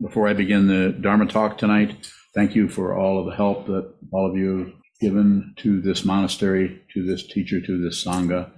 before 0.00 0.28
I 0.28 0.34
begin 0.34 0.66
the 0.66 0.92
Dharma 0.92 1.26
talk 1.26 1.58
tonight, 1.58 2.10
thank 2.34 2.54
you 2.54 2.68
for 2.68 2.96
all 2.96 3.18
of 3.18 3.26
the 3.26 3.36
help 3.36 3.66
that 3.66 3.94
all 4.12 4.30
of 4.30 4.36
you 4.36 4.58
have 4.58 4.72
given 5.00 5.54
to 5.58 5.80
this 5.80 6.04
monastery, 6.04 6.82
to 6.94 7.04
this 7.04 7.26
teacher, 7.26 7.60
to 7.60 7.82
this 7.82 8.04
Sangha. 8.04 8.50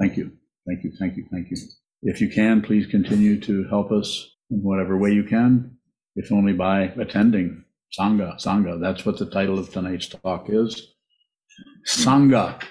Thank 0.00 0.16
you. 0.16 0.32
Thank 0.66 0.84
you. 0.84 0.92
Thank 0.98 1.16
you. 1.16 1.26
Thank 1.30 1.50
you. 1.50 1.56
If 2.02 2.20
you 2.20 2.28
can, 2.28 2.62
please 2.62 2.86
continue 2.86 3.40
to 3.42 3.64
help 3.68 3.92
us 3.92 4.30
in 4.50 4.62
whatever 4.62 4.96
way 4.96 5.10
you 5.10 5.24
can, 5.24 5.76
if 6.16 6.32
only 6.32 6.52
by 6.52 6.92
attending 6.98 7.64
Sangha. 7.98 8.42
Sangha. 8.42 8.80
That's 8.80 9.04
what 9.04 9.18
the 9.18 9.26
title 9.26 9.58
of 9.58 9.70
tonight's 9.70 10.08
talk 10.08 10.46
is. 10.48 10.94
Sangha, 11.86 12.62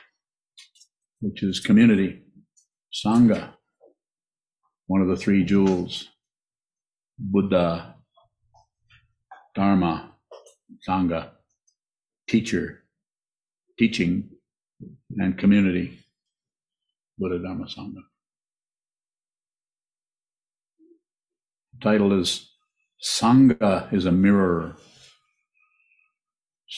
which 1.21 1.43
is 1.43 1.59
community. 1.59 2.21
Sangha, 2.93 3.53
one 4.87 5.01
of 5.01 5.07
the 5.07 5.17
three 5.17 5.43
jewels. 5.43 6.09
Buddha, 7.17 7.95
Dharma, 9.55 10.13
Sangha, 10.87 11.31
teacher, 12.27 12.83
teaching, 13.77 14.29
and 15.17 15.37
community. 15.37 15.99
Buddha, 17.17 17.39
Dharma, 17.39 17.65
Sangha. 17.65 18.01
The 21.73 21.89
title 21.89 22.19
is 22.19 22.49
Sangha 23.03 23.93
is 23.93 24.05
a 24.05 24.11
mirror. 24.11 24.75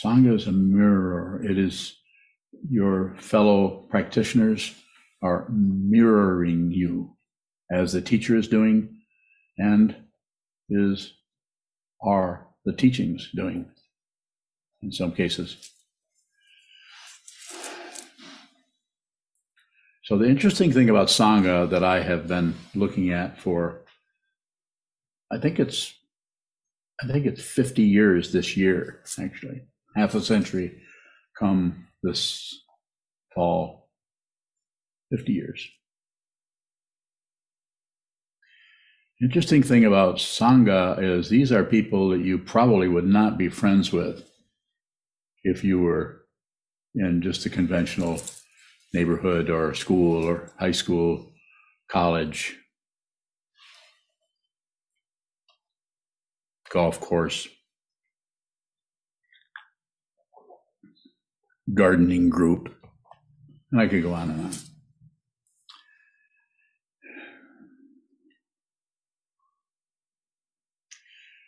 Sangha 0.04 0.36
is 0.36 0.48
a 0.48 0.52
mirror. 0.52 1.42
It 1.44 1.58
is 1.58 1.96
your 2.70 3.16
fellow 3.18 3.86
practitioners 3.90 4.74
are 5.22 5.48
mirroring 5.50 6.72
you 6.72 7.16
as 7.72 7.94
the 7.94 8.02
teacher 8.02 8.36
is 8.36 8.48
doing 8.48 8.90
and 9.58 9.96
is 10.70 11.14
are 12.02 12.48
the 12.66 12.74
teachings 12.74 13.30
doing 13.36 13.66
in 14.82 14.92
some 14.92 15.12
cases. 15.12 15.72
So 20.04 20.18
the 20.18 20.30
interesting 20.30 20.72
thing 20.72 20.90
about 20.90 21.08
Sangha 21.08 21.68
that 21.70 21.84
I 21.84 22.02
have 22.02 22.28
been 22.28 22.54
looking 22.76 23.12
at 23.12 23.40
for 23.40 23.82
I 25.32 25.40
think 25.40 25.60
it's 25.60 25.94
I 27.02 27.08
think 27.08 27.26
it's 27.26 27.42
50 27.42 27.82
years 27.82 28.32
this 28.32 28.56
year, 28.56 29.02
actually. 29.20 29.64
Half 29.96 30.16
a 30.16 30.22
century 30.22 30.82
come 31.38 31.88
this 32.04 32.62
fall. 33.34 33.90
50 35.12 35.34
years. 35.34 35.68
Interesting 39.22 39.64
thing 39.64 39.86
about 39.86 40.18
Sangha 40.18 41.02
is 41.02 41.30
these 41.30 41.52
are 41.54 41.64
people 41.64 42.10
that 42.10 42.20
you 42.20 42.38
probably 42.38 42.90
would 42.90 43.06
not 43.08 43.38
be 43.38 43.48
friends 43.48 43.94
with 43.94 44.30
if 45.46 45.64
you 45.64 45.80
were 45.80 46.26
in 46.96 47.22
just 47.22 47.46
a 47.46 47.50
conventional 47.50 48.22
neighborhood 48.94 49.50
or 49.50 49.74
school 49.74 50.22
or 50.22 50.52
high 50.60 50.72
school, 50.72 51.32
college, 51.90 52.58
golf 56.70 57.00
course, 57.00 57.48
gardening 61.74 62.30
group. 62.30 62.74
And 63.72 63.80
I 63.80 63.88
could 63.88 64.04
go 64.04 64.14
on 64.14 64.30
and 64.32 64.42
on. 64.42 64.52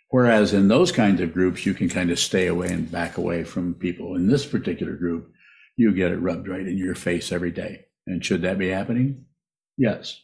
Whereas 0.10 0.54
in 0.54 0.68
those 0.68 0.92
kinds 0.92 1.20
of 1.20 1.34
groups, 1.34 1.66
you 1.66 1.74
can 1.74 1.90
kind 1.90 2.12
of 2.12 2.20
stay 2.20 2.48
away 2.48 2.70
and 2.70 2.90
back 2.90 3.18
away 3.18 3.44
from 3.44 3.74
people. 3.74 4.16
In 4.16 4.28
this 4.28 4.46
particular 4.46 4.94
group, 4.94 5.32
you 5.76 5.94
get 5.94 6.12
it 6.12 6.18
rubbed 6.18 6.48
right 6.48 6.66
in 6.66 6.78
your 6.78 6.96
face 6.96 7.32
every 7.32 7.52
day. 7.52 7.86
And 8.06 8.24
should 8.24 8.42
that 8.44 8.58
be 8.58 8.70
happening? 8.70 9.26
Yes. 9.78 10.22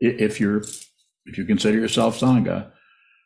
If 0.00 0.40
you're, 0.40 0.62
if 1.26 1.38
you 1.38 1.44
consider 1.44 1.78
yourself 1.78 2.18
Sangha, 2.18 2.72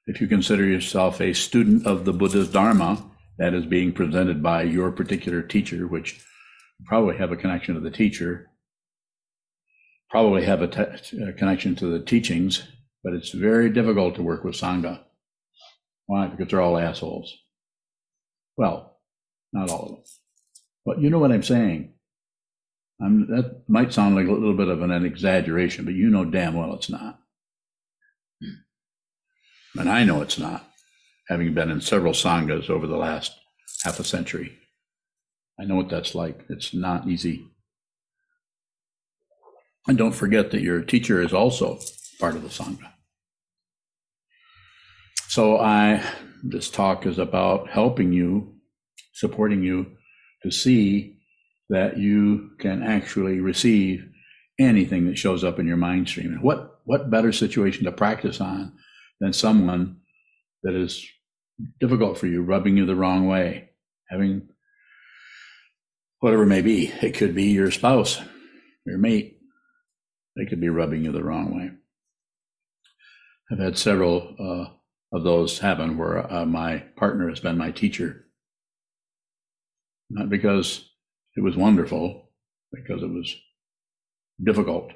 if 0.06 0.20
you 0.20 0.26
consider 0.26 0.64
yourself 0.64 1.20
a 1.20 1.32
student 1.32 1.86
of 1.86 2.04
the 2.04 2.12
Buddha's 2.12 2.50
Dharma 2.50 3.02
that 3.38 3.54
is 3.54 3.64
being 3.64 3.92
presented 3.92 4.42
by 4.42 4.62
your 4.62 4.90
particular 4.90 5.42
teacher, 5.42 5.86
which 5.86 6.22
probably 6.84 7.16
have 7.16 7.32
a 7.32 7.36
connection 7.36 7.74
to 7.74 7.80
the 7.80 7.90
teacher, 7.90 8.50
probably 10.10 10.44
have 10.44 10.60
a, 10.60 10.68
te- 10.68 11.22
a 11.22 11.32
connection 11.32 11.74
to 11.76 11.86
the 11.86 12.00
teachings, 12.00 12.62
but 13.02 13.12
it's 13.12 13.30
very 13.30 13.70
difficult 13.70 14.14
to 14.16 14.22
work 14.22 14.44
with 14.44 14.54
Sangha. 14.54 15.00
Why? 16.06 16.26
Because 16.26 16.48
they're 16.48 16.60
all 16.60 16.78
assholes. 16.78 17.32
Well, 18.56 18.98
not 19.52 19.70
all 19.70 19.82
of 19.82 19.88
them. 19.90 20.02
But 20.84 21.00
you 21.00 21.10
know 21.10 21.18
what 21.18 21.32
I'm 21.32 21.42
saying. 21.42 21.94
I'm, 23.00 23.26
that 23.28 23.62
might 23.68 23.92
sound 23.92 24.14
like 24.14 24.26
a 24.26 24.32
little 24.32 24.56
bit 24.56 24.68
of 24.68 24.82
an, 24.82 24.90
an 24.90 25.04
exaggeration, 25.04 25.84
but 25.84 25.94
you 25.94 26.08
know 26.08 26.24
damn 26.24 26.54
well 26.54 26.74
it's 26.74 26.88
not. 26.90 27.18
Hmm. 28.40 29.80
And 29.80 29.88
I 29.88 30.04
know 30.04 30.22
it's 30.22 30.38
not, 30.38 30.64
having 31.28 31.54
been 31.54 31.70
in 31.70 31.80
several 31.80 32.12
sanghas 32.12 32.70
over 32.70 32.86
the 32.86 32.96
last 32.96 33.32
half 33.82 33.98
a 33.98 34.04
century. 34.04 34.56
I 35.58 35.64
know 35.64 35.76
what 35.76 35.88
that's 35.88 36.14
like. 36.14 36.44
It's 36.48 36.72
not 36.72 37.08
easy. 37.08 37.48
And 39.88 39.98
don't 39.98 40.14
forget 40.14 40.52
that 40.52 40.62
your 40.62 40.82
teacher 40.82 41.20
is 41.20 41.32
also 41.32 41.80
part 42.22 42.36
of 42.36 42.42
the 42.42 42.48
sangha. 42.48 42.88
So 45.26 45.58
I 45.58 46.00
this 46.44 46.70
talk 46.70 47.04
is 47.04 47.18
about 47.18 47.68
helping 47.68 48.12
you, 48.12 48.54
supporting 49.12 49.64
you 49.64 49.96
to 50.44 50.52
see 50.52 51.18
that 51.68 51.98
you 51.98 52.50
can 52.60 52.84
actually 52.84 53.40
receive 53.40 54.08
anything 54.60 55.06
that 55.06 55.18
shows 55.18 55.42
up 55.42 55.58
in 55.58 55.66
your 55.66 55.76
mind 55.76 56.08
stream. 56.08 56.28
And 56.28 56.42
what 56.42 56.78
what 56.84 57.10
better 57.10 57.32
situation 57.32 57.86
to 57.86 57.92
practice 57.92 58.40
on 58.40 58.72
than 59.20 59.32
someone 59.32 59.96
that 60.62 60.76
is 60.76 61.04
difficult 61.80 62.18
for 62.18 62.28
you, 62.28 62.42
rubbing 62.42 62.76
you 62.76 62.86
the 62.86 62.94
wrong 62.94 63.26
way, 63.26 63.70
having 64.08 64.48
whatever 66.20 66.44
it 66.44 66.54
may 66.54 66.62
be. 66.62 66.92
It 67.02 67.16
could 67.16 67.34
be 67.34 67.46
your 67.46 67.72
spouse, 67.72 68.20
your 68.86 68.98
mate. 68.98 69.38
They 70.36 70.46
could 70.46 70.60
be 70.60 70.68
rubbing 70.68 71.04
you 71.04 71.10
the 71.10 71.24
wrong 71.24 71.56
way. 71.56 71.81
I've 73.52 73.58
had 73.58 73.76
several 73.76 74.34
uh, 74.38 75.16
of 75.16 75.24
those 75.24 75.58
happen 75.58 75.98
where 75.98 76.32
uh, 76.32 76.46
my 76.46 76.78
partner 76.96 77.28
has 77.28 77.40
been 77.40 77.58
my 77.58 77.70
teacher. 77.70 78.24
Not 80.08 80.30
because 80.30 80.88
it 81.36 81.42
was 81.42 81.56
wonderful, 81.56 82.30
because 82.72 83.02
it 83.02 83.10
was 83.10 83.36
difficult. 84.42 84.92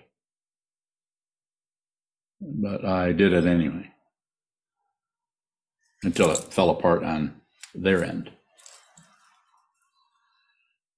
But 2.41 2.85
I 2.85 3.13
did 3.13 3.35
it 3.35 3.47
anyway 3.47 3.91
until 6.03 6.31
it 6.31 6.39
fell 6.39 6.71
apart 6.71 7.05
on 7.05 7.41
their 7.75 8.03
end. 8.05 8.31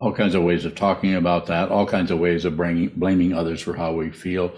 All 0.01 0.13
kinds 0.13 0.37
of 0.37 0.45
ways 0.45 0.65
of 0.65 0.77
talking 0.77 1.17
about 1.17 1.47
that, 1.47 1.71
all 1.71 1.87
kinds 1.87 2.13
of 2.13 2.21
ways 2.21 2.45
of 2.45 2.57
bringing, 2.57 2.91
blaming 2.91 3.33
others 3.33 3.61
for 3.61 3.75
how 3.75 3.95
we 3.95 4.11
feel. 4.11 4.53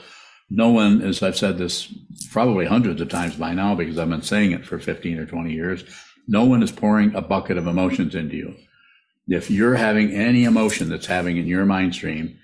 No 0.51 0.71
one, 0.71 1.03
as 1.03 1.23
I've 1.23 1.37
said 1.37 1.59
this 1.59 1.93
probably 2.31 2.67
hundreds 2.67 3.01
of 3.01 3.09
times 3.09 3.37
by 3.37 3.55
now 3.55 3.75
because 3.75 3.99
I've 3.99 4.09
been 4.09 4.23
saying 4.23 4.53
it 4.53 4.67
for 4.67 4.79
15 4.79 5.19
or 5.19 5.27
20 5.27 5.53
years, 5.53 5.85
no 6.27 6.45
one 6.45 6.63
is 6.63 6.73
pouring 6.73 7.15
a 7.15 7.23
bucket 7.23 7.57
of 7.57 7.67
emotions 7.67 8.15
into 8.15 8.37
you. 8.37 8.57
If 9.29 9.51
you're 9.51 9.77
having 9.77 10.13
any 10.13 10.45
emotion 10.45 10.89
that's 10.89 11.07
having 11.07 11.37
in 11.37 11.47
your 11.47 11.65
mind 11.65 11.95
stream, 11.95 12.37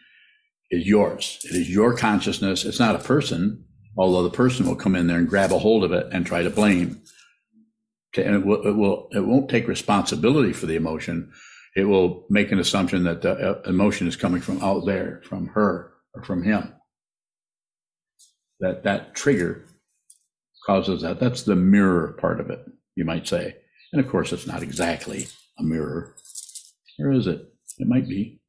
is 0.70 0.86
yours. 0.86 1.38
It 1.44 1.54
is 1.54 1.70
your 1.70 1.96
consciousness. 1.96 2.64
It's 2.64 2.80
not 2.80 2.96
a 2.96 3.00
person, 3.00 3.64
although 3.96 4.24
the 4.24 4.30
person 4.30 4.66
will 4.66 4.74
come 4.74 4.96
in 4.96 5.06
there 5.06 5.18
and 5.18 5.28
grab 5.28 5.52
a 5.52 5.58
hold 5.58 5.84
of 5.84 5.92
it 5.92 6.08
and 6.12 6.26
try 6.26 6.42
to 6.42 6.50
blame 6.50 7.02
and 8.18 8.34
it 8.34 8.46
will, 8.46 8.66
it 8.66 8.72
will 8.72 9.08
it 9.12 9.20
won't 9.20 9.50
take 9.50 9.68
responsibility 9.68 10.52
for 10.52 10.66
the 10.66 10.76
emotion. 10.76 11.30
It 11.74 11.84
will 11.84 12.24
make 12.30 12.52
an 12.52 12.58
assumption 12.58 13.04
that 13.04 13.22
the 13.22 13.32
uh, 13.32 13.62
emotion 13.68 14.06
is 14.06 14.16
coming 14.16 14.40
from 14.40 14.62
out 14.62 14.86
there, 14.86 15.20
from 15.24 15.48
her 15.48 15.92
or 16.14 16.24
from 16.24 16.42
him. 16.42 16.72
That 18.60 18.84
that 18.84 19.14
trigger 19.14 19.66
causes 20.64 21.02
that. 21.02 21.20
That's 21.20 21.42
the 21.42 21.56
mirror 21.56 22.16
part 22.18 22.40
of 22.40 22.50
it, 22.50 22.64
you 22.94 23.04
might 23.04 23.28
say. 23.28 23.56
And 23.92 24.00
of 24.04 24.10
course, 24.10 24.32
it's 24.32 24.46
not 24.46 24.62
exactly 24.62 25.28
a 25.58 25.62
mirror. 25.62 26.14
Or 26.98 27.12
is 27.12 27.26
it? 27.26 27.52
It 27.78 27.86
might 27.86 28.08
be. 28.08 28.40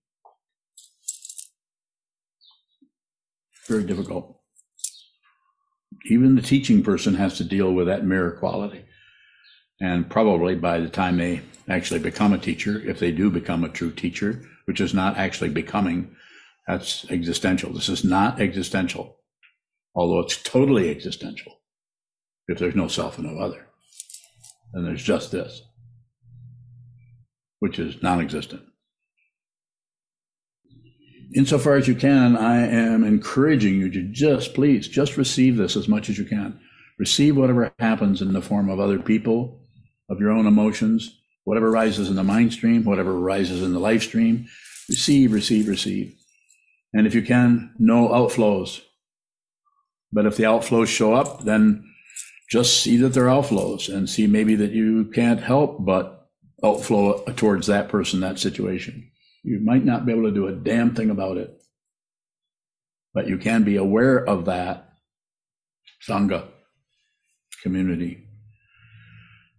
Very 3.68 3.83
difficult. 3.83 4.39
Even 6.10 6.36
the 6.36 6.42
teaching 6.42 6.83
person 6.83 7.15
has 7.15 7.38
to 7.38 7.44
deal 7.44 7.74
with 7.74 7.88
that 7.88 8.06
mirror 8.06 8.31
quality. 8.31 8.86
And 9.81 10.10
probably 10.10 10.56
by 10.56 10.80
the 10.80 10.89
time 10.89 11.18
they 11.18 11.42
actually 11.68 12.00
become 12.00 12.33
a 12.33 12.38
teacher, 12.38 12.81
if 12.86 13.00
they 13.00 13.12
do 13.12 13.30
become 13.30 13.63
a 13.63 13.69
true 13.69 13.92
teacher, 13.92 14.42
which 14.65 14.81
is 14.81 14.94
not 14.94 15.18
actually 15.18 15.50
becoming, 15.50 16.15
that's 16.65 17.06
existential. 17.10 17.74
This 17.74 17.89
is 17.89 18.03
not 18.03 18.42
existential, 18.42 19.18
although 19.98 20.20
it's 20.20 20.42
totally 20.42 20.90
existential. 20.90 21.54
if 22.50 22.60
there's 22.60 22.76
no 22.76 22.88
self 22.88 23.18
and 23.18 23.28
no 23.28 23.44
other. 23.44 23.68
And 24.74 24.88
there's 24.88 25.04
just 25.04 25.34
this, 25.34 25.64
which 27.60 27.78
is 27.78 28.02
non 28.02 28.22
existent. 28.22 28.62
Insofar 31.36 31.76
as 31.76 31.90
you 31.90 31.96
can, 31.96 32.38
I 32.38 32.66
am 32.66 33.04
encouraging 33.04 33.74
you 33.74 33.92
to 33.92 34.04
just 34.04 34.54
please, 34.54 34.88
just 34.88 35.18
receive 35.18 35.58
this 35.58 35.76
as 35.76 35.90
much 35.90 36.10
as 36.10 36.18
you 36.18 36.24
can. 36.24 36.58
Receive 36.98 37.36
whatever 37.36 37.74
happens 37.80 38.22
in 38.22 38.32
the 38.32 38.42
form 38.42 38.70
of 38.70 38.80
other 38.80 39.00
people, 39.00 39.60
of 40.10 40.22
your 40.22 40.32
own 40.32 40.48
emotions, 40.48 41.20
whatever 41.44 41.70
rises 41.70 42.10
in 42.10 42.16
the 42.16 42.24
mind 42.24 42.54
stream, 42.54 42.86
whatever 42.86 43.20
rises 43.20 43.62
in 43.62 43.74
the 43.74 43.80
life 43.80 44.04
stream. 44.04 44.48
Receive, 44.88 45.34
receive, 45.34 45.68
receive. 45.68 46.16
And 46.94 47.06
if 47.06 47.14
you 47.14 47.22
can, 47.22 47.74
no 47.78 48.08
outflows. 48.08 48.82
But 50.12 50.25
if 50.25 50.38
the 50.38 50.44
outflows 50.44 50.88
show 50.88 51.13
up, 51.13 51.44
then 51.44 51.83
just 52.50 52.81
see 52.81 52.98
that 52.98 53.09
they're 53.09 53.25
outflows 53.25 53.94
and 53.94 54.09
see 54.09 54.25
maybe 54.25 54.56
that 54.56 54.71
you 54.71 55.06
can't 55.06 55.42
help 55.42 55.83
but 55.83 56.30
outflow 56.63 57.24
towards 57.36 57.68
that 57.68 57.89
person, 57.89 58.21
that 58.21 58.39
situation. 58.39 59.12
You 59.44 59.59
might 59.59 59.86
not 59.86 60.06
be 60.06 60.13
able 60.13 60.24
to 60.24 60.31
do 60.31 60.48
a 60.48 60.54
damn 60.54 60.95
thing 60.95 61.09
about 61.09 61.38
it, 61.38 61.62
but 63.13 63.27
you 63.27 63.38
can 63.38 63.63
be 63.63 63.75
aware 63.75 64.18
of 64.18 64.45
that 64.45 64.94
Sangha 66.07 66.48
community. 67.63 68.24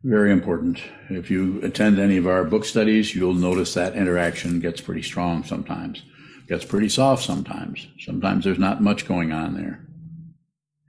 Very 0.02 0.32
important. 0.32 0.80
If 1.10 1.30
you 1.30 1.60
attend 1.62 1.98
any 1.98 2.16
of 2.16 2.26
our 2.26 2.44
book 2.44 2.64
studies, 2.64 3.14
you'll 3.14 3.34
notice 3.34 3.74
that 3.74 3.96
interaction 3.96 4.60
gets 4.60 4.80
pretty 4.80 5.02
strong 5.02 5.44
sometimes, 5.44 6.02
gets 6.48 6.64
pretty 6.64 6.88
soft 6.88 7.24
sometimes. 7.24 7.86
Sometimes 8.00 8.44
there's 8.44 8.58
not 8.58 8.82
much 8.82 9.06
going 9.06 9.32
on 9.32 9.54
there 9.54 9.87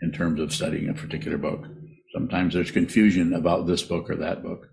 in 0.01 0.11
terms 0.11 0.39
of 0.39 0.53
studying 0.53 0.89
a 0.89 0.93
particular 0.93 1.37
book. 1.37 1.65
Sometimes 2.13 2.53
there's 2.53 2.71
confusion 2.71 3.33
about 3.33 3.67
this 3.67 3.83
book 3.83 4.09
or 4.09 4.15
that 4.17 4.41
book. 4.41 4.69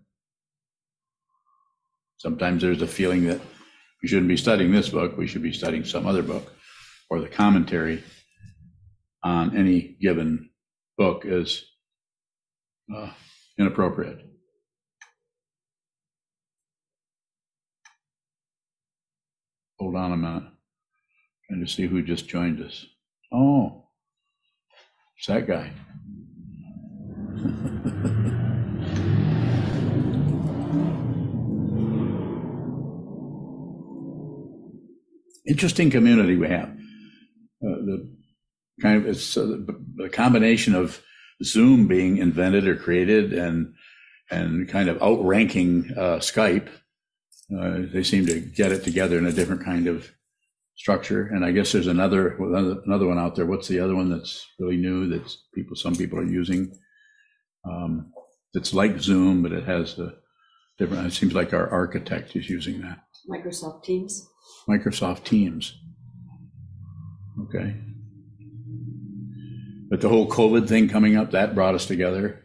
Sometimes 2.18 2.62
there's 2.62 2.82
a 2.82 2.86
feeling 2.86 3.26
that 3.26 3.40
we 4.02 4.08
shouldn't 4.08 4.28
be 4.28 4.36
studying 4.36 4.72
this 4.72 4.88
book, 4.88 5.16
we 5.16 5.26
should 5.26 5.42
be 5.42 5.52
studying 5.52 5.84
some 5.84 6.06
other 6.06 6.22
book, 6.22 6.52
or 7.10 7.20
the 7.20 7.28
commentary 7.28 8.02
on 9.22 9.56
any 9.56 9.96
given 10.00 10.50
book 10.96 11.22
is 11.24 11.64
uh, 12.94 13.10
inappropriate. 13.58 14.20
Hold 19.78 19.96
on 19.96 20.12
a 20.12 20.16
minute. 20.16 20.44
Trying 21.48 21.64
to 21.64 21.70
see 21.70 21.86
who 21.86 22.02
just 22.02 22.28
joined 22.28 22.62
us. 22.62 22.86
Oh, 23.32 23.85
it's 25.18 25.26
that 25.26 25.46
guy. 25.46 25.70
Interesting 35.48 35.90
community 35.90 36.36
we 36.36 36.48
have. 36.48 36.68
Uh, 37.64 37.80
the 37.86 38.16
kind 38.82 38.98
of 38.98 39.06
it's 39.06 39.36
uh, 39.36 39.58
the 39.96 40.08
combination 40.08 40.74
of 40.74 41.00
Zoom 41.42 41.86
being 41.86 42.18
invented 42.18 42.66
or 42.66 42.76
created 42.76 43.32
and 43.32 43.72
and 44.30 44.68
kind 44.68 44.88
of 44.88 45.00
outranking 45.00 45.92
uh, 45.96 46.16
Skype. 46.16 46.68
Uh, 47.56 47.82
they 47.92 48.02
seem 48.02 48.26
to 48.26 48.40
get 48.40 48.72
it 48.72 48.82
together 48.82 49.16
in 49.18 49.26
a 49.26 49.32
different 49.32 49.64
kind 49.64 49.86
of 49.86 50.10
structure. 50.76 51.26
And 51.26 51.44
I 51.44 51.52
guess 51.52 51.72
there's 51.72 51.86
another 51.86 52.36
another 52.36 53.06
one 53.06 53.18
out 53.18 53.34
there. 53.34 53.46
What's 53.46 53.68
the 53.68 53.80
other 53.80 53.96
one 53.96 54.10
that's 54.10 54.46
really 54.58 54.76
new 54.76 55.08
that 55.08 55.36
people 55.54 55.76
some 55.76 55.96
people 55.96 56.18
are 56.18 56.24
using? 56.24 56.72
Um, 57.68 58.12
it's 58.54 58.72
like 58.72 59.00
Zoom, 59.00 59.42
but 59.42 59.52
it 59.52 59.64
has 59.64 59.98
a 59.98 60.14
different. 60.78 61.06
It 61.06 61.12
seems 61.12 61.34
like 61.34 61.52
our 61.52 61.68
architect 61.68 62.36
is 62.36 62.48
using 62.48 62.80
that. 62.82 63.00
Microsoft 63.28 63.84
Teams. 63.84 64.28
Microsoft 64.68 65.24
Teams. 65.24 65.78
Okay. 67.42 67.74
But 69.88 70.00
the 70.00 70.08
whole 70.08 70.28
COVID 70.28 70.68
thing 70.68 70.88
coming 70.88 71.16
up, 71.16 71.30
that 71.30 71.54
brought 71.54 71.74
us 71.74 71.86
together. 71.86 72.44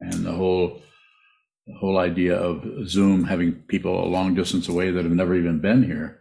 And 0.00 0.24
the 0.24 0.32
whole 0.32 0.82
the 1.66 1.74
whole 1.74 1.98
idea 1.98 2.34
of 2.34 2.64
Zoom 2.88 3.24
having 3.24 3.52
people 3.52 4.02
a 4.02 4.08
long 4.08 4.34
distance 4.34 4.68
away 4.68 4.90
that 4.90 5.04
have 5.04 5.12
never 5.12 5.34
even 5.34 5.60
been 5.60 5.82
here. 5.82 6.20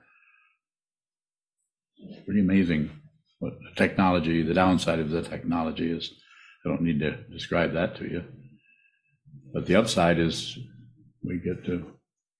Pretty 2.27 2.41
amazing 2.41 2.91
what 3.39 3.53
the 3.53 3.75
technology, 3.75 4.43
the 4.43 4.53
downside 4.53 4.99
of 4.99 5.09
the 5.09 5.23
technology 5.23 5.89
is. 5.91 6.11
I 6.65 6.69
don't 6.69 6.81
need 6.81 6.99
to 6.99 7.17
describe 7.31 7.73
that 7.73 7.95
to 7.97 8.03
you. 8.03 8.23
But 9.53 9.65
the 9.65 9.75
upside 9.75 10.19
is 10.19 10.59
we 11.23 11.39
get 11.39 11.65
to 11.65 11.89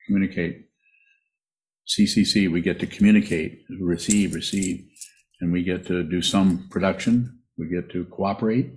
communicate. 0.05 0.65
CCC, 1.87 2.51
we 2.51 2.61
get 2.61 2.79
to 2.81 2.85
communicate, 2.87 3.63
receive, 3.79 4.35
receive 4.35 4.85
and 5.41 5.51
we 5.51 5.63
get 5.63 5.85
to 5.87 6.03
do 6.03 6.21
some 6.21 6.67
production. 6.69 7.39
We 7.57 7.67
get 7.67 7.89
to 7.91 8.05
cooperate. 8.05 8.71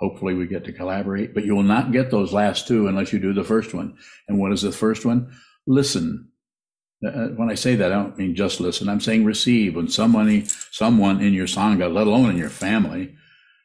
Hopefully, 0.00 0.34
we 0.34 0.46
get 0.46 0.64
to 0.66 0.72
collaborate, 0.72 1.34
but 1.34 1.44
you 1.44 1.56
will 1.56 1.64
not 1.64 1.92
get 1.92 2.10
those 2.10 2.32
last 2.32 2.68
two 2.68 2.86
unless 2.86 3.12
you 3.12 3.18
do 3.18 3.32
the 3.32 3.42
first 3.44 3.74
one. 3.74 3.96
And 4.28 4.38
what 4.38 4.52
is 4.52 4.62
the 4.62 4.72
first 4.72 5.04
one? 5.04 5.32
Listen. 5.66 6.30
Uh, 7.04 7.08
uh, 7.08 7.28
when 7.28 7.50
I 7.50 7.54
say 7.54 7.76
that, 7.76 7.92
I 7.92 7.96
don't 7.96 8.18
mean 8.18 8.34
just 8.34 8.60
listen. 8.60 8.88
I'm 8.88 9.00
saying 9.00 9.24
receive. 9.24 9.76
When 9.76 9.88
someone, 9.88 10.46
someone 10.70 11.20
in 11.20 11.32
your 11.32 11.46
sangha, 11.46 11.92
let 11.92 12.06
alone 12.06 12.30
in 12.30 12.36
your 12.36 12.48
family, 12.48 13.14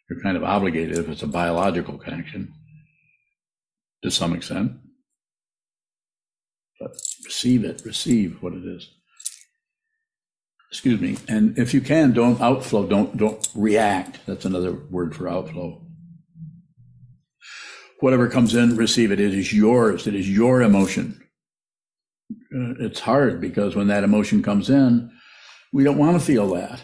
you're 0.09 0.21
kind 0.21 0.37
of 0.37 0.43
obligated 0.43 0.97
if 0.97 1.09
it's 1.09 1.23
a 1.23 1.27
biological 1.27 1.97
connection 1.97 2.53
to 4.03 4.11
some 4.11 4.33
extent. 4.33 4.73
But 6.79 6.91
receive 7.25 7.63
it, 7.63 7.81
receive 7.85 8.41
what 8.41 8.53
it 8.53 8.65
is. 8.65 8.89
Excuse 10.69 10.99
me. 10.99 11.17
And 11.27 11.57
if 11.57 11.73
you 11.73 11.81
can 11.81 12.13
don't 12.13 12.41
outflow. 12.41 12.87
Don't 12.87 13.15
don't 13.15 13.47
react. 13.55 14.19
That's 14.25 14.45
another 14.45 14.73
word 14.73 15.15
for 15.15 15.29
outflow. 15.29 15.81
Whatever 17.99 18.27
comes 18.27 18.55
in 18.55 18.75
receive 18.75 19.11
it. 19.11 19.19
It 19.19 19.33
is 19.33 19.53
yours. 19.53 20.07
It 20.07 20.15
is 20.15 20.29
your 20.29 20.61
emotion 20.61 21.22
Uh, 22.31 22.73
it's 22.79 22.99
hard 22.99 23.39
because 23.41 23.75
when 23.75 23.87
that 23.87 24.03
emotion 24.03 24.41
comes 24.41 24.69
in 24.69 25.11
we 25.71 25.83
don't 25.83 25.97
want 25.97 26.19
to 26.19 26.25
feel 26.25 26.53
that 26.53 26.81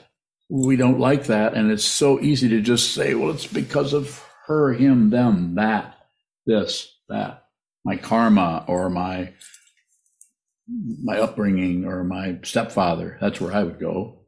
we 0.50 0.76
don't 0.76 1.00
like 1.00 1.26
that 1.26 1.54
and 1.54 1.72
it's 1.72 1.86
so 1.86 2.20
easy 2.20 2.50
to 2.50 2.62
just 2.62 2.94
say 2.94 3.14
well 3.14 3.32
it's 3.32 3.48
because 3.48 3.94
of 3.94 4.24
her 4.48 4.74
him 4.74 5.10
them 5.10 5.56
that 5.56 5.96
this 6.46 6.96
that 7.08 7.44
my 7.86 7.96
karma 7.96 8.64
or 8.68 8.90
my 8.90 9.34
my 11.04 11.20
upbringing 11.20 11.86
or 11.86 12.04
my 12.04 12.40
stepfather. 12.44 13.18
That's 13.22 13.42
where 13.42 13.54
I 13.54 13.64
would 13.64 13.80
go 13.80 14.20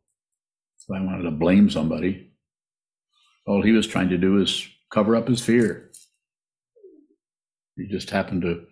if 0.80 0.96
I 0.96 1.04
wanted 1.04 1.24
to 1.24 1.32
blame 1.32 1.70
somebody. 1.70 2.32
All 3.46 3.62
he 3.62 3.72
was 3.72 3.88
trying 3.88 4.10
to 4.10 4.18
do 4.18 4.42
is 4.42 4.68
cover 4.92 5.16
up 5.16 5.28
his 5.28 5.42
fear. 5.42 5.92
He 7.78 7.88
just 7.88 8.10
happened 8.10 8.44
to 8.44 8.66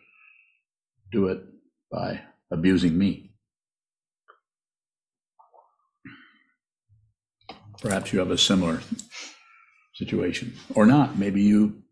do 1.12 1.27
it 1.27 1.41
by 1.91 2.22
abusing 2.51 2.98
me. 2.98 3.32
Perhaps 7.82 8.12
you 8.12 8.20
have 8.20 8.32
a 8.32 8.38
similar 8.38 8.82
situation, 9.96 10.53
or 10.75 10.86
not. 10.86 11.18
Maybe 11.18 11.41
you 11.41 11.84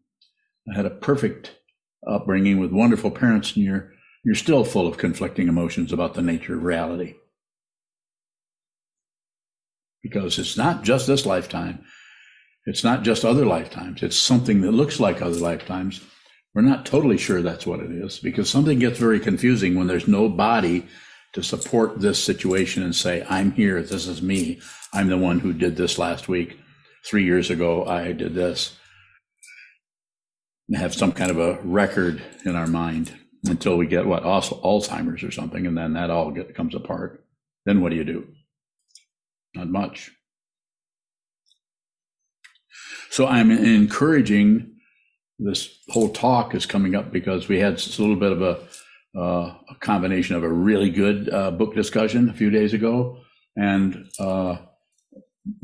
had 0.75 0.85
a 0.85 0.89
perfect 0.89 1.55
upbringing 2.05 2.59
with 2.59 2.71
wonderful 2.71 3.11
parents 3.11 3.55
and 3.55 3.63
you're 3.63 3.91
you're 4.23 4.35
still 4.35 4.65
full 4.65 4.87
of 4.87 4.97
conflicting 4.97 5.47
emotions 5.47 5.93
about 5.93 6.13
the 6.13 6.21
nature 6.21 6.55
of 6.57 6.63
reality. 6.63 7.15
Because 10.03 10.37
it's 10.37 10.57
not 10.57 10.83
just 10.83 11.07
this 11.07 11.25
lifetime, 11.25 11.85
it's 12.65 12.83
not 12.83 13.03
just 13.03 13.23
other 13.23 13.45
lifetimes, 13.45 14.03
it's 14.03 14.17
something 14.17 14.61
that 14.61 14.71
looks 14.73 14.99
like 14.99 15.21
other 15.21 15.39
lifetimes. 15.39 16.01
We're 16.57 16.63
not 16.63 16.87
totally 16.87 17.19
sure 17.19 17.43
that's 17.43 17.67
what 17.67 17.81
it 17.81 17.91
is 17.91 18.17
because 18.17 18.49
something 18.49 18.79
gets 18.79 18.97
very 18.97 19.19
confusing 19.19 19.75
when 19.75 19.85
there's 19.85 20.07
no 20.07 20.27
body 20.27 20.87
to 21.33 21.43
support 21.43 21.99
this 21.99 22.23
situation 22.23 22.81
and 22.81 22.95
say, 22.95 23.23
I'm 23.29 23.51
here, 23.51 23.83
this 23.83 24.07
is 24.07 24.23
me, 24.23 24.59
I'm 24.91 25.07
the 25.07 25.19
one 25.19 25.39
who 25.39 25.53
did 25.53 25.75
this 25.75 25.99
last 25.99 26.27
week. 26.27 26.57
Three 27.05 27.25
years 27.25 27.51
ago, 27.51 27.85
I 27.85 28.11
did 28.11 28.33
this. 28.33 28.75
And 30.67 30.77
have 30.77 30.95
some 30.95 31.11
kind 31.11 31.29
of 31.29 31.37
a 31.37 31.61
record 31.61 32.23
in 32.43 32.55
our 32.55 32.65
mind 32.65 33.13
until 33.43 33.77
we 33.77 33.85
get 33.85 34.07
what 34.07 34.23
Alzheimer's 34.23 35.21
or 35.21 35.29
something, 35.29 35.67
and 35.67 35.77
then 35.77 35.93
that 35.93 36.09
all 36.09 36.31
get, 36.31 36.55
comes 36.55 36.73
apart. 36.73 37.23
Then 37.67 37.81
what 37.81 37.91
do 37.91 37.97
you 37.97 38.03
do? 38.03 38.29
Not 39.53 39.69
much. 39.69 40.09
So 43.11 43.27
I'm 43.27 43.51
encouraging 43.51 44.76
this 45.39 45.79
whole 45.89 46.09
talk 46.09 46.55
is 46.55 46.65
coming 46.65 46.95
up 46.95 47.11
because 47.11 47.47
we 47.47 47.59
had 47.59 47.73
a 47.73 48.01
little 48.01 48.15
bit 48.15 48.31
of 48.31 48.41
a, 48.41 49.19
uh, 49.19 49.55
a 49.69 49.75
combination 49.79 50.35
of 50.35 50.43
a 50.43 50.49
really 50.49 50.89
good 50.89 51.31
uh, 51.31 51.51
book 51.51 51.75
discussion 51.75 52.29
a 52.29 52.33
few 52.33 52.49
days 52.49 52.73
ago 52.73 53.19
and 53.55 54.09
uh, 54.19 54.57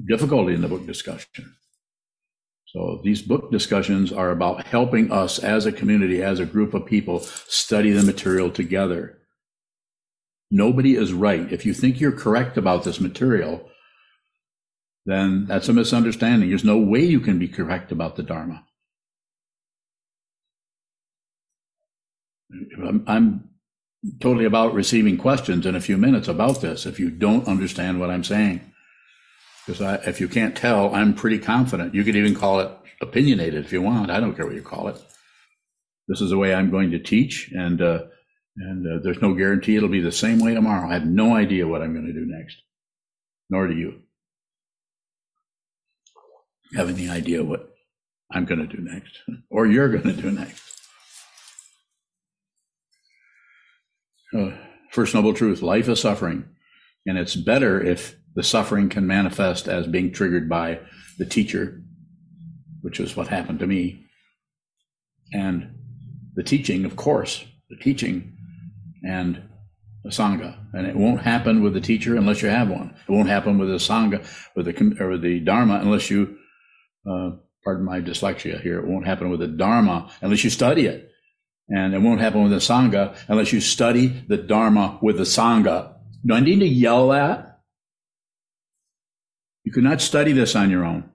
difficulty 0.05 0.53
in 0.53 0.61
the 0.61 0.67
book 0.67 0.85
discussion. 0.85 1.55
So 2.65 3.01
these 3.03 3.21
book 3.21 3.51
discussions 3.51 4.11
are 4.11 4.31
about 4.31 4.65
helping 4.65 5.11
us 5.11 5.37
as 5.37 5.65
a 5.67 5.71
community, 5.71 6.23
as 6.23 6.39
a 6.39 6.45
group 6.45 6.73
of 6.73 6.87
people, 6.87 7.19
study 7.19 7.91
the 7.91 8.01
material 8.01 8.49
together. 8.49 9.19
Nobody 10.49 10.95
is 10.95 11.13
right. 11.13 11.51
If 11.51 11.65
you 11.65 11.73
think 11.73 11.99
you're 11.99 12.11
correct 12.11 12.57
about 12.57 12.83
this 12.83 12.99
material, 12.99 13.69
then 15.05 15.45
that's 15.45 15.69
a 15.69 15.73
misunderstanding. 15.73 16.49
There's 16.49 16.63
no 16.63 16.77
way 16.77 17.03
you 17.03 17.19
can 17.19 17.37
be 17.37 17.47
correct 17.47 17.91
about 17.91 18.15
the 18.15 18.23
Dharma. 18.23 18.65
I'm, 22.51 23.03
I'm 23.07 23.49
totally 24.19 24.45
about 24.45 24.73
receiving 24.73 25.17
questions 25.17 25.65
in 25.65 25.75
a 25.75 25.81
few 25.81 25.97
minutes 25.97 26.27
about 26.27 26.61
this 26.61 26.85
if 26.85 26.99
you 26.99 27.09
don't 27.09 27.47
understand 27.47 27.99
what 27.99 28.09
I'm 28.09 28.23
saying. 28.23 28.61
Because 29.65 30.05
if 30.05 30.19
you 30.19 30.27
can't 30.27 30.55
tell, 30.55 30.93
I'm 30.93 31.13
pretty 31.13 31.39
confident. 31.39 31.95
You 31.95 32.03
could 32.03 32.17
even 32.17 32.35
call 32.35 32.59
it 32.59 32.69
opinionated 33.01 33.63
if 33.65 33.71
you 33.71 33.81
want. 33.81 34.11
I 34.11 34.19
don't 34.19 34.35
care 34.35 34.45
what 34.45 34.55
you 34.55 34.61
call 34.61 34.89
it. 34.89 35.01
This 36.07 36.19
is 36.19 36.31
the 36.31 36.37
way 36.37 36.53
I'm 36.53 36.69
going 36.69 36.91
to 36.91 36.99
teach, 36.99 37.49
and 37.53 37.81
uh, 37.81 38.03
and 38.57 38.85
uh, 38.85 38.99
there's 39.03 39.21
no 39.21 39.33
guarantee 39.33 39.77
it'll 39.77 39.87
be 39.87 40.01
the 40.01 40.11
same 40.11 40.39
way 40.39 40.53
tomorrow. 40.53 40.89
I 40.89 40.93
have 40.93 41.05
no 41.05 41.35
idea 41.35 41.65
what 41.65 41.81
I'm 41.81 41.93
going 41.93 42.07
to 42.07 42.13
do 42.13 42.25
next, 42.25 42.57
nor 43.49 43.67
do 43.67 43.73
you 43.73 44.01
have 46.75 46.89
any 46.89 47.09
idea 47.09 47.43
what 47.43 47.73
I'm 48.31 48.43
going 48.43 48.67
to 48.67 48.75
do 48.75 48.83
next, 48.83 49.17
or 49.49 49.65
you're 49.65 49.89
going 49.89 50.15
to 50.15 50.21
do 50.21 50.31
next. 50.31 50.62
Uh, 54.35 54.51
first 54.91 55.13
noble 55.13 55.33
truth: 55.33 55.61
life 55.61 55.87
is 55.87 56.01
suffering, 56.01 56.45
and 57.05 57.17
it's 57.17 57.35
better 57.35 57.81
if 57.83 58.15
the 58.35 58.43
suffering 58.43 58.89
can 58.89 59.05
manifest 59.05 59.67
as 59.67 59.87
being 59.87 60.11
triggered 60.11 60.49
by 60.49 60.79
the 61.17 61.25
teacher, 61.25 61.81
which 62.81 62.99
is 62.99 63.15
what 63.15 63.27
happened 63.27 63.59
to 63.59 63.67
me. 63.67 64.05
And 65.33 65.75
the 66.35 66.43
teaching, 66.43 66.85
of 66.85 66.95
course, 66.95 67.45
the 67.69 67.75
teaching 67.77 68.35
and 69.03 69.41
the 70.03 70.09
Sangha. 70.09 70.57
And 70.73 70.87
it 70.87 70.95
won't 70.95 71.21
happen 71.21 71.61
with 71.61 71.73
the 71.73 71.81
teacher 71.81 72.15
unless 72.15 72.41
you 72.41 72.49
have 72.49 72.69
one. 72.69 72.95
It 73.07 73.11
won't 73.11 73.29
happen 73.29 73.57
with 73.57 73.69
the 73.69 73.75
Sangha, 73.75 74.25
with 74.55 74.65
the, 74.65 75.03
or 75.03 75.17
the 75.17 75.39
Dharma 75.39 75.75
unless 75.75 76.09
you, 76.09 76.37
uh, 77.09 77.31
pardon 77.63 77.85
my 77.85 78.01
dyslexia 78.01 78.61
here, 78.61 78.79
it 78.79 78.87
won't 78.87 79.05
happen 79.05 79.29
with 79.29 79.39
the 79.39 79.47
Dharma 79.47 80.11
unless 80.21 80.43
you 80.43 80.49
study 80.49 80.85
it. 80.87 81.09
And 81.69 81.93
it 81.93 82.01
won't 82.01 82.21
happen 82.21 82.43
with 82.43 82.51
the 82.51 82.57
Sangha 82.57 83.15
unless 83.27 83.53
you 83.53 83.61
study 83.61 84.07
the 84.27 84.37
Dharma 84.37 84.99
with 85.01 85.17
the 85.17 85.23
Sangha. 85.23 85.93
Do 86.25 86.33
I 86.33 86.39
need 86.39 86.59
to 86.59 86.67
yell 86.67 87.09
that? 87.09 87.61
You 89.63 89.71
cannot 89.71 90.01
study 90.01 90.33
this 90.33 90.55
on 90.55 90.69
your 90.69 90.85
own. 90.85 91.09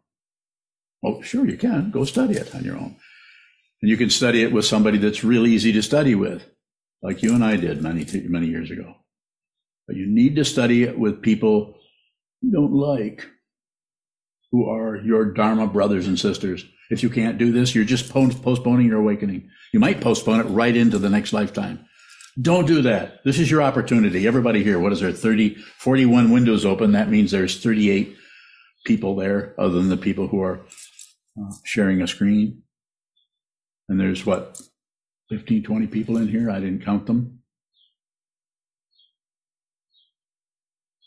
Oh, 1.04 1.22
sure, 1.22 1.46
you 1.46 1.56
can. 1.56 1.90
Go 1.90 2.04
study 2.04 2.34
it 2.34 2.54
on 2.54 2.64
your 2.64 2.76
own. 2.76 2.96
And 3.82 3.90
you 3.90 3.96
can 3.96 4.10
study 4.10 4.42
it 4.42 4.52
with 4.52 4.64
somebody 4.64 4.98
that's 4.98 5.22
real 5.22 5.46
easy 5.46 5.72
to 5.72 5.82
study 5.82 6.14
with, 6.14 6.44
like 7.02 7.22
you 7.22 7.34
and 7.34 7.44
I 7.44 7.56
did 7.56 7.82
many, 7.82 8.04
many 8.28 8.46
years 8.46 8.70
ago. 8.70 8.96
But 9.86 9.96
you 9.96 10.06
need 10.06 10.36
to 10.36 10.44
study 10.44 10.82
it 10.82 10.98
with 10.98 11.22
people 11.22 11.76
you 12.40 12.50
don't 12.50 12.72
like, 12.72 13.26
who 14.50 14.68
are 14.68 14.96
your 14.96 15.32
Dharma 15.32 15.66
brothers 15.66 16.06
and 16.06 16.18
sisters. 16.18 16.64
If 16.90 17.02
you 17.02 17.10
can't 17.10 17.38
do 17.38 17.52
this, 17.52 17.74
you're 17.74 17.84
just 17.84 18.10
postponing 18.10 18.86
your 18.86 19.00
awakening. 19.00 19.50
You 19.72 19.80
might 19.80 20.00
postpone 20.00 20.40
it 20.40 20.44
right 20.44 20.74
into 20.74 20.98
the 20.98 21.10
next 21.10 21.32
lifetime. 21.32 21.84
Don't 22.40 22.66
do 22.66 22.82
that. 22.82 23.24
This 23.24 23.38
is 23.38 23.50
your 23.50 23.62
opportunity. 23.62 24.26
Everybody 24.26 24.62
here, 24.62 24.78
what 24.78 24.92
is 24.92 25.00
there? 25.00 25.12
30, 25.12 25.54
41 25.54 26.30
windows 26.30 26.64
open. 26.64 26.92
That 26.92 27.10
means 27.10 27.30
there's 27.30 27.62
38 27.62 28.16
people 28.86 29.16
there 29.16 29.54
other 29.58 29.74
than 29.74 29.88
the 29.88 29.96
people 29.96 30.28
who 30.28 30.40
are 30.42 30.60
uh, 31.40 31.52
sharing 31.64 32.00
a 32.00 32.06
screen. 32.06 32.62
And 33.88 33.98
there's 33.98 34.24
what, 34.24 34.60
15, 35.30 35.64
20 35.64 35.86
people 35.88 36.16
in 36.16 36.28
here? 36.28 36.50
I 36.50 36.60
didn't 36.60 36.84
count 36.84 37.06
them. 37.06 37.40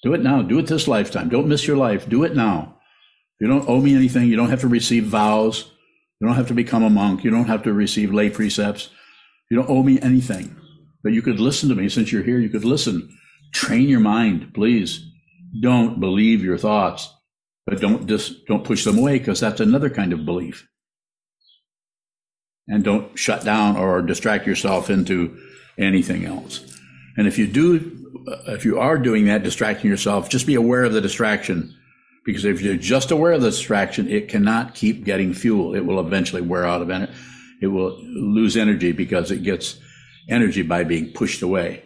Do 0.04 0.14
it 0.14 0.22
now. 0.22 0.42
Do 0.42 0.60
it 0.60 0.68
this 0.68 0.88
lifetime. 0.88 1.30
Don't 1.30 1.48
miss 1.48 1.68
your 1.68 1.78
life. 1.78 2.10
Do 2.10 2.24
it 2.24 2.36
now. 2.36 2.80
You 3.42 3.48
don't 3.48 3.68
owe 3.68 3.82
me 3.82 3.96
anything. 3.96 4.30
You 4.30 4.38
don't 4.38 4.52
have 4.52 4.62
to 4.62 4.70
receive 4.70 5.06
vows. 5.06 5.70
You 6.22 6.28
don't 6.28 6.38
have 6.38 6.48
to 6.48 6.54
become 6.54 6.84
a 6.84 6.90
monk. 6.90 7.26
You 7.26 7.32
don't 7.32 7.48
have 7.48 7.64
to 7.64 7.74
receive 7.74 8.14
lay 8.14 8.30
precepts. 8.30 8.90
You 9.50 9.58
don't 9.58 9.70
owe 9.70 9.84
me 9.84 10.00
anything. 10.00 10.56
But 11.04 11.12
you 11.12 11.22
could 11.22 11.40
listen 11.40 11.68
to 11.70 11.76
me 11.76 11.90
since 11.90 12.12
you're 12.12 12.24
here. 12.24 12.40
You 12.40 12.50
could 12.50 12.64
listen. 12.64 13.10
Train 13.52 13.90
your 13.90 14.00
mind, 14.00 14.54
please. 14.54 15.06
Don't 15.62 16.00
believe 16.00 16.44
your 16.44 16.58
thoughts 16.58 17.12
but 17.66 17.80
don't 17.80 18.08
just 18.08 18.46
don't 18.48 18.64
push 18.64 18.84
them 18.84 18.98
away 18.98 19.20
because 19.20 19.40
that's 19.40 19.60
another 19.60 19.90
kind 19.90 20.14
of 20.14 20.26
belief. 20.26 20.68
And 22.68 22.84
don't 22.84 23.18
shut 23.18 23.44
down 23.44 23.78
or 23.78 24.02
distract 24.02 24.48
yourself 24.48 24.90
into 24.90 25.38
anything 25.78 26.26
else. 26.26 26.66
And 27.18 27.28
if 27.28 27.38
you 27.38 27.48
do, 27.48 28.24
if 28.48 28.66
you 28.66 28.80
are 28.80 28.98
doing 28.98 29.26
that, 29.26 29.44
distracting 29.44 29.90
yourself, 29.90 30.30
just 30.30 30.48
be 30.48 30.56
aware 30.56 30.84
of 30.84 30.94
the 30.94 31.02
distraction. 31.02 31.76
Because 32.24 32.46
if 32.46 32.62
you're 32.62 32.76
just 32.76 33.12
aware 33.12 33.34
of 33.34 33.42
the 33.42 33.50
distraction, 33.50 34.10
it 34.10 34.30
cannot 34.30 34.76
keep 34.76 35.04
getting 35.04 35.34
fuel. 35.34 35.74
It 35.74 35.86
will 35.86 36.00
eventually 36.00 36.42
wear 36.42 36.66
out 36.66 36.82
of 36.82 36.90
energy. 36.90 37.14
It 37.62 37.68
will 37.68 38.00
lose 38.04 38.58
energy 38.58 38.92
because 38.92 39.32
it 39.32 39.44
gets 39.44 39.80
energy 40.30 40.62
by 40.62 40.84
being 40.84 41.14
pushed 41.14 41.42
away, 41.42 41.84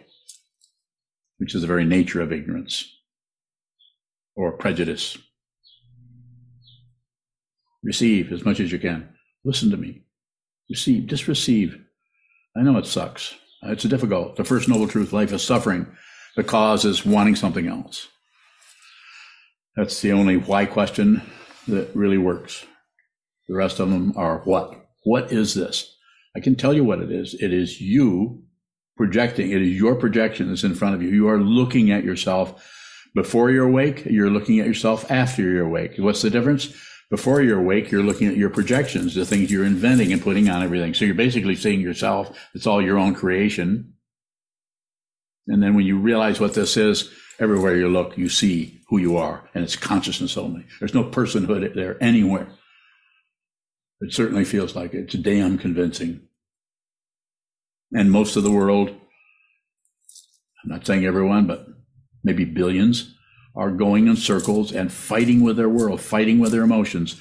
which 1.38 1.54
is 1.54 1.62
the 1.62 1.66
very 1.66 1.84
nature 1.84 2.20
of 2.20 2.32
ignorance 2.32 2.86
or 4.34 4.52
prejudice. 4.52 5.16
Receive 7.82 8.32
as 8.32 8.44
much 8.44 8.60
as 8.60 8.72
you 8.72 8.78
can. 8.78 9.08
Listen 9.44 9.70
to 9.70 9.76
me. 9.76 10.02
Receive, 10.68 11.06
just 11.06 11.28
receive. 11.28 11.78
I 12.56 12.62
know 12.62 12.76
it 12.78 12.86
sucks. 12.86 13.34
It's 13.62 13.84
difficult. 13.84 14.36
The 14.36 14.44
first 14.44 14.68
noble 14.68 14.88
truth 14.88 15.12
life 15.12 15.32
is 15.32 15.42
suffering. 15.42 15.86
The 16.36 16.44
cause 16.44 16.84
is 16.84 17.06
wanting 17.06 17.36
something 17.36 17.66
else. 17.66 18.08
That's 19.76 20.00
the 20.00 20.12
only 20.12 20.36
why 20.36 20.66
question 20.66 21.22
that 21.68 21.94
really 21.94 22.18
works. 22.18 22.64
The 23.48 23.54
rest 23.54 23.78
of 23.78 23.90
them 23.90 24.12
are 24.16 24.38
what? 24.44 24.74
What 25.04 25.30
is 25.32 25.54
this? 25.54 25.94
I 26.34 26.40
can 26.40 26.56
tell 26.56 26.74
you 26.74 26.84
what 26.84 27.00
it 27.00 27.12
is. 27.12 27.34
It 27.34 27.52
is 27.52 27.80
you 27.80 28.42
projecting. 28.96 29.50
It 29.50 29.62
is 29.62 29.76
your 29.76 29.94
projection 29.94 30.48
that's 30.48 30.64
in 30.64 30.74
front 30.74 30.94
of 30.94 31.02
you. 31.02 31.10
You 31.10 31.28
are 31.28 31.38
looking 31.38 31.90
at 31.90 32.04
yourself 32.04 32.66
before 33.14 33.50
you're 33.50 33.68
awake. 33.68 34.04
You're 34.06 34.30
looking 34.30 34.58
at 34.58 34.66
yourself 34.66 35.10
after 35.10 35.42
you're 35.42 35.66
awake. 35.66 35.94
What's 35.98 36.22
the 36.22 36.30
difference? 36.30 36.74
before 37.10 37.40
you're 37.40 37.60
awake, 37.60 37.90
you're 37.90 38.02
looking 38.02 38.26
at 38.26 38.36
your 38.36 38.50
projections, 38.50 39.14
the 39.14 39.24
things 39.24 39.50
you're 39.50 39.64
inventing 39.64 40.12
and 40.12 40.22
putting 40.22 40.48
on 40.48 40.62
everything. 40.62 40.92
So 40.92 41.04
you're 41.04 41.14
basically 41.14 41.54
seeing 41.54 41.80
yourself. 41.80 42.36
It's 42.54 42.66
all 42.66 42.82
your 42.82 42.98
own 42.98 43.14
creation. 43.14 43.94
And 45.46 45.62
then 45.62 45.74
when 45.74 45.86
you 45.86 45.98
realize 45.98 46.40
what 46.40 46.54
this 46.54 46.76
is, 46.76 47.10
everywhere 47.38 47.76
you 47.76 47.88
look, 47.88 48.18
you 48.18 48.28
see 48.28 48.75
who 48.88 48.98
you 48.98 49.16
are, 49.16 49.48
and 49.54 49.64
it's 49.64 49.76
consciousness 49.76 50.36
only. 50.36 50.64
There's 50.78 50.94
no 50.94 51.04
personhood 51.04 51.74
there 51.74 52.02
anywhere. 52.02 52.48
It 54.00 54.12
certainly 54.12 54.44
feels 54.44 54.76
like 54.76 54.94
it. 54.94 55.04
It's 55.04 55.14
damn 55.14 55.58
convincing. 55.58 56.22
And 57.92 58.10
most 58.10 58.36
of 58.36 58.42
the 58.42 58.50
world, 58.50 58.90
I'm 58.90 60.70
not 60.70 60.86
saying 60.86 61.04
everyone, 61.04 61.46
but 61.46 61.66
maybe 62.22 62.44
billions, 62.44 63.14
are 63.56 63.70
going 63.70 64.06
in 64.06 64.16
circles 64.16 64.70
and 64.72 64.92
fighting 64.92 65.40
with 65.40 65.56
their 65.56 65.68
world, 65.68 66.00
fighting 66.00 66.38
with 66.38 66.52
their 66.52 66.62
emotions. 66.62 67.20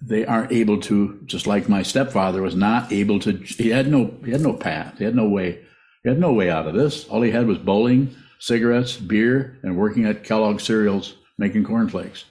They 0.00 0.24
aren't 0.24 0.52
able 0.52 0.80
to, 0.82 1.20
just 1.24 1.46
like 1.46 1.68
my 1.68 1.82
stepfather 1.82 2.42
was 2.42 2.54
not 2.54 2.92
able 2.92 3.18
to, 3.20 3.32
he 3.32 3.70
had 3.70 3.88
no, 3.90 4.14
he 4.24 4.30
had 4.30 4.40
no 4.40 4.52
path. 4.52 4.98
He 4.98 5.04
had 5.04 5.16
no 5.16 5.28
way, 5.28 5.64
he 6.02 6.08
had 6.08 6.20
no 6.20 6.32
way 6.32 6.48
out 6.48 6.68
of 6.68 6.74
this. 6.74 7.08
All 7.08 7.22
he 7.22 7.32
had 7.32 7.46
was 7.46 7.58
bowling, 7.58 8.14
cigarettes, 8.40 8.96
beer, 8.96 9.58
and 9.62 9.76
working 9.76 10.06
at 10.06 10.24
Kellogg 10.24 10.60
cereals, 10.60 11.16
making 11.38 11.64
cornflakes. 11.64 12.24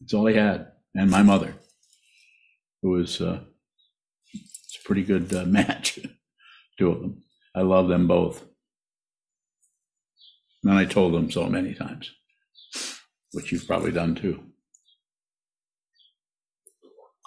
That's 0.00 0.14
all 0.14 0.26
he 0.26 0.34
had. 0.34 0.72
And 0.94 1.10
my 1.10 1.22
mother, 1.22 1.54
who 2.82 2.90
was, 2.90 3.20
uh, 3.20 3.40
it's 4.32 4.78
a 4.82 4.86
pretty 4.86 5.04
good 5.04 5.32
uh, 5.34 5.44
match, 5.46 5.98
two 6.78 6.90
of 6.90 7.00
them. 7.00 7.22
I 7.54 7.62
love 7.62 7.88
them 7.88 8.06
both. 8.06 8.44
And 10.64 10.72
I 10.72 10.84
told 10.84 11.12
them 11.12 11.30
so 11.30 11.46
many 11.46 11.74
times, 11.74 12.10
which 13.32 13.50
you've 13.50 13.66
probably 13.66 13.90
done 13.90 14.14
too. 14.14 14.42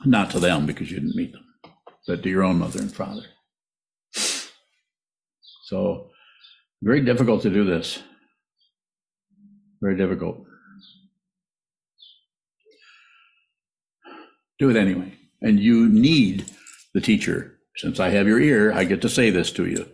Not 0.05 0.31
to 0.31 0.39
them 0.39 0.65
because 0.65 0.89
you 0.89 1.00
didn't 1.00 1.15
meet 1.15 1.34
them, 1.34 1.45
but 2.07 2.24
to 2.24 2.29
your 2.29 2.43
own 2.43 2.60
mother 2.60 2.79
and 2.79 2.93
father. 2.93 3.24
So, 5.65 6.12
very 6.82 7.01
difficult 7.01 7.41
to 7.44 7.50
do 7.50 7.63
this. 7.63 8.01
Very 9.82 9.98
difficult. 9.98 10.46
Do 14.60 14.70
it 14.70 14.75
anyway. 14.75 15.13
And 15.41 15.60
you 15.60 15.89
need 15.89 16.46
the 16.94 17.01
teacher. 17.01 17.58
Since 17.77 18.00
I 18.00 18.10
have 18.10 18.27
your 18.27 18.39
ear, 18.39 18.72
I 18.72 18.86
get 18.86 19.01
to 19.01 19.10
say 19.10 19.29
this 19.29 19.51
to 19.53 19.65
you. 19.65 19.86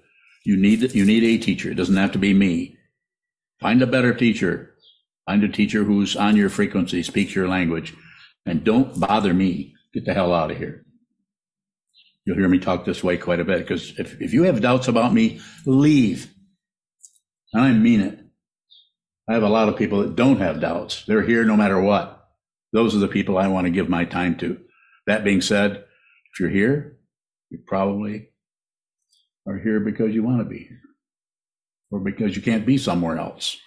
You 0.46 0.56
need 0.56 0.94
you 0.94 1.06
need 1.06 1.24
a 1.24 1.44
teacher. 1.44 1.72
It 1.72 1.76
doesn't 1.76 1.98
have 1.98 2.12
to 2.14 2.20
be 2.20 2.34
me. 2.34 2.78
Find 3.60 3.82
a 3.82 3.88
better 3.88 4.14
teacher. 4.14 4.76
Find 5.26 5.44
a 5.44 5.50
teacher 5.50 5.84
who's 5.84 6.16
on 6.16 6.36
your 6.36 6.50
frequency, 6.50 7.04
speaks 7.04 7.36
your 7.36 7.48
language. 7.48 7.94
And 8.46 8.64
don't 8.64 9.00
bother 9.00 9.34
me. 9.34 9.76
Get 9.94 10.06
the 10.06 10.14
hell 10.14 10.34
out 10.34 10.52
of 10.52 10.58
here. 10.58 10.84
You'll 12.26 12.38
hear 12.38 12.50
me 12.50 12.60
talk 12.60 12.86
this 12.86 13.04
way 13.04 13.18
quite 13.18 13.40
a 13.40 13.46
bit 13.46 13.60
because 13.60 13.98
if, 14.00 14.20
if 14.22 14.34
you 14.34 14.44
have 14.44 14.62
doubts 14.62 14.88
about 14.88 15.14
me, 15.14 15.42
leave. 15.66 16.32
And 17.54 17.64
I 17.64 17.72
mean 17.74 18.02
it. 18.02 18.20
I 19.30 19.34
have 19.34 19.44
a 19.44 19.50
lot 19.50 19.70
of 19.70 19.78
people 19.78 20.00
that 20.00 20.16
don't 20.16 20.40
have 20.40 20.62
doubts. 20.62 21.06
They're 21.06 21.22
here 21.22 21.44
no 21.46 21.56
matter 21.56 21.80
what. 21.80 22.30
Those 22.74 22.96
are 22.96 23.00
the 23.00 23.08
people 23.08 23.38
I 23.38 23.48
want 23.48 23.66
to 23.66 23.72
give 23.72 23.90
my 23.90 24.06
time 24.06 24.38
to. 24.38 24.60
That 25.08 25.24
being 25.24 25.42
said, 25.42 25.84
if 26.34 26.40
you're 26.40 26.50
here, 26.50 26.98
you 27.50 27.60
probably 27.66 28.30
are 29.48 29.58
here 29.58 29.80
because 29.80 30.14
you 30.14 30.24
want 30.24 30.40
to 30.40 30.46
be 30.46 30.60
here 30.60 30.82
or 31.92 32.00
because 32.00 32.36
you 32.36 32.42
can't 32.42 32.66
be 32.66 32.78
somewhere 32.78 33.18
else. 33.18 33.58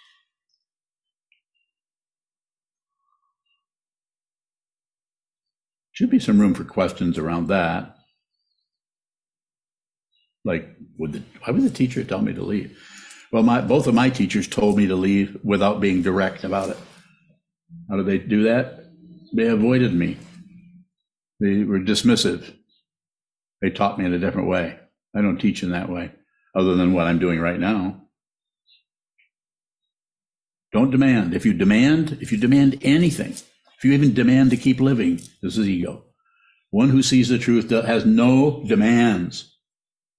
Should 5.91 6.09
be 6.09 6.19
some 6.19 6.41
room 6.41 6.53
for 6.53 6.65
questions 6.65 7.17
around 7.17 7.47
that. 7.47 7.95
Like, 10.43 10.75
would 10.97 11.13
the, 11.13 11.23
why 11.43 11.53
would 11.53 11.63
the 11.63 11.69
teacher 11.69 12.03
tell 12.03 12.21
me 12.21 12.33
to 12.33 12.43
leave? 12.43 12.77
Well, 13.31 13.43
my, 13.43 13.61
both 13.61 13.87
of 13.87 13.93
my 13.93 14.09
teachers 14.09 14.47
told 14.47 14.77
me 14.77 14.87
to 14.87 14.95
leave 14.95 15.37
without 15.43 15.81
being 15.81 16.01
direct 16.01 16.43
about 16.43 16.69
it. 16.69 16.77
How 17.89 17.97
did 17.97 18.05
they 18.05 18.17
do 18.17 18.43
that? 18.43 18.85
They 19.33 19.47
avoided 19.47 19.93
me. 19.93 20.17
They 21.39 21.63
were 21.63 21.79
dismissive. 21.79 22.53
They 23.61 23.69
taught 23.69 23.99
me 23.99 24.05
in 24.05 24.13
a 24.13 24.19
different 24.19 24.47
way. 24.47 24.79
I 25.15 25.21
don't 25.21 25.39
teach 25.39 25.63
in 25.63 25.71
that 25.71 25.89
way, 25.89 26.11
other 26.55 26.75
than 26.75 26.93
what 26.93 27.07
I'm 27.07 27.19
doing 27.19 27.39
right 27.39 27.59
now. 27.59 28.01
Don't 30.71 30.91
demand. 30.91 31.33
If 31.33 31.45
you 31.45 31.53
demand, 31.53 32.17
if 32.21 32.31
you 32.31 32.37
demand 32.37 32.79
anything, 32.81 33.31
if 33.31 33.83
you 33.83 33.93
even 33.93 34.13
demand 34.13 34.51
to 34.51 34.57
keep 34.57 34.79
living, 34.79 35.21
this 35.41 35.57
is 35.57 35.67
ego. 35.67 36.03
One 36.69 36.89
who 36.89 37.01
sees 37.01 37.29
the 37.29 37.37
truth 37.37 37.69
has 37.69 38.05
no 38.05 38.63
demands, 38.67 39.57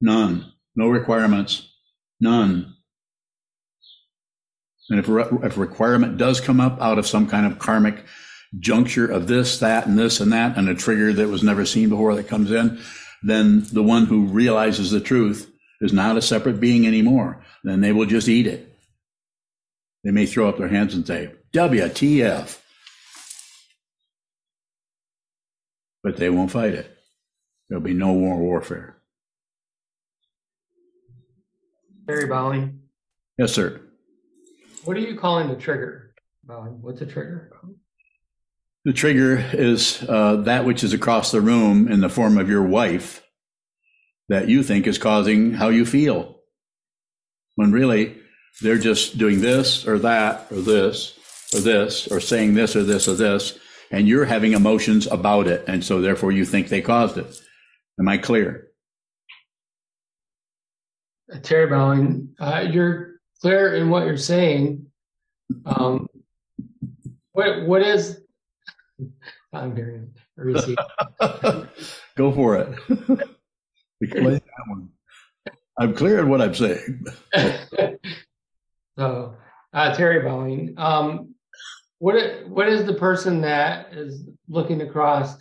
none, 0.00 0.52
no 0.74 0.88
requirements, 0.88 1.68
none. 2.20 2.75
And 4.90 4.98
if 4.98 5.08
a, 5.08 5.44
if 5.44 5.58
requirement 5.58 6.16
does 6.16 6.40
come 6.40 6.60
up 6.60 6.80
out 6.80 6.98
of 6.98 7.06
some 7.06 7.26
kind 7.26 7.46
of 7.46 7.58
karmic 7.58 8.04
juncture 8.58 9.06
of 9.06 9.26
this, 9.26 9.58
that, 9.58 9.86
and 9.86 9.98
this 9.98 10.20
and 10.20 10.32
that, 10.32 10.56
and 10.56 10.68
a 10.68 10.74
trigger 10.74 11.12
that 11.12 11.28
was 11.28 11.42
never 11.42 11.64
seen 11.64 11.88
before 11.88 12.14
that 12.14 12.28
comes 12.28 12.50
in, 12.50 12.80
then 13.22 13.64
the 13.72 13.82
one 13.82 14.06
who 14.06 14.26
realizes 14.26 14.90
the 14.90 15.00
truth 15.00 15.50
is 15.80 15.92
not 15.92 16.16
a 16.16 16.22
separate 16.22 16.60
being 16.60 16.86
anymore. 16.86 17.42
Then 17.64 17.80
they 17.80 17.92
will 17.92 18.06
just 18.06 18.28
eat 18.28 18.46
it. 18.46 18.72
They 20.04 20.12
may 20.12 20.26
throw 20.26 20.48
up 20.48 20.58
their 20.58 20.68
hands 20.68 20.94
and 20.94 21.06
say, 21.06 21.32
WTF. 21.52 22.60
But 26.04 26.16
they 26.16 26.30
won't 26.30 26.52
fight 26.52 26.74
it. 26.74 26.96
There'll 27.68 27.82
be 27.82 27.94
no 27.94 28.14
more 28.14 28.38
warfare. 28.38 28.96
Barry 32.04 32.26
Bowling. 32.26 32.82
Yes, 33.36 33.52
sir. 33.52 33.80
What 34.86 34.96
are 34.96 35.00
you 35.00 35.16
calling 35.16 35.48
the 35.48 35.56
trigger? 35.56 36.14
Bowling? 36.44 36.80
What's 36.80 37.00
a 37.00 37.06
trigger? 37.06 37.50
The 38.84 38.92
trigger 38.92 39.44
is 39.52 40.04
uh, 40.08 40.36
that 40.42 40.64
which 40.64 40.84
is 40.84 40.92
across 40.92 41.32
the 41.32 41.40
room 41.40 41.88
in 41.88 42.00
the 42.00 42.08
form 42.08 42.38
of 42.38 42.48
your 42.48 42.62
wife 42.62 43.26
that 44.28 44.48
you 44.48 44.62
think 44.62 44.86
is 44.86 44.96
causing 44.96 45.54
how 45.54 45.70
you 45.70 45.84
feel. 45.84 46.38
When 47.56 47.72
really 47.72 48.16
they're 48.62 48.78
just 48.78 49.18
doing 49.18 49.40
this 49.40 49.88
or 49.88 49.98
that 49.98 50.46
or 50.52 50.60
this 50.60 51.18
or 51.52 51.58
this 51.58 52.06
or 52.06 52.20
saying 52.20 52.54
this 52.54 52.76
or 52.76 52.84
this 52.84 53.08
or 53.08 53.14
this, 53.14 53.58
and 53.90 54.06
you're 54.06 54.24
having 54.24 54.52
emotions 54.52 55.08
about 55.08 55.48
it. 55.48 55.64
And 55.66 55.84
so 55.84 56.00
therefore 56.00 56.30
you 56.30 56.44
think 56.44 56.68
they 56.68 56.80
caused 56.80 57.18
it. 57.18 57.40
Am 57.98 58.06
I 58.06 58.18
clear? 58.18 58.68
Uh, 61.32 61.40
Terry 61.40 61.66
Bowling, 61.66 62.36
uh, 62.38 62.66
you're 62.70 63.15
clear 63.40 63.74
in 63.74 63.90
what 63.90 64.06
you're 64.06 64.16
saying. 64.16 64.86
Um, 65.64 66.08
what 67.32 67.66
what 67.66 67.82
is 67.82 68.20
I'm 69.52 69.74
hearing. 69.74 70.14
Go 72.16 72.32
for 72.32 72.56
it. 72.56 72.78
Explain 74.00 74.34
that 74.34 74.68
one. 74.68 74.88
I'm 75.78 75.94
clear 75.94 76.20
in 76.20 76.28
what 76.28 76.40
I'm 76.40 76.54
saying. 76.54 77.04
so, 78.98 79.34
uh, 79.72 79.94
Terry 79.94 80.20
Bowling, 80.20 80.74
um, 80.76 81.34
what 81.98 82.46
what 82.48 82.68
is 82.68 82.84
the 82.84 82.94
person 82.94 83.40
that 83.42 83.92
is 83.94 84.28
looking 84.48 84.82
across 84.82 85.36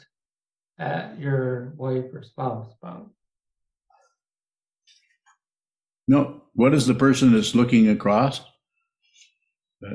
at 0.80 1.20
your 1.20 1.74
wife 1.76 2.06
or 2.14 2.24
spouse? 2.24 2.72
spouse? 2.72 3.10
No, 6.08 6.42
what 6.54 6.74
is 6.74 6.86
the 6.86 6.94
person 6.94 7.34
that's 7.34 7.56
looking 7.56 7.90
across? 7.90 8.42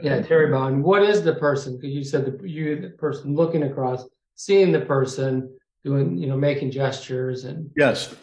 Yeah, 0.03 0.23
Terry 0.23 0.51
Bond. 0.51 0.85
What 0.85 1.03
is 1.03 1.23
the 1.23 1.35
person? 1.35 1.77
Because 1.77 1.95
you 1.95 2.05
said 2.05 2.25
the 2.25 2.49
you 2.49 2.81
the 2.81 2.91
person 2.91 3.35
looking 3.35 3.65
across, 3.65 4.05
seeing 4.37 4.73
the 4.73 4.81
person 4.81 5.57
doing, 5.85 6.17
you 6.17 6.27
know, 6.27 6.37
making 6.37 6.71
gestures 6.71 7.45
and 7.45 7.71
yes, 7.77 8.15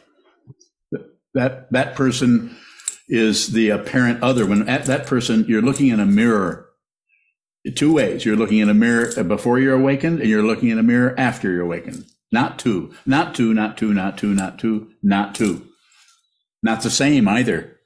that 1.34 1.71
that 1.71 1.95
person 1.95 2.56
is 3.10 3.47
the 3.47 3.69
apparent 3.69 4.21
other. 4.23 4.45
When 4.45 4.67
at 4.69 4.86
that 4.86 5.08
person, 5.08 5.45
you're 5.47 5.62
looking 5.62 5.88
in 5.88 6.00
a 6.00 6.06
mirror. 6.06 6.65
Two 7.76 7.93
ways. 7.93 8.23
You're 8.23 8.38
looking 8.38 8.60
in 8.60 8.69
a 8.69 8.73
mirror 8.73 9.23
before 9.26 9.60
you're 9.60 9.76
awakened, 9.76 10.21
and 10.21 10.30
you're 10.30 10.43
looking 10.43 10.69
in 10.69 10.80
a 10.80 10.84
mirror 10.84 11.13
after 11.17 11.52
you're 11.52 11.65
awakened. 11.65 12.06
Not 12.32 12.60
two. 12.60 12.93
Not 13.06 13.36
two. 13.36 13.54
Not 13.54 13.78
two. 13.78 13.93
Not 13.93 14.17
two. 14.17 14.34
Not 14.34 14.58
two. 14.58 14.91
Not 15.04 15.36
two. 15.36 15.67
Not 16.63 16.82
the 16.82 16.89
same 16.89 17.28
either. 17.28 17.77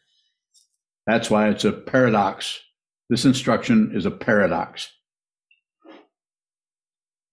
That's 1.12 1.30
why 1.30 1.50
it's 1.50 1.66
a 1.66 1.74
paradox. 1.74 2.62
This 3.10 3.26
instruction 3.26 3.92
is 3.94 4.06
a 4.06 4.12
paradox. 4.12 4.90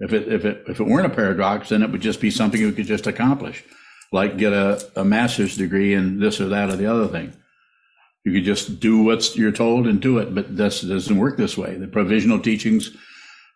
If 0.00 0.12
it, 0.12 0.26
if 0.26 0.44
it, 0.44 0.64
if 0.66 0.80
it 0.80 0.84
weren't 0.84 1.06
a 1.06 1.14
paradox, 1.14 1.68
then 1.68 1.84
it 1.84 1.92
would 1.92 2.00
just 2.00 2.20
be 2.20 2.32
something 2.32 2.60
you 2.60 2.72
could 2.72 2.86
just 2.86 3.06
accomplish, 3.06 3.62
like 4.10 4.36
get 4.36 4.52
a, 4.52 4.84
a 4.96 5.04
master's 5.04 5.56
degree 5.56 5.94
in 5.94 6.18
this 6.18 6.40
or 6.40 6.48
that 6.48 6.70
or 6.70 6.76
the 6.76 6.86
other 6.86 7.06
thing. 7.06 7.32
You 8.24 8.32
could 8.32 8.44
just 8.44 8.80
do 8.80 9.04
what 9.04 9.36
you're 9.36 9.52
told 9.52 9.86
and 9.86 10.02
do 10.02 10.18
it, 10.18 10.34
but 10.34 10.56
this 10.56 10.80
doesn't 10.80 11.16
work 11.16 11.36
this 11.36 11.56
way. 11.56 11.76
The 11.76 11.86
provisional 11.86 12.40
teachings 12.40 12.90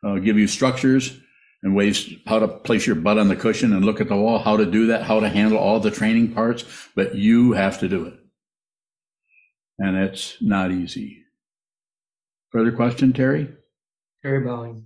uh, 0.05 0.21
give 0.21 0.39
you 0.39 0.47
structures 0.47 1.19
and 1.65 1.75
ways 1.75 2.15
how 2.29 2.39
to 2.39 2.47
place 2.47 2.87
your 2.87 2.95
butt 2.95 3.19
on 3.19 3.27
the 3.27 3.35
cushion 3.35 3.73
and 3.73 3.85
look 3.85 4.01
at 4.01 4.09
the 4.09 4.17
wall, 4.17 4.39
how 4.39 4.57
to 4.57 4.67
do 4.67 4.87
that, 4.87 5.03
how 5.03 5.19
to 5.19 5.29
handle 5.29 5.59
all 5.59 5.81
the 5.81 5.91
training 5.91 6.33
parts, 6.33 6.65
but 6.95 7.17
you 7.17 7.55
have 7.55 7.81
to 7.81 7.89
do 7.89 8.05
it. 8.05 8.22
And 9.83 9.97
it's 9.97 10.37
not 10.41 10.71
easy. 10.71 11.25
Further 12.53 12.71
question, 12.71 13.13
Terry? 13.13 13.49
Terry 14.23 14.39
Bowling. 14.39 14.85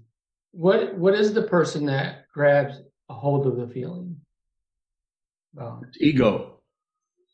What 0.53 0.97
what 0.97 1.15
is 1.15 1.35
the 1.35 1.43
person 1.43 1.85
that 1.87 2.25
grabs 2.33 2.81
a 3.11 3.15
hold 3.15 3.47
of 3.47 3.59
the 3.59 3.67
feeling? 3.67 4.17
Ego. 6.01 6.61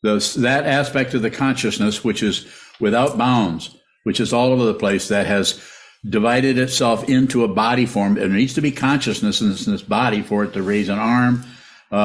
The, 0.01 0.15
that 0.39 0.65
aspect 0.65 1.13
of 1.13 1.21
the 1.21 1.31
consciousness, 1.31 2.03
which 2.03 2.21
is 2.21 2.45
without 2.81 3.17
bounds, 3.17 3.77
which 4.03 4.19
is 4.19 4.33
all 4.33 4.51
over 4.51 4.65
the 4.65 4.73
place, 4.73 5.07
that 5.07 5.25
has 5.25 5.61
divided 6.09 6.57
itself 6.57 7.07
into 7.07 7.45
a 7.45 7.47
body 7.47 7.85
form. 7.85 8.15
There 8.15 8.27
needs 8.27 8.55
to 8.55 8.61
be 8.61 8.73
consciousness 8.73 9.39
in 9.39 9.51
this, 9.51 9.67
in 9.67 9.71
this 9.71 9.81
body 9.81 10.21
for 10.21 10.43
it 10.43 10.51
to 10.53 10.61
raise 10.61 10.89
an 10.89 10.99
arm, 10.99 11.45
uh, 11.93 11.95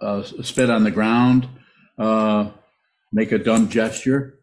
uh, 0.00 0.22
spit 0.44 0.70
on 0.70 0.84
the 0.84 0.92
ground, 0.92 1.48
uh, 1.98 2.50
make 3.12 3.32
a 3.32 3.38
dumb 3.38 3.68
gesture. 3.68 4.38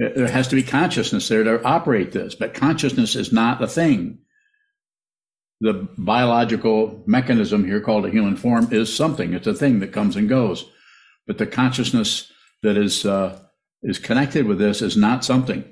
There 0.00 0.28
has 0.28 0.48
to 0.48 0.56
be 0.56 0.62
consciousness 0.62 1.28
there 1.28 1.44
to 1.44 1.62
operate 1.62 2.12
this, 2.12 2.34
but 2.34 2.54
consciousness 2.54 3.14
is 3.16 3.34
not 3.34 3.62
a 3.62 3.66
thing. 3.66 4.20
The 5.60 5.88
biological 5.98 7.02
mechanism 7.06 7.66
here 7.66 7.82
called 7.82 8.06
a 8.06 8.10
human 8.10 8.36
form 8.36 8.72
is 8.72 8.94
something. 8.94 9.34
It's 9.34 9.46
a 9.46 9.52
thing 9.52 9.80
that 9.80 9.92
comes 9.92 10.16
and 10.16 10.26
goes. 10.26 10.64
But 11.26 11.36
the 11.36 11.46
consciousness 11.46 12.32
that 12.62 12.78
is, 12.78 13.04
uh, 13.04 13.40
is 13.82 13.98
connected 13.98 14.46
with 14.46 14.58
this 14.58 14.80
is 14.80 14.96
not 14.96 15.22
something. 15.22 15.64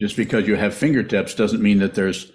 Just 0.00 0.16
because 0.16 0.48
you 0.48 0.56
have 0.56 0.74
fingertips 0.74 1.34
doesn't 1.34 1.62
mean 1.62 1.78
that 1.78 1.94
there's 1.94 2.32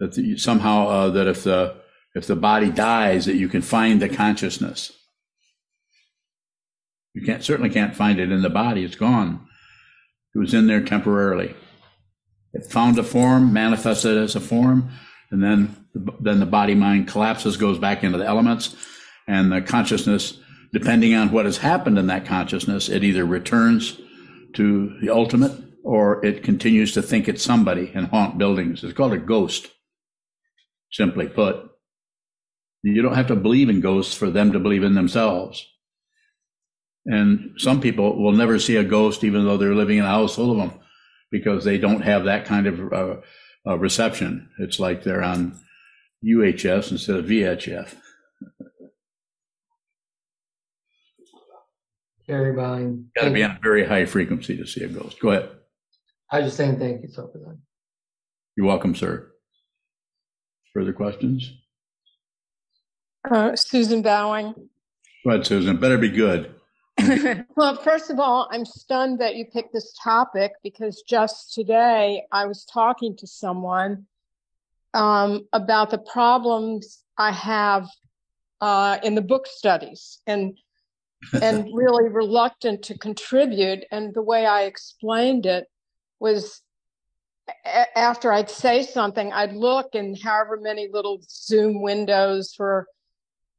that 0.00 0.14
the, 0.14 0.36
somehow 0.36 0.88
uh, 0.88 1.10
that 1.10 1.28
if 1.28 1.44
the 1.44 1.76
if 2.14 2.26
the 2.26 2.34
body 2.34 2.70
dies 2.70 3.26
that 3.26 3.36
you 3.36 3.48
can 3.48 3.62
find 3.62 4.02
the 4.02 4.08
consciousness. 4.08 4.90
You 7.14 7.24
can't 7.24 7.44
certainly 7.44 7.70
can't 7.70 7.94
find 7.94 8.18
it 8.18 8.32
in 8.32 8.42
the 8.42 8.50
body. 8.50 8.82
It's 8.82 8.96
gone. 8.96 9.46
It 10.34 10.38
was 10.38 10.54
in 10.54 10.66
there 10.66 10.82
temporarily. 10.82 11.54
It 12.54 12.70
found 12.70 12.98
a 12.98 13.02
form, 13.02 13.52
manifested 13.52 14.16
as 14.16 14.36
a 14.36 14.40
form, 14.40 14.90
and 15.30 15.42
then 15.42 15.76
then 15.94 16.40
the 16.40 16.46
body 16.46 16.74
mind 16.74 17.08
collapses, 17.08 17.56
goes 17.56 17.78
back 17.78 18.02
into 18.02 18.18
the 18.18 18.26
elements, 18.26 18.74
and 19.28 19.52
the 19.52 19.60
consciousness, 19.60 20.38
depending 20.72 21.14
on 21.14 21.30
what 21.30 21.44
has 21.44 21.58
happened 21.58 21.98
in 21.98 22.06
that 22.06 22.24
consciousness, 22.24 22.88
it 22.88 23.04
either 23.04 23.24
returns 23.24 24.00
to 24.54 24.98
the 25.00 25.10
ultimate 25.10 25.52
or 25.84 26.24
it 26.24 26.42
continues 26.42 26.92
to 26.94 27.02
think 27.02 27.28
it's 27.28 27.42
somebody 27.42 27.90
and 27.94 28.06
haunt 28.06 28.38
buildings. 28.38 28.82
It's 28.82 28.92
called 28.92 29.12
a 29.12 29.18
ghost, 29.18 29.68
simply 30.90 31.28
put. 31.28 31.68
You 32.82 33.02
don't 33.02 33.14
have 33.14 33.28
to 33.28 33.36
believe 33.36 33.68
in 33.68 33.80
ghosts 33.80 34.14
for 34.14 34.30
them 34.30 34.52
to 34.52 34.58
believe 34.58 34.82
in 34.82 34.94
themselves. 34.94 35.66
And 37.06 37.54
some 37.58 37.80
people 37.80 38.22
will 38.22 38.32
never 38.32 38.58
see 38.58 38.76
a 38.76 38.84
ghost 38.84 39.24
even 39.24 39.44
though 39.44 39.56
they're 39.56 39.74
living 39.74 39.98
in 39.98 40.04
a 40.04 40.08
house 40.08 40.36
full 40.36 40.52
of 40.52 40.58
them 40.58 40.78
because 41.30 41.64
they 41.64 41.78
don't 41.78 42.02
have 42.02 42.24
that 42.24 42.44
kind 42.44 42.66
of 42.66 42.92
uh, 42.92 43.16
uh, 43.66 43.78
reception. 43.78 44.48
It's 44.58 44.78
like 44.78 45.02
they're 45.02 45.22
on 45.22 45.58
UHF 46.24 46.92
instead 46.92 47.16
of 47.16 47.26
VHF. 47.26 47.94
Very 52.28 52.52
buying. 52.52 53.10
Got 53.16 53.24
to 53.24 53.30
be 53.32 53.42
on 53.42 53.52
a 53.52 53.58
very 53.60 53.84
high 53.84 54.04
frequency 54.04 54.56
to 54.56 54.66
see 54.66 54.84
a 54.84 54.88
ghost. 54.88 55.18
Go 55.18 55.30
ahead. 55.30 55.50
I 56.30 56.38
was 56.38 56.46
just 56.46 56.56
saying 56.56 56.78
thank 56.78 57.02
you 57.02 57.08
so 57.08 57.28
for 57.28 57.38
that. 57.38 57.58
You're 58.56 58.66
welcome, 58.66 58.94
sir. 58.94 59.28
Further 60.72 60.92
questions? 60.92 61.52
Uh, 63.28 63.56
Susan 63.56 64.02
Bowing. 64.02 64.54
Go 65.24 65.30
ahead, 65.30 65.46
Susan. 65.46 65.76
Better 65.78 65.98
be 65.98 66.10
good. 66.10 66.54
well, 67.56 67.76
first 67.76 68.10
of 68.10 68.18
all, 68.18 68.48
I'm 68.50 68.64
stunned 68.64 69.20
that 69.20 69.36
you 69.36 69.46
picked 69.46 69.72
this 69.72 69.94
topic 70.02 70.52
because 70.62 71.02
just 71.08 71.52
today 71.52 72.24
I 72.32 72.46
was 72.46 72.64
talking 72.64 73.16
to 73.16 73.26
someone 73.26 74.06
um, 74.94 75.46
about 75.52 75.90
the 75.90 75.98
problems 75.98 77.02
I 77.18 77.32
have 77.32 77.88
uh, 78.60 78.98
in 79.02 79.14
the 79.14 79.22
book 79.22 79.46
studies 79.46 80.20
and 80.26 80.56
and 81.40 81.68
really 81.74 82.08
reluctant 82.08 82.82
to 82.84 82.98
contribute. 82.98 83.84
And 83.90 84.14
the 84.14 84.22
way 84.22 84.46
I 84.46 84.62
explained 84.62 85.46
it 85.46 85.66
was 86.20 86.62
a- 87.64 87.98
after 87.98 88.32
I'd 88.32 88.50
say 88.50 88.82
something, 88.82 89.32
I'd 89.32 89.54
look 89.54 89.94
and 89.94 90.16
however 90.20 90.58
many 90.60 90.88
little 90.92 91.20
Zoom 91.28 91.82
windows 91.82 92.54
were 92.58 92.86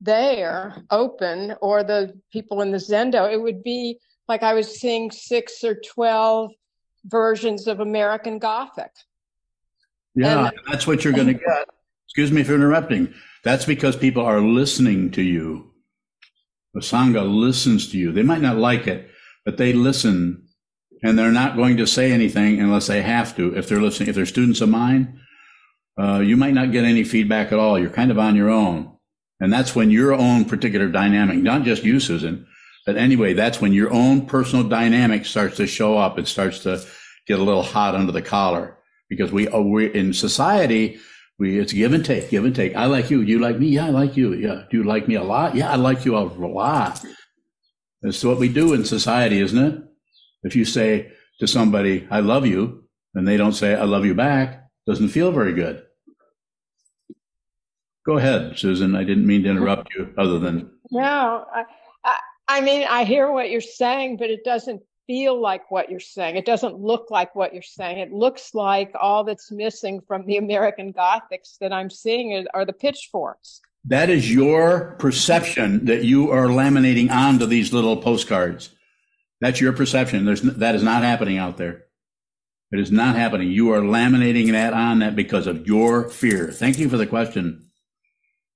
there 0.04 0.76
open 0.92 1.56
or 1.62 1.84
the 1.84 2.14
people 2.32 2.62
in 2.62 2.72
the 2.72 2.78
Zendo, 2.78 3.32
it 3.32 3.42
would 3.42 3.64
be 3.64 3.98
like 4.28 4.44
I 4.44 4.54
was 4.54 4.80
seeing 4.80 5.10
six 5.12 5.64
or 5.64 5.76
12 5.76 6.52
versions 7.06 7.68
of 7.68 7.80
American 7.80 8.38
Gothic. 8.40 8.92
Yeah, 10.16 10.48
And- 10.48 10.60
that's 10.70 10.86
what 10.86 11.04
you're 11.04 11.14
going 11.14 11.28
to 11.28 11.34
get. 11.34 11.68
Excuse 12.08 12.32
me 12.32 12.44
for 12.44 12.54
interrupting. 12.54 13.14
That's 13.44 13.66
because 13.66 13.96
people 13.96 14.24
are 14.24 14.40
listening 14.40 15.12
to 15.12 15.22
you. 15.22 15.72
The 16.74 16.82
Sangha 16.82 17.24
listens 17.28 17.90
to 17.92 17.98
you. 17.98 18.12
They 18.12 18.24
might 18.24 18.42
not 18.42 18.58
like 18.58 18.88
it, 18.88 19.10
but 19.46 19.58
they 19.58 19.74
listen 19.74 20.48
and 21.04 21.20
they're 21.20 21.32
not 21.32 21.58
going 21.58 21.78
to 21.78 21.86
say 21.88 22.12
anything 22.12 22.62
unless 22.62 22.88
they 22.88 23.02
have 23.02 23.36
to. 23.36 23.56
If 23.58 23.68
they're 23.68 23.82
listening, 23.82 24.10
if 24.10 24.16
they're 24.16 24.26
students 24.26 24.62
of 24.62 24.70
mine, 24.70 25.20
uh, 26.00 26.20
you 26.20 26.38
might 26.38 26.54
not 26.54 26.72
get 26.72 26.86
any 26.86 27.04
feedback 27.04 27.52
at 27.52 27.60
all. 27.60 27.78
You're 27.78 27.90
kind 27.90 28.10
of 28.10 28.18
on 28.18 28.36
your 28.36 28.50
own. 28.50 28.93
And 29.44 29.52
that's 29.52 29.76
when 29.76 29.92
your 29.92 30.14
own 30.14 30.46
particular 30.46 30.88
dynamic, 30.88 31.36
not 31.40 31.64
just 31.64 31.84
you, 31.84 32.00
Susan, 32.00 32.48
but 32.86 32.96
anyway, 32.96 33.34
that's 33.34 33.60
when 33.60 33.74
your 33.74 33.92
own 33.92 34.26
personal 34.26 34.64
dynamic 34.64 35.26
starts 35.26 35.58
to 35.58 35.68
show 35.68 35.98
up. 35.98 36.18
It 36.18 36.30
starts 36.30 36.60
to 36.60 36.82
get 37.28 37.40
a 37.40 37.44
little 37.44 37.62
hot 37.62 37.94
under 37.94 38.14
the 38.14 38.22
collar 38.22 38.78
because 39.10 39.34
we, 39.34 39.50
oh, 39.50 39.62
we 39.62 39.94
in 39.94 40.14
society, 40.14 40.98
we, 41.40 41.60
it's 41.60 41.74
give 41.74 41.92
and 41.92 42.06
take, 42.06 42.30
give 42.30 42.46
and 42.46 42.56
take. 42.56 42.74
I 42.78 42.86
like 42.86 43.12
you. 43.12 43.20
You 43.20 43.40
like 43.40 43.60
me. 43.60 43.68
Yeah, 43.68 43.88
I 43.88 43.90
like 43.90 44.16
you. 44.16 44.34
Yeah. 44.34 44.64
Do 44.72 44.78
you 44.78 44.86
like 44.86 45.10
me 45.10 45.16
a 45.16 45.24
lot? 45.24 45.56
Yeah, 45.56 45.70
I 45.70 45.76
like 45.76 46.06
you 46.06 46.16
a 46.16 46.24
lot. 46.24 47.04
That's 48.02 48.24
what 48.24 48.40
we 48.40 48.48
do 48.48 48.72
in 48.74 48.86
society, 48.86 49.42
isn't 49.42 49.62
it? 49.62 49.84
If 50.44 50.56
you 50.56 50.64
say 50.64 51.12
to 51.42 51.48
somebody, 51.48 52.08
I 52.10 52.22
love 52.22 52.46
you, 52.46 52.86
and 53.14 53.28
they 53.28 53.36
don't 53.36 53.52
say, 53.52 53.76
I 53.76 53.84
love 53.84 54.06
you 54.06 54.16
back, 54.16 54.70
doesn't 54.88 55.10
feel 55.10 55.34
very 55.34 55.52
good. 55.52 55.84
Go 58.06 58.18
ahead, 58.18 58.58
Susan. 58.58 58.96
I 58.96 59.04
didn't 59.04 59.26
mean 59.28 59.44
to 59.44 59.50
interrupt 59.50 59.94
you 59.96 60.14
other 60.18 60.40
than, 60.40 60.70
No, 60.92 61.46
I, 61.54 61.64
I, 62.04 62.18
I 62.48 62.62
mean, 62.62 62.86
I 62.90 63.06
hear 63.06 63.32
what 63.32 63.50
you're 63.50 63.62
saying, 63.62 64.18
but 64.18 64.30
it 64.30 64.44
doesn't 64.44 64.82
feel 65.08 65.40
like 65.40 65.70
what 65.72 65.90
you're 65.90 66.00
saying. 66.00 66.36
It 66.36 66.46
doesn't 66.46 66.78
look 66.80 67.10
like 67.12 67.34
what 67.36 67.54
you're 67.54 67.62
saying. 67.62 68.00
It 68.00 68.12
looks 68.12 68.54
like 68.54 68.92
all 69.00 69.24
that's 69.24 69.52
missing 69.52 70.02
from 70.08 70.26
the 70.26 70.38
American 70.38 70.92
Gothics 70.94 71.58
that 71.60 71.72
I'm 71.74 71.90
seeing 71.90 72.34
are- 72.34 72.46
are 72.54 72.66
the 72.66 72.74
pitchforks. 72.74 73.62
that 73.86 74.10
is 74.10 74.34
your 74.34 74.96
perception 75.00 75.84
that 75.86 76.06
you 76.06 76.32
are 76.32 76.48
laminating 76.48 77.12
onto 77.12 77.46
these 77.46 77.74
little 77.74 77.98
postcards. 77.98 78.70
That's 79.42 79.60
your 79.60 79.74
perception. 79.74 80.24
There's, 80.24 80.42
that 80.42 80.74
is 80.76 80.84
not 80.84 81.04
happening 81.04 81.38
out 81.38 81.58
there. 81.58 81.84
It 82.72 82.80
is 82.80 82.92
not 82.94 83.18
happening. 83.18 83.52
You 83.52 83.72
are 83.74 83.82
laminating 83.82 84.54
that 84.54 84.72
on 84.74 85.00
that 85.00 85.18
because 85.18 85.48
of 85.48 85.68
your 85.68 86.10
fear. 86.10 86.50
Thank 86.52 86.80
you 86.80 86.88
for 86.88 86.96
the 86.96 87.06
question. 87.06 87.66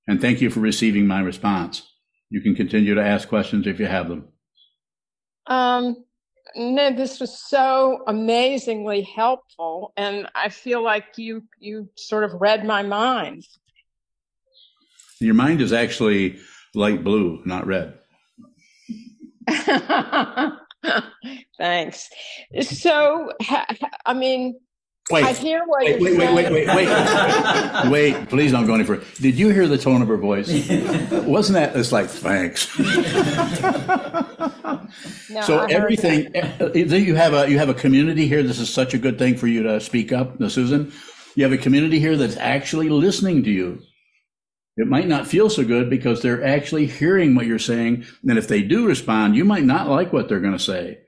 And 0.08 0.20
thank 0.20 0.40
you 0.40 0.48
for 0.48 0.60
receiving 0.60 1.06
my 1.06 1.20
response. 1.20 1.82
You 2.30 2.40
can 2.40 2.54
continue 2.54 2.94
to 2.94 3.04
ask 3.04 3.28
questions 3.28 3.66
if 3.66 3.78
you 3.78 3.86
have 3.86 4.08
them. 4.08 4.28
Um, 5.46 6.04
no, 6.56 6.90
this 6.92 7.20
was 7.20 7.38
so 7.38 8.02
amazingly 8.06 9.02
helpful, 9.02 9.92
and 9.96 10.26
I 10.34 10.48
feel 10.48 10.82
like 10.82 11.04
you 11.16 11.44
you 11.58 11.90
sort 11.94 12.24
of 12.24 12.40
read 12.40 12.64
my 12.64 12.82
mind. 12.82 13.44
Your 15.20 15.34
mind 15.34 15.60
is 15.60 15.72
actually 15.72 16.38
light 16.74 17.04
blue, 17.04 17.42
not 17.44 17.66
red. 17.66 17.98
Thanks. 21.58 22.08
So, 22.62 23.32
I 24.06 24.14
mean, 24.14 24.58
Wait, 25.10 25.24
I 25.24 25.32
hear 25.32 25.64
what 25.64 25.84
wait, 25.84 26.00
you're 26.00 26.02
wait, 26.18 26.18
wait, 26.18 26.46
saying. 26.46 26.52
wait, 26.52 26.66
wait, 26.68 26.88
wait. 26.88 27.90
Wait, 27.90 28.28
please 28.28 28.52
don't 28.52 28.66
go 28.66 28.74
any 28.74 28.84
further. 28.84 29.04
Did 29.20 29.36
you 29.36 29.48
hear 29.48 29.66
the 29.66 29.78
tone 29.78 30.02
of 30.02 30.08
her 30.08 30.18
voice? 30.18 30.48
Wasn't 31.10 31.54
that, 31.54 31.74
it's 31.76 31.92
like, 31.92 32.08
thanks. 32.08 32.68
No, 35.30 35.42
So 35.42 35.58
I 35.58 35.70
everything, 35.70 36.34
uh, 36.36 36.72
you 36.72 37.14
have 37.14 37.34
a, 37.34 37.50
you 37.50 37.58
have 37.58 37.68
a 37.68 37.74
community 37.74 38.26
here. 38.26 38.42
This 38.42 38.58
is 38.58 38.70
such 38.70 38.94
a 38.94 38.98
good 38.98 39.18
thing 39.18 39.36
for 39.36 39.46
you 39.46 39.62
to 39.62 39.80
speak 39.80 40.12
up, 40.12 40.36
Susan. 40.48 40.92
You 41.34 41.44
have 41.44 41.52
a 41.52 41.58
community 41.58 42.00
here 42.00 42.16
that's 42.16 42.36
actually 42.38 42.88
listening 42.88 43.42
to 43.44 43.50
you. 43.50 43.80
It 44.78 44.86
might 44.86 45.08
not 45.08 45.26
feel 45.26 45.50
so 45.50 45.64
good 45.64 45.90
because 45.90 46.22
they're 46.22 46.44
actually 46.44 46.86
hearing 46.86 47.34
what 47.34 47.46
you're 47.46 47.58
saying. 47.58 48.06
And 48.26 48.38
if 48.38 48.48
they 48.48 48.62
do 48.62 48.86
respond, 48.86 49.36
you 49.36 49.44
might 49.44 49.64
not 49.64 49.88
like 49.88 50.12
what 50.12 50.28
they're 50.28 50.40
going 50.40 50.56
to 50.56 50.58
say. 50.58 50.98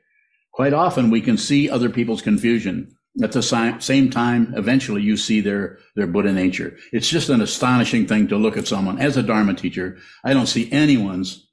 Quite 0.53 0.75
often 0.75 1.09
we 1.09 1.21
can 1.21 1.39
see 1.39 1.71
other 1.71 1.89
people's 1.89 2.21
confusion. 2.21 2.95
At 3.23 3.33
the 3.33 3.43
same 3.43 4.11
time, 4.11 4.55
eventually 4.57 5.03
you 5.03 5.17
see 5.17 5.41
their, 5.41 5.79
their 5.97 6.07
Buddha 6.07 6.33
nature. 6.33 6.77
It's 6.93 7.09
just 7.09 7.29
an 7.29 7.41
astonishing 7.41 8.07
thing 8.07 8.29
to 8.29 8.37
look 8.37 8.57
at 8.57 8.69
someone. 8.69 9.01
As 9.01 9.17
a 9.17 9.23
Dharma 9.23 9.55
teacher, 9.55 9.99
I 10.23 10.33
don't 10.33 10.47
see 10.47 10.71
anyone's 10.71 11.49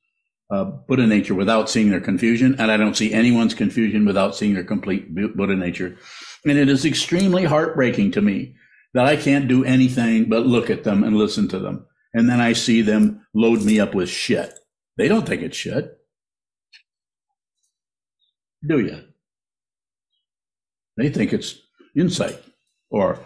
uh, 0.52 0.66
Buddha 0.66 1.08
nature 1.08 1.34
without 1.34 1.70
seeing 1.70 1.90
their 1.90 2.00
confusion, 2.00 2.56
and 2.60 2.72
I 2.72 2.78
don't 2.78 2.96
see 2.96 3.12
anyone's 3.12 3.56
confusion 3.56 4.06
without 4.06 4.36
seeing 4.36 4.54
their 4.54 4.64
complete 4.64 5.14
Buddha 5.14 5.56
nature. 5.56 5.98
And 6.46 6.58
it 6.58 6.70
is 6.70 6.86
extremely 6.86 7.44
heartbreaking 7.44 8.12
to 8.12 8.22
me 8.22 8.56
that 8.94 9.06
I 9.06 9.18
can't 9.18 9.48
do 9.48 9.66
anything 9.66 10.30
but 10.30 10.46
look 10.46 10.70
at 10.70 10.84
them 10.84 11.04
and 11.04 11.18
listen 11.18 11.48
to 11.50 11.60
them. 11.60 11.86
And 12.14 12.30
then 12.30 12.40
I 12.40 12.54
see 12.54 12.82
them 12.82 13.26
load 13.34 13.64
me 13.64 13.80
up 13.80 13.94
with 13.94 14.10
shit. 14.10 14.54
They 14.96 15.08
don't 15.08 15.26
think 15.26 15.42
it's 15.42 15.58
shit. 15.58 15.98
Do 18.66 18.80
you? 18.80 19.04
They 20.98 21.10
think 21.10 21.32
it's 21.32 21.62
insight 21.96 22.42
or, 22.90 23.20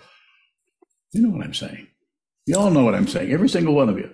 you 1.14 1.22
know 1.22 1.30
what 1.30 1.46
I'm 1.46 1.54
saying. 1.54 1.88
You 2.46 2.58
all 2.58 2.70
know 2.70 2.84
what 2.84 2.96
I'm 2.96 3.08
saying, 3.08 3.32
every 3.32 3.50
single 3.50 3.74
one 3.74 3.90
of 3.90 3.98
you. 3.98 4.12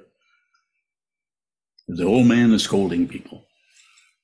The 1.88 2.04
old 2.04 2.28
man 2.28 2.54
is 2.54 2.64
scolding 2.64 3.08
people. 3.08 3.46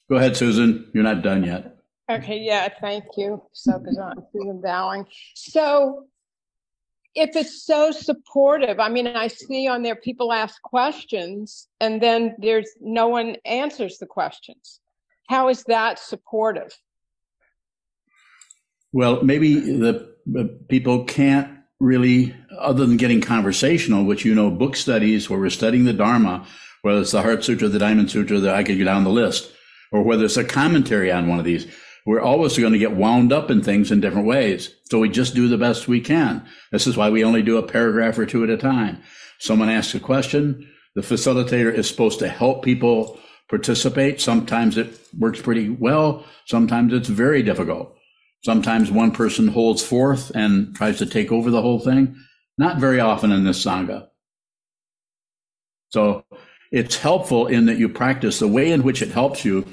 Go 0.10 0.18
ahead, 0.18 0.36
Susan. 0.38 0.92
You're 0.94 1.04
not 1.04 1.22
done 1.22 1.44
yet. 1.44 1.78
Okay, 2.12 2.40
yeah, 2.40 2.68
thank 2.82 3.06
you. 3.16 3.42
So 3.54 3.74
on, 3.74 4.26
Susan 4.34 4.62
Bowing. 4.62 5.06
So 5.34 6.06
if 7.16 7.36
it's 7.36 7.64
so 7.64 7.92
supportive, 7.92 8.80
I 8.80 8.90
mean, 8.90 9.08
I 9.08 9.28
see 9.28 9.68
on 9.68 9.82
there 9.82 9.96
people 9.96 10.34
ask 10.34 10.62
questions 10.62 11.68
and 11.80 12.02
then 12.02 12.36
there's 12.40 12.70
no 12.82 13.08
one 13.08 13.38
answers 13.46 13.98
the 13.98 14.06
questions. 14.06 14.80
How 15.30 15.48
is 15.50 15.64
that 15.66 16.00
supportive? 16.00 16.78
Well, 18.94 19.24
maybe 19.24 19.56
the, 19.56 20.16
the 20.28 20.46
people 20.70 21.04
can't 21.06 21.50
really, 21.80 22.36
other 22.58 22.86
than 22.86 22.98
getting 22.98 23.22
conversational, 23.22 24.06
which 24.06 24.24
you 24.24 24.36
know, 24.36 24.52
book 24.52 24.76
studies 24.76 25.30
where 25.30 25.40
we're 25.40 25.50
studying 25.50 25.86
the 25.86 25.94
Dharma, 25.94 26.46
whether 26.84 27.02
it's 27.02 27.12
the 27.12 27.24
Heart 27.24 27.44
Sutra, 27.44 27.68
the 27.68 27.80
Diamond 27.80 28.12
Sutra, 28.12 28.40
that 28.40 28.54
I 28.54 28.64
could 28.64 28.78
go 28.78 28.86
down 28.86 29.04
the 29.04 29.10
list, 29.10 29.52
or 29.92 30.04
whether 30.04 30.26
it's 30.26 30.38
a 30.38 30.44
commentary 30.44 31.12
on 31.12 31.28
one 31.28 31.40
of 31.40 31.46
these, 31.46 31.66
we're 32.06 32.22
always 32.22 32.58
going 32.58 32.74
to 32.74 32.80
get 32.80 32.96
wound 32.96 33.34
up 33.34 33.50
in 33.50 33.64
things 33.64 33.92
in 33.92 34.00
different 34.00 34.28
ways. 34.28 34.76
So 34.92 35.00
we 35.00 35.10
just 35.10 35.34
do 35.34 35.48
the 35.48 35.58
best 35.58 35.88
we 35.88 36.00
can. 36.00 36.46
This 36.72 36.86
is 36.86 36.96
why 36.96 37.10
we 37.10 37.24
only 37.24 37.42
do 37.42 37.58
a 37.58 37.64
paragraph 37.64 38.20
or 38.20 38.28
two 38.28 38.44
at 38.44 38.50
a 38.50 38.58
time. 38.58 39.02
Someone 39.40 39.70
asks 39.70 39.96
a 39.96 40.00
question. 40.00 40.70
The 40.96 41.02
facilitator 41.02 41.74
is 41.74 41.88
supposed 41.88 42.20
to 42.20 42.28
help 42.28 42.64
people 42.64 43.20
participate. 43.50 44.22
Sometimes 44.22 44.78
it 44.78 45.00
works 45.18 45.42
pretty 45.42 45.70
well. 45.70 46.26
Sometimes 46.46 46.94
it's 46.94 47.10
very 47.10 47.42
difficult. 47.42 47.98
Sometimes 48.44 48.92
one 48.92 49.12
person 49.12 49.48
holds 49.48 49.82
forth 49.82 50.32
and 50.36 50.76
tries 50.76 50.98
to 50.98 51.06
take 51.06 51.32
over 51.32 51.50
the 51.50 51.62
whole 51.62 51.80
thing. 51.80 52.18
Not 52.58 52.78
very 52.78 53.00
often 53.00 53.32
in 53.32 53.46
this 53.46 53.64
Sangha. 53.64 54.08
So 55.90 56.26
it's 56.72 56.98
helpful 56.98 57.48
in 57.48 57.68
that 57.68 57.78
you 57.78 57.88
practice 57.88 58.40
the 58.40 58.48
way 58.48 58.72
in 58.72 58.84
which 58.84 59.02
it 59.02 59.12
helps 59.12 59.46
you. 59.46 59.66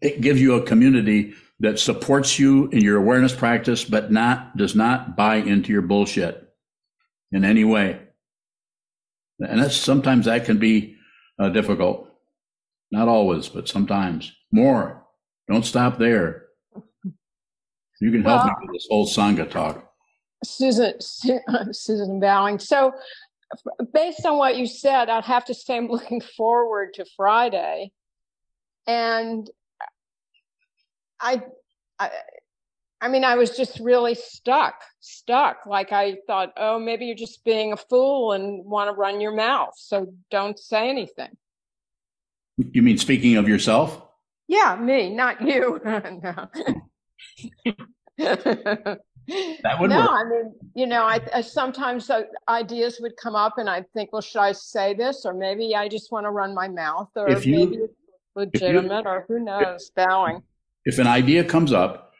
It 0.00 0.20
gives 0.20 0.40
you 0.40 0.54
a 0.54 0.62
community 0.62 1.34
that 1.60 1.78
supports 1.78 2.38
you 2.38 2.68
in 2.68 2.80
your 2.80 2.96
awareness 2.96 3.34
practice, 3.34 3.84
but 3.84 4.10
not 4.10 4.56
does 4.56 4.74
not 4.74 5.16
buy 5.16 5.36
into 5.36 5.72
your 5.72 5.82
bullshit 5.82 6.48
in 7.32 7.44
any 7.44 7.64
way. 7.64 8.00
And 9.40 9.60
that's 9.60 9.76
sometimes 9.76 10.24
that 10.24 10.44
can 10.44 10.58
be 10.58 10.96
uh, 11.38 11.50
difficult. 11.50 12.08
Not 12.90 13.08
always, 13.08 13.48
but 13.48 13.68
sometimes 13.68 14.32
more. 14.50 15.04
Don't 15.48 15.66
stop 15.66 15.98
there. 15.98 16.47
You 18.00 18.10
can 18.12 18.22
help 18.22 18.44
Well- 18.44 18.46
me 18.46 18.66
with 18.66 18.72
this 18.74 18.86
whole 18.90 19.06
Sangha 19.06 19.50
talk. 19.50 19.84
Susan, 20.44 20.94
Susan 21.72 22.20
Bowing. 22.20 22.58
So, 22.60 22.92
based 23.92 24.24
on 24.24 24.38
what 24.38 24.56
you 24.56 24.66
said, 24.66 25.08
I'd 25.08 25.24
have 25.24 25.44
to 25.46 25.54
say 25.54 25.76
I'm 25.76 25.88
looking 25.90 26.20
forward 26.20 26.94
to 26.94 27.04
Friday. 27.16 27.90
And 28.86 29.50
I, 31.20 31.42
I, 31.98 32.10
I 33.00 33.08
mean, 33.08 33.24
I 33.24 33.34
was 33.34 33.56
just 33.56 33.80
really 33.80 34.14
stuck, 34.14 34.82
stuck. 35.00 35.66
Like 35.66 35.92
I 35.92 36.18
thought, 36.26 36.52
oh, 36.56 36.78
maybe 36.78 37.06
you're 37.06 37.16
just 37.16 37.44
being 37.44 37.72
a 37.72 37.76
fool 37.76 38.32
and 38.32 38.64
want 38.64 38.88
to 38.88 38.94
run 38.94 39.20
your 39.20 39.34
mouth. 39.34 39.74
So 39.76 40.14
don't 40.30 40.58
say 40.58 40.88
anything. 40.88 41.36
You 42.56 42.82
mean 42.82 42.98
speaking 42.98 43.36
of 43.36 43.48
yourself? 43.48 44.02
Yeah, 44.46 44.76
me, 44.76 45.10
not 45.14 45.42
you. 45.42 45.80
no. 45.84 46.48
Hmm. 46.54 46.72
That 49.28 49.78
would 49.78 49.90
no, 49.90 50.00
work. 50.00 50.10
I 50.10 50.24
mean, 50.24 50.54
you 50.74 50.86
know, 50.86 51.02
I, 51.02 51.20
I 51.34 51.40
sometimes 51.42 52.08
uh, 52.08 52.22
ideas 52.48 52.98
would 53.00 53.16
come 53.16 53.34
up, 53.34 53.58
and 53.58 53.68
I 53.68 53.84
think, 53.94 54.10
well, 54.12 54.22
should 54.22 54.40
I 54.40 54.52
say 54.52 54.94
this, 54.94 55.26
or 55.26 55.34
maybe 55.34 55.76
I 55.76 55.88
just 55.88 56.10
want 56.10 56.24
to 56.24 56.30
run 56.30 56.54
my 56.54 56.66
mouth, 56.68 57.10
or 57.14 57.28
If 57.28 57.44
you- 57.44 57.58
maybe 57.58 57.76
it's 57.76 57.92
legitimate, 58.34 59.06
or 59.06 59.26
who 59.28 59.40
knows? 59.40 59.90
Bowing. 59.94 60.42
If 60.84 60.98
an 60.98 61.06
idea 61.06 61.44
comes 61.44 61.72
up 61.72 62.12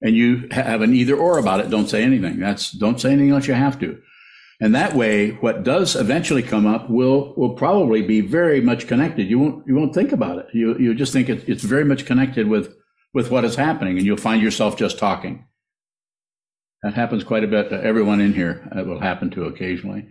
and 0.00 0.14
you 0.14 0.46
have 0.52 0.82
an 0.82 0.94
either 0.94 1.16
or 1.16 1.38
about 1.38 1.58
it, 1.58 1.70
don't 1.70 1.88
say 1.88 2.04
anything. 2.04 2.38
That's 2.38 2.70
don't 2.70 3.00
say 3.00 3.10
anything 3.10 3.30
unless 3.30 3.48
you 3.48 3.54
have 3.54 3.80
to. 3.80 4.00
And 4.60 4.76
that 4.76 4.94
way, 4.94 5.30
what 5.30 5.64
does 5.64 5.96
eventually 5.96 6.42
come 6.44 6.66
up 6.66 6.88
will 6.88 7.34
will 7.36 7.54
probably 7.54 8.02
be 8.02 8.20
very 8.20 8.60
much 8.60 8.86
connected. 8.86 9.28
You 9.28 9.40
won't 9.40 9.66
you 9.66 9.74
won't 9.74 9.94
think 9.94 10.12
about 10.12 10.38
it. 10.38 10.46
You 10.52 10.78
you 10.78 10.94
just 10.94 11.12
think 11.12 11.28
it, 11.28 11.48
it's 11.48 11.64
very 11.64 11.84
much 11.84 12.06
connected 12.06 12.46
with 12.46 12.76
with 13.14 13.30
what 13.30 13.44
is 13.44 13.56
happening, 13.56 13.96
and 13.96 14.06
you'll 14.06 14.16
find 14.16 14.42
yourself 14.42 14.76
just 14.76 14.98
talking. 14.98 15.46
That 16.82 16.94
happens 16.94 17.24
quite 17.24 17.44
a 17.44 17.48
bit 17.48 17.70
to 17.70 17.82
everyone 17.82 18.20
in 18.20 18.34
here. 18.34 18.68
It 18.74 18.86
will 18.86 19.00
happen 19.00 19.30
to 19.30 19.44
occasionally. 19.44 20.08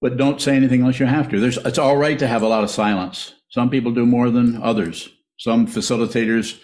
But 0.00 0.16
don't 0.16 0.40
say 0.40 0.56
anything 0.56 0.80
unless 0.80 1.00
you 1.00 1.06
have 1.06 1.28
to. 1.30 1.40
There's, 1.40 1.58
it's 1.58 1.78
all 1.78 1.96
right 1.96 2.18
to 2.18 2.26
have 2.26 2.42
a 2.42 2.48
lot 2.48 2.64
of 2.64 2.70
silence. 2.70 3.34
Some 3.50 3.70
people 3.70 3.92
do 3.92 4.06
more 4.06 4.30
than 4.30 4.62
others. 4.62 5.08
Some 5.38 5.66
facilitators 5.66 6.58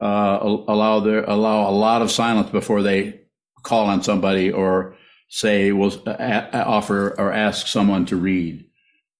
uh, 0.00 0.38
allow 0.42 1.00
their 1.00 1.24
allow 1.24 1.68
a 1.68 1.72
lot 1.72 2.02
of 2.02 2.10
silence 2.10 2.50
before 2.50 2.82
they 2.82 3.20
call 3.62 3.86
on 3.86 4.02
somebody 4.02 4.50
or 4.50 4.96
say 5.28 5.72
will 5.72 5.92
a- 6.06 6.64
offer 6.64 7.14
or 7.18 7.32
ask 7.32 7.66
someone 7.66 8.04
to 8.06 8.16
read. 8.16 8.64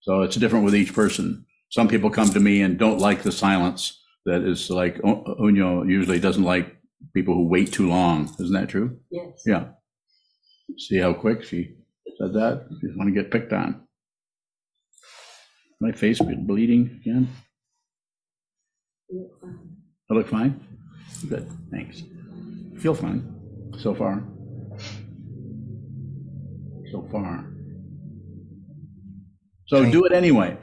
So 0.01 0.23
it's 0.23 0.37
different 0.37 0.65
with 0.65 0.75
each 0.75 0.93
person. 0.93 1.47
Some 1.71 1.89
people 1.89 2.11
come 2.11 2.29
to 2.31 2.41
me 2.41 2.61
and 2.63 2.79
don't 2.79 2.99
like 2.99 3.23
the 3.23 3.33
silence. 3.33 4.02
That 4.27 4.43
is 4.43 4.71
like 4.71 5.01
oh, 5.05 5.23
oh, 5.27 5.49
U- 5.49 5.53
Unyo 5.55 5.89
usually 5.89 6.21
doesn't 6.21 6.45
like 6.45 6.77
people 7.15 7.35
who 7.35 7.49
wait 7.49 7.73
too 7.73 7.89
long. 7.89 8.25
Isn't 8.39 8.53
that 8.53 8.69
true? 8.69 8.99
Yes. 9.11 9.43
Yeah. 9.47 9.65
See 10.79 10.99
how 10.99 11.13
quick 11.13 11.43
she 11.43 11.75
said 12.19 12.33
that? 12.35 12.67
Just 12.81 12.97
want 12.97 13.13
to 13.13 13.23
get 13.23 13.31
picked 13.31 13.53
on. 13.53 13.87
My 15.81 15.93
face 15.93 16.21
been 16.21 16.47
bleeding 16.47 17.01
again. 17.01 17.29
I 20.11 20.15
look 20.15 20.29
fine? 20.29 20.65
Good, 21.29 21.51
thanks. 21.71 22.03
Feel 22.79 22.95
fine 22.95 23.35
so 23.79 23.95
far. 23.95 24.23
So 26.93 27.09
far. 27.11 27.45
So 29.67 29.91
do 29.91 30.05
it 30.05 30.13
anyway. 30.13 30.57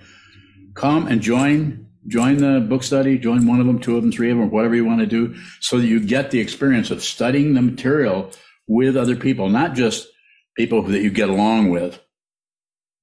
Come 0.76 1.08
and 1.08 1.20
join, 1.22 1.88
join 2.10 2.38
the 2.38 2.60
book 2.60 2.84
study, 2.84 3.18
join 3.18 3.46
one 3.46 3.60
of 3.60 3.68
them, 3.68 3.80
two 3.80 3.96
of 3.96 4.02
them, 4.02 4.12
three 4.12 4.32
of 4.32 4.38
them, 4.38 4.50
whatever 4.50 4.76
you 4.76 4.86
want 4.86 5.00
to 5.00 5.06
do, 5.06 5.36
so 5.62 5.80
that 5.80 5.86
you 5.86 6.00
get 6.00 6.32
the 6.32 6.40
experience 6.40 6.92
of 6.92 7.04
studying 7.04 7.54
the 7.54 7.62
material 7.62 8.32
with 8.68 8.98
other 8.98 9.16
people, 9.16 9.50
not 9.50 9.76
just 9.76 10.08
people 10.58 10.82
that 10.82 11.02
you 11.02 11.12
get 11.12 11.30
along 11.30 11.70
with. 11.70 12.00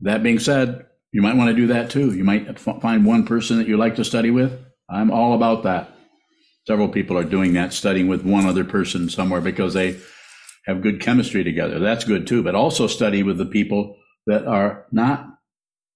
That 0.01 0.23
being 0.23 0.38
said, 0.38 0.87
you 1.12 1.23
might 1.23 1.37
want 1.37 1.49
to 1.49 1.57
do 1.57 1.69
that 1.69 1.90
too. 1.90 2.14
You 2.14 2.25
might 2.25 2.49
f- 2.49 2.83
find 2.83 3.07
one 3.07 3.25
person 3.25 3.59
that 3.59 3.69
you 3.69 3.77
like 3.77 3.97
to 3.97 4.05
study 4.05 4.31
with. 4.31 4.53
I'm 4.90 5.11
all 5.11 5.35
about 5.35 5.62
that. 5.62 5.90
Several 6.66 6.88
people 6.88 7.16
are 7.16 7.25
doing 7.25 7.55
that, 7.55 7.73
studying 7.73 8.09
with 8.09 8.25
one 8.25 8.45
other 8.45 8.64
person 8.64 9.09
somewhere 9.09 9.40
because 9.40 9.73
they 9.73 9.99
have 10.66 10.83
good 10.83 11.01
chemistry 11.01 11.45
together. 11.45 11.79
That's 11.79 12.05
good 12.05 12.27
too. 12.27 12.42
But 12.42 12.57
also 12.57 12.88
study 12.88 13.23
with 13.23 13.38
the 13.38 13.47
people 13.47 13.97
that 14.27 14.47
are 14.47 14.87
not 14.90 15.27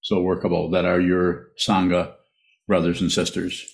so 0.01 0.23
workable, 0.23 0.71
that 0.71 0.85
are 0.85 1.01
your 1.01 1.49
Sangha 1.59 2.15
brothers 2.71 3.01
and 3.01 3.11
sisters. 3.11 3.67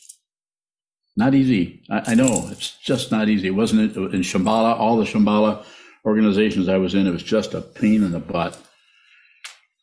Not 1.18 1.34
easy. 1.34 1.82
I, 1.90 2.12
I 2.12 2.14
know 2.14 2.48
it's 2.50 2.78
just 2.78 3.12
not 3.12 3.28
easy. 3.28 3.50
Wasn't 3.50 3.82
it 3.82 3.96
in 3.96 4.22
Shambhala, 4.22 4.78
all 4.80 4.96
the 4.96 5.04
Shambhala 5.04 5.64
organizations 6.06 6.66
I 6.66 6.78
was 6.78 6.94
in, 6.94 7.06
it 7.06 7.12
was 7.12 7.22
just 7.22 7.52
a 7.52 7.60
pain 7.60 8.02
in 8.02 8.12
the 8.12 8.20
butt 8.20 8.58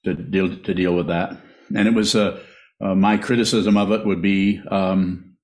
to 0.04 0.16
deal 0.16 0.58
to 0.58 0.74
deal 0.74 0.96
with 0.96 1.08
that. 1.08 1.38
And 1.76 1.88
it 1.88 1.94
was 1.94 2.16
uh, 2.16 2.42
uh, 2.82 2.96
my 2.96 3.18
criticism 3.18 3.78
of 3.78 3.92
it 3.92 4.04
would 4.04 4.24
be 4.24 4.60
um, 4.68 5.36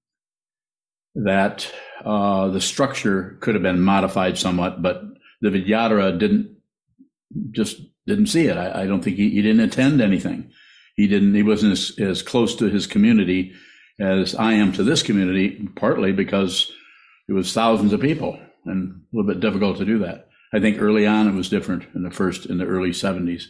that 1.14 1.72
uh, 2.04 2.48
the 2.48 2.62
structure 2.62 3.38
could 3.40 3.54
have 3.54 3.64
been 3.64 3.82
modified 3.82 4.40
somewhat, 4.40 4.82
but 4.82 5.04
the 5.42 5.50
Vidyadhara 5.50 6.18
didn't 6.18 6.58
just 7.52 7.82
didn't 8.08 8.34
see 8.34 8.48
it. 8.48 8.58
I, 8.58 8.82
I 8.82 8.88
don't 8.88 9.04
think 9.04 9.18
he, 9.18 9.30
he 9.30 9.44
didn't 9.44 9.68
attend 9.70 10.02
anything. 10.02 10.52
He 11.00 11.08
didn't. 11.08 11.34
He 11.34 11.44
wasn't 11.44 11.72
as, 11.72 11.98
as 11.98 12.22
close 12.22 12.58
to 12.58 12.70
his 12.70 12.86
community 12.86 13.54
as 14.02 14.36
I 14.36 14.52
am 14.52 14.74
to 14.74 14.84
this 14.84 15.02
community, 15.02 15.66
partly 15.78 16.12
because 16.12 16.70
it 17.30 17.32
was 17.32 17.54
thousands 17.54 17.94
of 17.94 18.02
people 18.02 18.38
and 18.66 18.92
a 18.92 19.16
little 19.16 19.32
bit 19.32 19.40
difficult 19.40 19.78
to 19.78 19.86
do 19.86 20.00
that. 20.00 20.28
I 20.54 20.60
think 20.60 20.82
early 20.82 21.08
on 21.08 21.30
it 21.30 21.36
was 21.36 21.48
different 21.48 21.86
in 21.96 22.04
the 22.04 22.12
first 22.12 22.48
in 22.48 22.58
the 22.58 22.66
early 22.66 22.90
70s. 22.90 23.44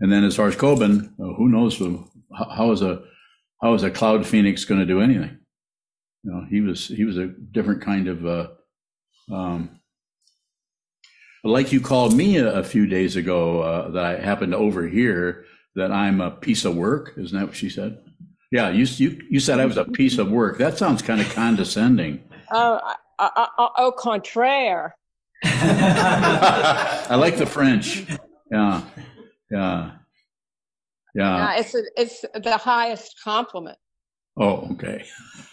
And 0.00 0.10
then 0.10 0.24
as 0.24 0.36
far 0.36 0.48
as 0.48 0.56
Kobun, 0.56 1.08
uh, 1.20 1.34
who 1.34 1.50
knows 1.50 1.78
how, 2.34 2.48
how 2.48 2.72
is 2.72 2.80
a 2.80 3.02
how 3.60 3.74
is 3.74 3.82
a 3.82 3.90
cloud 3.90 4.26
phoenix 4.26 4.64
going 4.64 4.80
to 4.80 4.86
do 4.86 5.02
anything? 5.02 5.36
You 6.22 6.32
know, 6.32 6.46
he 6.48 6.62
was 6.62 6.88
he 6.88 7.04
was 7.04 7.18
a 7.18 7.26
different 7.26 7.82
kind 7.82 8.08
of 8.08 8.24
uh, 8.24 8.48
um, 9.30 9.80
like 11.44 11.72
you 11.72 11.82
called 11.82 12.16
me 12.16 12.38
a, 12.38 12.60
a 12.60 12.64
few 12.64 12.86
days 12.86 13.16
ago 13.16 13.60
uh, 13.60 13.90
that 13.90 14.04
I 14.06 14.16
happened 14.18 14.52
to 14.52 14.58
overhear 14.58 15.44
that 15.78 15.92
I'm 15.92 16.20
a 16.20 16.30
piece 16.30 16.64
of 16.64 16.76
work. 16.76 17.14
Isn't 17.16 17.38
that 17.38 17.46
what 17.46 17.56
she 17.56 17.70
said? 17.70 17.98
Yeah, 18.50 18.70
you 18.70 18.84
you 18.96 19.20
you 19.30 19.40
said 19.40 19.60
I 19.60 19.66
was 19.66 19.76
a 19.76 19.84
piece 19.84 20.18
of 20.18 20.30
work. 20.30 20.58
That 20.58 20.78
sounds 20.78 21.02
kind 21.02 21.20
of 21.20 21.28
condescending. 21.34 22.20
Oh, 22.50 22.80
I- 23.18 23.48
au 23.78 23.92
contraire. 23.92 24.94
I 25.44 27.14
like 27.16 27.36
the 27.36 27.46
French. 27.46 28.04
Yeah, 28.50 28.82
yeah, 29.50 29.90
yeah. 31.14 31.46
Uh, 31.48 31.52
it's 31.58 31.74
a, 31.74 31.82
it's 31.96 32.20
the 32.34 32.56
highest 32.56 33.20
compliment. 33.22 33.78
Oh, 34.36 34.68
okay. 34.72 35.04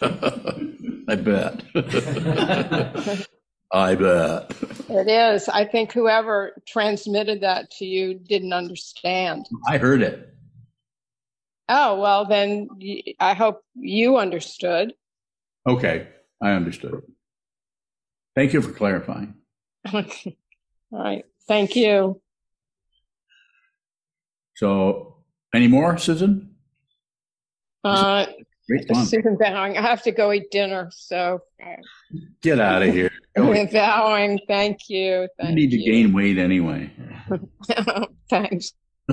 I 1.08 1.16
bet. 1.16 1.62
I 3.76 3.94
bet. 3.94 4.50
It 4.88 5.06
is. 5.06 5.50
I 5.50 5.66
think 5.66 5.92
whoever 5.92 6.62
transmitted 6.66 7.42
that 7.42 7.70
to 7.72 7.84
you 7.84 8.14
didn't 8.14 8.54
understand. 8.54 9.46
I 9.68 9.76
heard 9.76 10.00
it. 10.00 10.34
Oh, 11.68 12.00
well, 12.00 12.24
then 12.24 12.68
I 13.20 13.34
hope 13.34 13.60
you 13.74 14.16
understood. 14.16 14.94
Okay, 15.68 16.08
I 16.42 16.52
understood. 16.52 17.02
Thank 18.34 18.54
you 18.54 18.62
for 18.62 18.72
clarifying. 18.72 19.34
All 19.92 20.04
right. 20.90 21.24
Thank 21.46 21.76
you. 21.76 22.22
So, 24.54 25.18
any 25.52 25.68
more, 25.68 25.98
Susan? 25.98 26.54
Uh, 27.84 28.24
Great 28.68 28.88
fun. 28.88 29.06
Susan 29.06 29.36
Bowing. 29.36 29.78
I 29.78 29.82
have 29.82 30.02
to 30.02 30.10
go 30.10 30.32
eat 30.32 30.50
dinner. 30.50 30.90
So, 30.92 31.40
Get 32.42 32.60
out 32.60 32.82
of 32.82 32.92
here. 32.92 33.10
You 33.36 33.68
Bowing. 33.70 34.40
Thank 34.48 34.88
you. 34.88 35.28
Thank 35.38 35.54
need 35.54 35.70
to 35.70 35.76
gain 35.76 36.14
weight 36.14 36.38
anyway. 36.38 36.90
Thanks. 38.30 38.72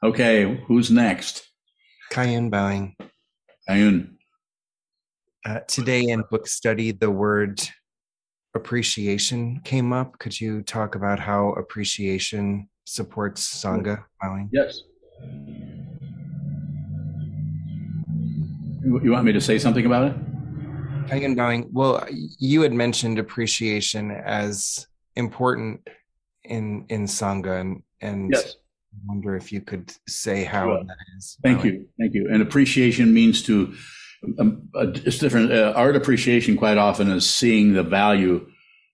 Okay, 0.00 0.62
who's 0.68 0.92
next? 0.92 1.48
Kayun 2.12 2.52
bowing. 2.52 2.94
Ayun. 3.68 4.12
Uh, 5.44 5.58
today 5.66 6.02
in 6.02 6.22
book 6.30 6.46
study, 6.46 6.92
the 6.92 7.10
word 7.10 7.60
appreciation 8.54 9.60
came 9.64 9.92
up. 9.92 10.16
Could 10.20 10.40
you 10.40 10.62
talk 10.62 10.94
about 10.94 11.18
how 11.18 11.48
appreciation 11.54 12.68
supports 12.84 13.42
Sangha, 13.60 14.04
Bowing? 14.22 14.48
Yes. 14.52 14.82
You 18.88 19.10
want 19.12 19.24
me 19.24 19.32
to 19.32 19.40
say 19.40 19.58
something 19.58 19.84
about 19.84 20.10
it? 20.10 20.16
I 21.10 21.16
am 21.20 21.34
going. 21.34 21.68
well, 21.72 22.06
you 22.10 22.62
had 22.62 22.72
mentioned 22.72 23.18
appreciation 23.18 24.10
as 24.10 24.86
important 25.16 25.86
in 26.44 26.86
in 26.88 27.04
Sangha 27.04 27.60
and, 27.60 27.82
and 28.00 28.30
Yes. 28.32 28.56
I 28.94 28.96
wonder 29.06 29.36
if 29.36 29.52
you 29.52 29.60
could 29.60 29.92
say 30.08 30.44
how 30.44 30.64
Sure. 30.66 30.84
that 30.84 30.96
is. 31.16 31.36
Thank 31.42 31.64
you, 31.64 31.86
thank 32.00 32.14
you. 32.14 32.28
And 32.30 32.40
appreciation 32.42 33.12
means 33.12 33.42
to, 33.44 33.74
um, 34.38 34.68
uh, 34.74 34.86
it's 35.06 35.18
different. 35.18 35.52
Uh, 35.52 35.72
art 35.76 35.94
appreciation 35.94 36.56
quite 36.56 36.78
often 36.78 37.10
is 37.10 37.28
seeing 37.28 37.74
the 37.74 37.82
value 37.82 38.46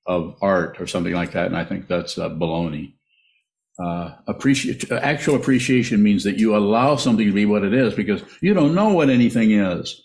of 0.07 0.37
art 0.42 0.80
or 0.80 0.87
something 0.87 1.14
like 1.14 1.33
that, 1.33 1.46
and 1.46 1.57
I 1.57 1.64
think 1.64 1.87
that's 1.88 2.18
uh, 2.18 2.28
baloney. 2.28 2.94
Uh, 3.83 4.15
appreciate 4.29 4.91
actual 4.93 5.35
appreciation 5.35 6.01
means 6.01 6.23
that 6.23 6.39
you 6.39 6.57
allow 6.57 6.95
something 6.95 7.27
to 7.27 7.33
be 7.33 7.45
what 7.45 7.65
it 7.65 7.75
is 7.75 7.93
because 7.93 8.23
you 8.41 8.55
don't 8.55 8.75
know 8.75 8.91
what 8.91 9.11
anything 9.11 9.51
is. 9.51 10.01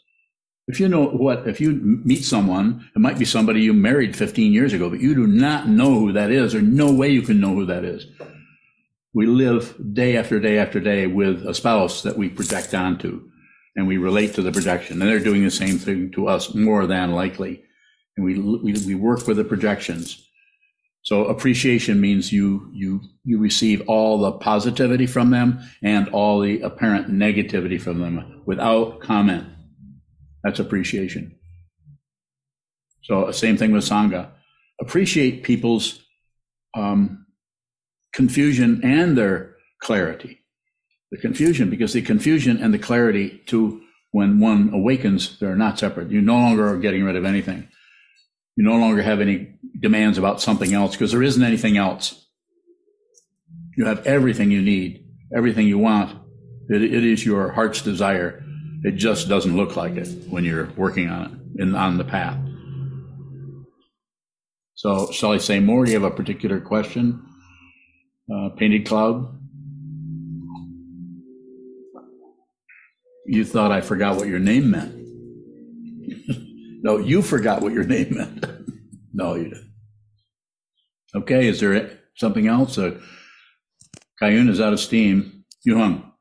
If 0.67 0.79
you 0.79 0.87
know 0.87 1.05
what, 1.05 1.47
if 1.47 1.61
you 1.61 1.73
meet 1.73 2.23
someone, 2.23 2.87
it 2.95 2.99
might 2.99 3.19
be 3.19 3.25
somebody 3.25 3.61
you 3.61 3.73
married 3.73 4.15
15 4.15 4.53
years 4.53 4.73
ago, 4.73 4.89
but 4.89 5.01
you 5.01 5.15
do 5.15 5.27
not 5.27 5.67
know 5.67 5.99
who 5.99 6.11
that 6.13 6.31
is, 6.31 6.53
or 6.53 6.61
no 6.61 6.91
way 6.91 7.09
you 7.09 7.21
can 7.21 7.39
know 7.39 7.53
who 7.53 7.65
that 7.65 7.83
is. 7.83 8.05
We 9.13 9.25
live 9.25 9.75
day 9.93 10.17
after 10.17 10.39
day 10.39 10.57
after 10.59 10.79
day 10.79 11.07
with 11.07 11.45
a 11.45 11.53
spouse 11.53 12.03
that 12.03 12.17
we 12.17 12.29
project 12.29 12.73
onto 12.73 13.29
and 13.75 13.87
we 13.87 13.97
relate 13.97 14.35
to 14.35 14.41
the 14.41 14.51
projection 14.51 15.01
and 15.01 15.09
they're 15.09 15.19
doing 15.19 15.43
the 15.43 15.51
same 15.51 15.79
thing 15.79 16.11
to 16.11 16.27
us 16.27 16.53
more 16.53 16.85
than 16.85 17.11
likely. 17.11 17.63
And 18.15 18.25
we 18.25 18.37
we, 18.37 18.73
we 18.85 18.95
work 18.95 19.25
with 19.25 19.37
the 19.37 19.43
projections 19.43 20.28
so 21.01 21.25
appreciation 21.25 21.99
means 21.99 22.31
you 22.31 22.69
you 22.73 23.01
you 23.23 23.39
receive 23.39 23.81
all 23.87 24.17
the 24.17 24.31
positivity 24.33 25.05
from 25.05 25.31
them 25.31 25.59
and 25.83 26.07
all 26.09 26.39
the 26.39 26.61
apparent 26.61 27.09
negativity 27.09 27.81
from 27.81 27.99
them 27.99 28.41
without 28.45 28.99
comment 28.99 29.45
that's 30.43 30.59
appreciation 30.59 31.35
so 33.03 33.31
same 33.31 33.57
thing 33.57 33.71
with 33.71 33.83
sangha 33.83 34.29
appreciate 34.81 35.43
people's 35.43 36.01
um, 36.75 37.25
confusion 38.13 38.81
and 38.83 39.17
their 39.17 39.55
clarity. 39.81 40.39
The 41.11 41.17
confusion, 41.17 41.69
because 41.69 41.93
the 41.93 42.01
confusion 42.01 42.57
and 42.61 42.73
the 42.73 42.79
clarity 42.79 43.41
to 43.47 43.81
when 44.11 44.39
one 44.39 44.71
awakens, 44.73 45.37
they're 45.39 45.55
not 45.55 45.79
separate. 45.79 46.09
You 46.09 46.21
no 46.21 46.35
longer 46.35 46.67
are 46.67 46.77
getting 46.77 47.03
rid 47.03 47.15
of 47.15 47.25
anything. 47.25 47.67
You 48.55 48.63
no 48.63 48.77
longer 48.77 49.01
have 49.01 49.21
any 49.21 49.55
demands 49.79 50.17
about 50.17 50.41
something 50.41 50.73
else 50.73 50.91
because 50.91 51.11
there 51.11 51.23
isn't 51.23 51.43
anything 51.43 51.77
else. 51.77 52.25
You 53.77 53.85
have 53.85 54.05
everything 54.05 54.51
you 54.51 54.61
need, 54.61 55.05
everything 55.35 55.67
you 55.67 55.77
want. 55.77 56.17
It, 56.69 56.83
it 56.83 57.03
is 57.03 57.25
your 57.25 57.51
heart's 57.51 57.81
desire. 57.81 58.43
It 58.83 58.95
just 58.95 59.27
doesn't 59.27 59.55
look 59.55 59.75
like 59.75 59.95
it 59.95 60.07
when 60.29 60.43
you're 60.43 60.69
working 60.75 61.09
on 61.09 61.25
it 61.55 61.61
and 61.61 61.75
on 61.75 61.97
the 61.97 62.03
path. 62.03 62.37
So, 64.75 65.11
shall 65.11 65.33
I 65.33 65.37
say 65.37 65.59
more? 65.59 65.83
Do 65.85 65.91
you 65.91 65.99
have 66.01 66.09
a 66.09 66.15
particular 66.15 66.61
question? 66.61 67.25
Uh, 68.33 68.49
painted 68.55 68.85
cloud. 68.85 69.35
You 73.25 73.43
thought 73.43 73.71
I 73.71 73.81
forgot 73.81 74.15
what 74.15 74.27
your 74.27 74.39
name 74.39 74.71
meant. 74.71 74.95
no, 76.83 76.97
you 76.97 77.21
forgot 77.21 77.61
what 77.61 77.73
your 77.73 77.83
name 77.83 78.15
meant. 78.15 78.45
no, 79.13 79.35
you 79.35 79.49
didn't. 79.49 79.68
Okay, 81.15 81.47
is 81.47 81.59
there 81.59 81.99
something 82.15 82.47
else? 82.47 82.77
Uh, 82.77 82.99
Kayun 84.21 84.49
is 84.49 84.59
out 84.61 84.73
of 84.73 84.79
steam. 84.79 85.43
Yuhung. 85.67 86.11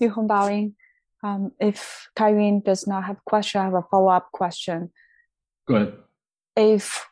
Yuhong 0.00 0.26
Bowing. 0.26 0.74
Um, 1.22 1.52
if 1.60 2.08
Kyrene 2.16 2.62
does 2.64 2.86
not 2.86 3.04
have 3.04 3.16
a 3.16 3.22
question, 3.24 3.60
I 3.60 3.64
have 3.64 3.74
a 3.74 3.82
follow-up 3.90 4.30
question. 4.32 4.90
Go 5.66 5.74
ahead. 5.76 5.94
If 6.56 7.06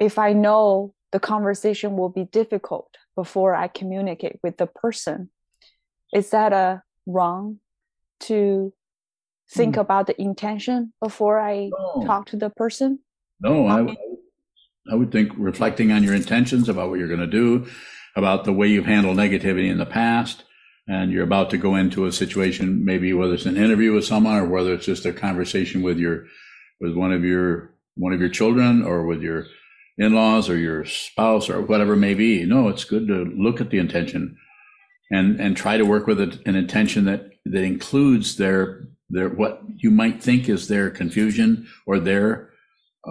if 0.00 0.18
I 0.18 0.32
know 0.32 0.94
the 1.12 1.20
conversation 1.20 1.96
will 1.96 2.08
be 2.08 2.24
difficult 2.24 2.88
before 3.14 3.54
I 3.54 3.68
communicate 3.68 4.40
with 4.42 4.56
the 4.56 4.66
person, 4.66 5.30
is 6.12 6.30
that 6.30 6.52
a 6.52 6.82
wrong 7.06 7.60
to 8.20 8.72
think 9.48 9.76
Hmm. 9.76 9.80
about 9.82 10.06
the 10.08 10.20
intention 10.20 10.92
before 11.00 11.38
I 11.38 11.70
No. 11.70 12.02
talk 12.06 12.26
to 12.26 12.36
the 12.36 12.50
person? 12.50 13.03
No, 13.44 13.66
I, 13.66 13.94
I 14.90 14.94
would 14.94 15.12
think 15.12 15.32
reflecting 15.36 15.92
on 15.92 16.02
your 16.02 16.14
intentions 16.14 16.70
about 16.70 16.88
what 16.88 16.98
you're 16.98 17.08
going 17.08 17.20
to 17.20 17.26
do, 17.26 17.66
about 18.16 18.44
the 18.44 18.54
way 18.54 18.68
you've 18.68 18.86
handled 18.86 19.18
negativity 19.18 19.70
in 19.70 19.76
the 19.76 19.84
past, 19.84 20.44
and 20.88 21.12
you're 21.12 21.24
about 21.24 21.50
to 21.50 21.58
go 21.58 21.76
into 21.76 22.06
a 22.06 22.12
situation, 22.12 22.86
maybe 22.86 23.12
whether 23.12 23.34
it's 23.34 23.44
an 23.44 23.58
interview 23.58 23.92
with 23.92 24.06
someone 24.06 24.36
or 24.36 24.46
whether 24.46 24.72
it's 24.72 24.86
just 24.86 25.04
a 25.04 25.12
conversation 25.12 25.82
with 25.82 25.98
your, 25.98 26.24
with 26.80 26.94
one 26.94 27.12
of 27.12 27.22
your, 27.22 27.74
one 27.96 28.14
of 28.14 28.20
your 28.20 28.30
children 28.30 28.82
or 28.82 29.04
with 29.04 29.20
your 29.20 29.44
in-laws 29.98 30.48
or 30.48 30.56
your 30.56 30.86
spouse 30.86 31.50
or 31.50 31.60
whatever 31.60 31.92
it 31.92 31.98
may 31.98 32.14
be. 32.14 32.46
No, 32.46 32.68
it's 32.68 32.84
good 32.84 33.06
to 33.08 33.24
look 33.36 33.60
at 33.60 33.68
the 33.68 33.78
intention 33.78 34.38
and, 35.10 35.38
and 35.38 35.54
try 35.54 35.76
to 35.76 35.84
work 35.84 36.06
with 36.06 36.18
an 36.18 36.56
intention 36.56 37.04
that, 37.04 37.30
that 37.44 37.62
includes 37.62 38.36
their, 38.36 38.88
their, 39.10 39.28
what 39.28 39.60
you 39.76 39.90
might 39.90 40.22
think 40.22 40.48
is 40.48 40.66
their 40.66 40.88
confusion 40.88 41.68
or 41.86 41.98
their 41.98 42.53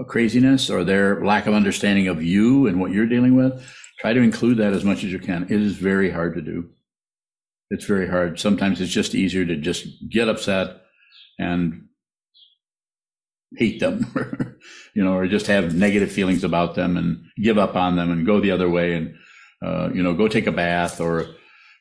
craziness 0.07 0.69
or 0.69 0.83
their 0.83 1.23
lack 1.23 1.45
of 1.45 1.53
understanding 1.53 2.07
of 2.07 2.23
you 2.23 2.67
and 2.67 2.79
what 2.79 2.91
you're 2.91 3.05
dealing 3.05 3.35
with, 3.35 3.63
try 3.99 4.13
to 4.13 4.21
include 4.21 4.57
that 4.57 4.73
as 4.73 4.83
much 4.83 5.03
as 5.03 5.11
you 5.11 5.19
can. 5.19 5.43
It 5.43 5.61
is 5.61 5.75
very 5.75 6.09
hard 6.09 6.35
to 6.35 6.41
do. 6.41 6.69
It's 7.69 7.85
very 7.85 8.07
hard. 8.07 8.39
Sometimes 8.39 8.81
it's 8.81 8.91
just 8.91 9.15
easier 9.15 9.45
to 9.45 9.55
just 9.55 9.87
get 10.09 10.29
upset 10.29 10.81
and 11.39 11.87
hate 13.55 13.79
them, 13.79 14.11
you 14.95 15.03
know, 15.03 15.13
or 15.13 15.27
just 15.27 15.47
have 15.47 15.75
negative 15.75 16.11
feelings 16.11 16.43
about 16.43 16.75
them 16.75 16.97
and 16.97 17.25
give 17.37 17.57
up 17.57 17.75
on 17.75 17.95
them 17.95 18.11
and 18.11 18.25
go 18.25 18.39
the 18.39 18.51
other 18.51 18.69
way 18.69 18.95
and, 18.95 19.15
uh, 19.63 19.89
you 19.93 20.01
know, 20.01 20.13
go 20.13 20.27
take 20.27 20.47
a 20.47 20.51
bath 20.51 20.99
or 20.99 21.27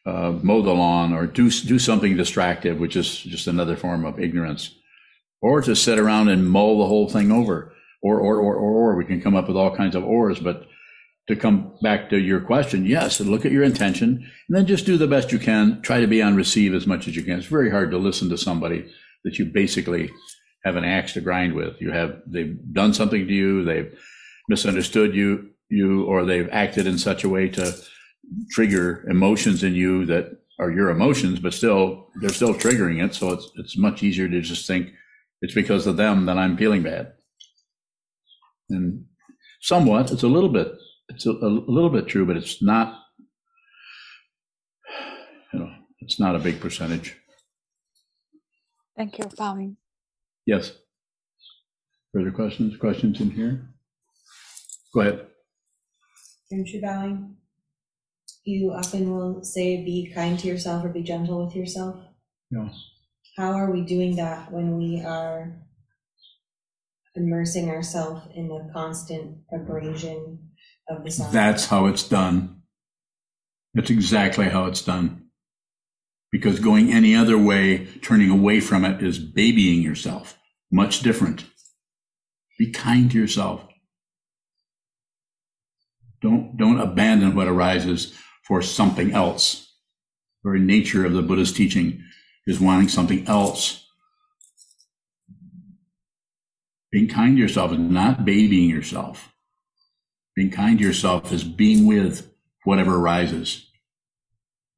uh, 0.04 0.32
mow 0.42 0.62
the 0.62 0.72
lawn 0.72 1.12
or 1.12 1.26
do 1.26 1.50
do 1.50 1.78
something 1.78 2.16
distractive, 2.16 2.78
which 2.78 2.96
is 2.96 3.18
just 3.18 3.46
another 3.46 3.76
form 3.76 4.04
of 4.04 4.18
ignorance, 4.20 4.74
or 5.40 5.62
to 5.62 5.74
sit 5.74 5.98
around 5.98 6.28
and 6.28 6.48
mull 6.48 6.78
the 6.78 6.86
whole 6.86 7.08
thing 7.08 7.32
over 7.32 7.72
or, 8.02 8.18
or, 8.18 8.38
or, 8.38 8.56
or, 8.56 8.70
or. 8.70 8.96
We 8.96 9.04
can 9.04 9.20
come 9.20 9.34
up 9.34 9.48
with 9.48 9.56
all 9.56 9.74
kinds 9.74 9.94
of 9.94 10.04
ors, 10.04 10.40
but 10.40 10.66
to 11.28 11.36
come 11.36 11.72
back 11.82 12.10
to 12.10 12.18
your 12.18 12.40
question, 12.40 12.84
yes, 12.84 13.20
look 13.20 13.46
at 13.46 13.52
your 13.52 13.62
intention 13.62 14.28
and 14.48 14.56
then 14.56 14.66
just 14.66 14.86
do 14.86 14.98
the 14.98 15.06
best 15.06 15.30
you 15.30 15.38
can. 15.38 15.80
Try 15.82 16.00
to 16.00 16.06
be 16.06 16.20
on 16.20 16.34
receive 16.34 16.74
as 16.74 16.86
much 16.86 17.06
as 17.06 17.14
you 17.14 17.22
can. 17.22 17.38
It's 17.38 17.46
very 17.46 17.70
hard 17.70 17.92
to 17.92 17.98
listen 17.98 18.28
to 18.30 18.36
somebody 18.36 18.90
that 19.24 19.38
you 19.38 19.46
basically 19.46 20.10
have 20.64 20.76
an 20.76 20.84
axe 20.84 21.12
to 21.12 21.20
grind 21.20 21.54
with. 21.54 21.80
You 21.80 21.92
have, 21.92 22.20
they've 22.26 22.56
done 22.72 22.92
something 22.92 23.26
to 23.26 23.32
you, 23.32 23.64
they've 23.64 23.96
misunderstood 24.48 25.14
you, 25.14 25.50
you, 25.68 26.04
or 26.04 26.24
they've 26.24 26.48
acted 26.50 26.86
in 26.86 26.98
such 26.98 27.22
a 27.22 27.28
way 27.28 27.48
to 27.50 27.72
trigger 28.50 29.06
emotions 29.08 29.62
in 29.62 29.74
you 29.74 30.04
that 30.06 30.38
are 30.58 30.70
your 30.70 30.90
emotions, 30.90 31.38
but 31.38 31.54
still, 31.54 32.08
they're 32.20 32.30
still 32.30 32.54
triggering 32.54 33.02
it. 33.02 33.14
So 33.14 33.32
it's, 33.32 33.50
it's 33.56 33.78
much 33.78 34.02
easier 34.02 34.28
to 34.28 34.40
just 34.40 34.66
think 34.66 34.90
it's 35.40 35.54
because 35.54 35.86
of 35.86 35.96
them 35.96 36.26
that 36.26 36.36
I'm 36.36 36.56
feeling 36.56 36.82
bad 36.82 37.12
and 38.72 39.04
somewhat 39.60 40.10
it's 40.10 40.22
a 40.22 40.28
little 40.28 40.48
bit 40.48 40.68
it's 41.08 41.26
a, 41.26 41.30
a 41.30 41.50
little 41.76 41.90
bit 41.90 42.06
true 42.08 42.26
but 42.26 42.36
it's 42.36 42.62
not 42.62 42.98
you 45.52 45.58
know 45.60 45.70
it's 46.00 46.18
not 46.18 46.34
a 46.36 46.38
big 46.38 46.60
percentage 46.60 47.16
Thank 48.96 49.18
you, 49.18 49.24
Bowing. 49.36 49.76
yes 50.46 50.72
further 52.12 52.30
questions 52.30 52.76
questions 52.76 53.20
in 53.20 53.30
here 53.30 53.68
go 54.94 55.00
ahead 55.00 55.26
Aren't 56.52 56.68
you 56.68 56.82
bowing? 56.82 57.36
You 58.44 58.72
often 58.74 59.10
will 59.10 59.42
say, 59.42 59.82
be 59.84 60.12
kind 60.14 60.38
to 60.40 60.46
yourself 60.46 60.84
or 60.84 60.90
be 60.90 61.02
gentle 61.02 61.46
with 61.46 61.56
yourself. 61.56 61.96
yeah 62.50 62.68
How 63.38 63.52
are 63.52 63.70
we 63.70 63.80
doing 63.94 64.16
that 64.16 64.52
when 64.52 64.76
we 64.76 65.00
are 65.00 65.56
immersing 67.14 67.68
ourselves 67.70 68.26
in 68.34 68.48
the 68.48 68.68
constant 68.72 69.38
abrasion 69.52 70.38
of 70.88 71.04
the 71.04 71.10
sound? 71.10 71.32
that's 71.32 71.66
how 71.66 71.86
it's 71.86 72.08
done. 72.08 72.62
That's 73.74 73.90
exactly 73.90 74.48
how 74.48 74.66
it's 74.66 74.82
done. 74.82 75.26
Because 76.30 76.60
going 76.60 76.92
any 76.92 77.14
other 77.14 77.38
way 77.38 77.86
turning 78.02 78.30
away 78.30 78.60
from 78.60 78.84
it 78.84 79.02
is 79.02 79.18
babying 79.18 79.82
yourself. 79.82 80.38
Much 80.70 81.00
different. 81.00 81.44
Be 82.58 82.70
kind 82.70 83.10
to 83.10 83.18
yourself. 83.18 83.62
Don't 86.22 86.56
don't 86.56 86.80
abandon 86.80 87.34
what 87.34 87.48
arises 87.48 88.16
for 88.46 88.62
something 88.62 89.12
else. 89.12 89.74
The 90.42 90.50
very 90.50 90.60
nature 90.60 91.04
of 91.04 91.12
the 91.12 91.22
buddha's 91.22 91.52
teaching 91.52 92.02
is 92.46 92.60
wanting 92.60 92.88
something 92.88 93.26
else 93.26 93.81
being 96.92 97.08
kind 97.08 97.36
to 97.36 97.42
yourself 97.42 97.72
is 97.72 97.78
not 97.78 98.24
babying 98.24 98.68
yourself 98.68 99.32
Being 100.36 100.50
kind 100.50 100.78
to 100.78 100.84
yourself 100.84 101.32
is 101.32 101.44
being 101.44 101.86
with 101.86 102.30
whatever 102.64 102.96
arises. 102.96 103.66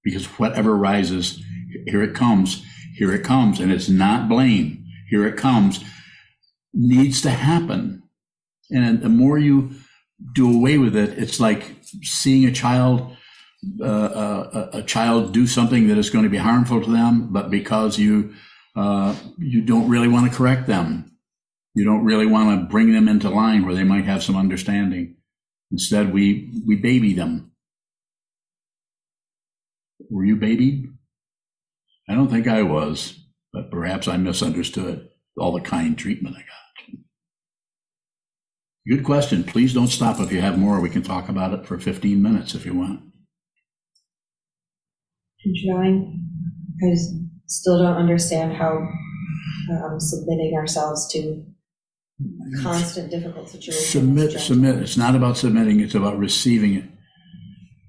Because 0.02 0.26
whatever 0.38 0.72
arises, 0.72 1.42
here 1.86 2.02
it 2.02 2.14
comes, 2.14 2.64
here 2.96 3.12
it 3.12 3.24
comes, 3.24 3.60
and 3.60 3.70
it's 3.72 3.88
not 3.88 4.28
blame. 4.28 4.84
Here 5.10 5.26
it 5.26 5.36
comes, 5.36 5.82
needs 6.72 7.20
to 7.22 7.30
happen. 7.30 8.02
And 8.70 9.00
the 9.00 9.08
more 9.08 9.38
you 9.38 9.70
do 10.34 10.52
away 10.52 10.78
with 10.78 10.96
it, 10.96 11.18
it's 11.18 11.38
like 11.38 11.76
seeing 12.02 12.44
a 12.46 12.52
child, 12.52 13.16
uh, 13.80 13.84
uh 13.84 14.68
a, 14.72 14.78
a, 14.78 14.82
child 14.82 15.32
do 15.32 15.46
something 15.46 15.88
that 15.88 15.98
is 15.98 16.10
going 16.10 16.24
to 16.24 16.30
be 16.30 16.36
harmful 16.36 16.82
to 16.82 16.90
them, 16.90 17.32
but 17.32 17.50
because 17.50 17.98
you 17.98 18.34
uh, 18.76 19.14
you 19.38 19.62
don't 19.62 19.88
really 19.88 20.08
want 20.08 20.30
to 20.30 20.36
correct 20.36 20.66
them, 20.66 21.13
you 21.74 21.84
don't 21.84 22.04
really 22.04 22.26
want 22.26 22.60
to 22.60 22.66
bring 22.66 22.92
them 22.92 23.08
into 23.08 23.28
line 23.28 23.64
where 23.66 23.74
they 23.74 23.84
might 23.84 24.04
have 24.04 24.22
some 24.22 24.36
understanding. 24.36 25.16
Instead, 25.72 26.12
we 26.12 26.52
we 26.66 26.76
baby 26.76 27.14
them. 27.14 27.50
Were 30.10 30.24
you 30.24 30.36
babied? 30.36 30.86
I 32.08 32.14
don't 32.14 32.28
think 32.28 32.46
I 32.46 32.62
was, 32.62 33.18
but 33.52 33.70
perhaps 33.70 34.06
I 34.06 34.16
misunderstood 34.18 35.08
all 35.36 35.52
the 35.52 35.60
kind 35.60 35.98
treatment 35.98 36.36
I 36.36 36.40
got. 36.40 36.98
Good 38.86 39.04
question. 39.04 39.42
Please 39.42 39.72
don't 39.72 39.88
stop 39.88 40.20
if 40.20 40.30
you 40.30 40.42
have 40.42 40.58
more. 40.58 40.78
We 40.78 40.90
can 40.90 41.02
talk 41.02 41.30
about 41.30 41.54
it 41.54 41.66
for 41.66 41.78
15 41.78 42.20
minutes 42.22 42.54
if 42.54 42.66
you 42.66 42.74
want. 42.74 43.00
Trying. 45.66 46.22
I 46.82 46.94
still 47.46 47.78
don't 47.78 47.96
understand 47.96 48.52
how 48.52 48.86
um, 49.70 49.98
submitting 49.98 50.54
ourselves 50.54 51.10
to 51.12 51.44
constant 52.62 53.10
difficult 53.10 53.48
situations. 53.48 53.86
Submit, 53.86 54.32
submit. 54.40 54.76
It's 54.76 54.96
not 54.96 55.14
about 55.14 55.36
submitting, 55.36 55.80
it's 55.80 55.94
about 55.94 56.18
receiving 56.18 56.74
it. 56.74 56.84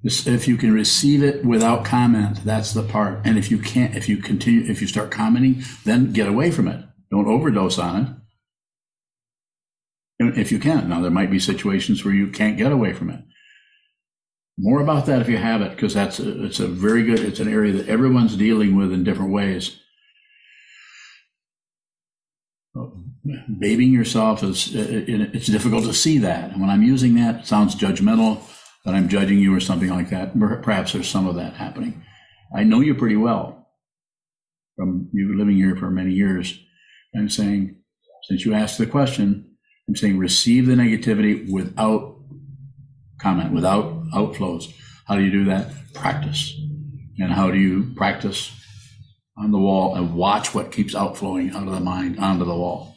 If 0.03 0.47
you 0.47 0.55
can 0.55 0.71
receive 0.71 1.23
it 1.23 1.43
without 1.43 1.83
comment, 1.83 2.43
that's 2.45 2.73
the 2.73 2.83
part. 2.83 3.21
And 3.25 3.39
if 3.39 3.49
you 3.49 3.57
can't, 3.57 3.95
if 3.95 4.07
you 4.07 4.17
continue, 4.17 4.69
if 4.69 4.79
you 4.79 4.87
start 4.87 5.09
commenting, 5.09 5.63
then 5.83 6.13
get 6.13 6.27
away 6.27 6.51
from 6.51 6.67
it. 6.67 6.85
Don't 7.09 7.27
overdose 7.27 7.79
on 7.79 8.21
it. 10.19 10.37
If 10.37 10.51
you 10.51 10.59
can. 10.59 10.89
Now, 10.89 11.01
there 11.01 11.09
might 11.11 11.31
be 11.31 11.39
situations 11.39 12.05
where 12.05 12.13
you 12.13 12.27
can't 12.27 12.57
get 12.57 12.71
away 12.71 12.93
from 12.93 13.09
it. 13.09 13.21
More 14.57 14.79
about 14.79 15.07
that 15.07 15.21
if 15.21 15.27
you 15.27 15.37
have 15.37 15.61
it, 15.61 15.71
because 15.71 15.93
that's 15.93 16.19
a, 16.19 16.45
it's 16.45 16.59
a 16.59 16.67
very 16.67 17.03
good, 17.03 17.19
it's 17.19 17.39
an 17.39 17.51
area 17.51 17.73
that 17.73 17.89
everyone's 17.89 18.37
dealing 18.37 18.75
with 18.75 18.93
in 18.93 19.03
different 19.03 19.33
ways. 19.33 19.81
Babying 23.25 23.91
yourself 23.91 24.43
is, 24.43 24.75
uh, 24.75 24.79
uh, 24.79 25.29
it's 25.33 25.47
difficult 25.47 25.83
to 25.85 25.93
see 25.93 26.19
that. 26.19 26.51
And 26.51 26.61
when 26.61 26.69
I'm 26.69 26.83
using 26.83 27.15
that, 27.15 27.41
it 27.41 27.45
sounds 27.47 27.75
judgmental 27.75 28.39
that 28.85 28.93
I'm 28.93 29.09
judging 29.09 29.39
you 29.39 29.55
or 29.55 29.59
something 29.59 29.89
like 29.89 30.11
that. 30.11 30.37
Perhaps 30.37 30.93
there's 30.93 31.09
some 31.09 31.25
of 31.25 31.35
that 31.35 31.53
happening. 31.53 32.03
I 32.55 32.63
know 32.63 32.81
you 32.81 32.93
pretty 32.93 33.15
well 33.15 33.67
from 34.75 35.09
you 35.11 35.35
living 35.37 35.55
here 35.55 35.75
for 35.75 35.89
many 35.89 36.11
years. 36.11 36.59
I'm 37.15 37.29
saying, 37.29 37.77
since 38.23 38.45
you 38.45 38.53
asked 38.53 38.77
the 38.77 38.85
question, 38.85 39.55
I'm 39.87 39.95
saying 39.95 40.19
receive 40.19 40.67
the 40.67 40.75
negativity 40.75 41.49
without 41.51 42.17
comment, 43.19 43.53
without 43.53 44.03
outflows. 44.09 44.71
How 45.07 45.15
do 45.15 45.23
you 45.23 45.31
do 45.31 45.45
that? 45.45 45.71
Practice. 45.93 46.53
And 47.17 47.31
how 47.31 47.49
do 47.49 47.57
you 47.57 47.93
practice 47.95 48.51
on 49.37 49.51
the 49.51 49.57
wall 49.57 49.95
and 49.95 50.13
watch 50.13 50.53
what 50.53 50.71
keeps 50.71 50.93
outflowing 50.93 51.51
out 51.51 51.67
of 51.67 51.73
the 51.73 51.79
mind 51.79 52.19
onto 52.19 52.45
the 52.45 52.55
wall 52.55 52.94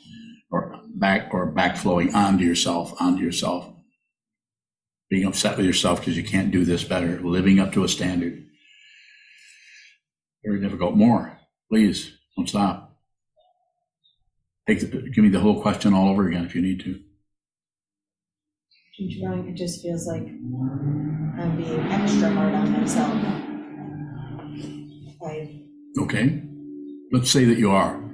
back 0.99 1.33
or 1.33 1.53
backflowing 1.53 2.15
onto 2.15 2.45
yourself, 2.45 2.95
onto 3.01 3.23
yourself 3.23 3.73
being 5.11 5.27
upset 5.27 5.57
with 5.57 5.67
yourself 5.67 6.01
because 6.01 6.17
you 6.17 6.25
can't 6.25 6.51
do 6.51 6.65
this 6.65 6.85
better, 6.85 7.21
living 7.21 7.59
up 7.59 7.73
to 7.73 7.85
a 7.85 7.89
standard. 7.89 8.45
Very 10.45 10.61
difficult. 10.61 10.97
More, 10.97 11.39
please, 11.71 12.13
don't 12.37 12.49
stop. 12.49 12.97
Take 14.67 14.81
the, 14.81 14.87
give 14.87 15.25
me 15.25 15.31
the 15.31 15.41
whole 15.41 15.63
question 15.63 15.95
all 15.95 16.09
over 16.11 16.29
again 16.29 16.45
if 16.45 16.55
you 16.55 16.61
need 16.61 16.81
to. 16.81 17.01
It 19.01 19.55
just 19.55 19.81
feels 19.81 20.07
like 20.07 20.23
I'm 20.23 21.57
being 21.57 21.81
extra 21.81 22.31
hard 22.31 22.55
on 22.55 22.73
myself. 22.73 23.15
I, 25.25 25.63
okay, 26.01 26.43
let's 27.13 27.31
say 27.31 27.45
that 27.45 27.59
you 27.59 27.71
are. 27.71 28.08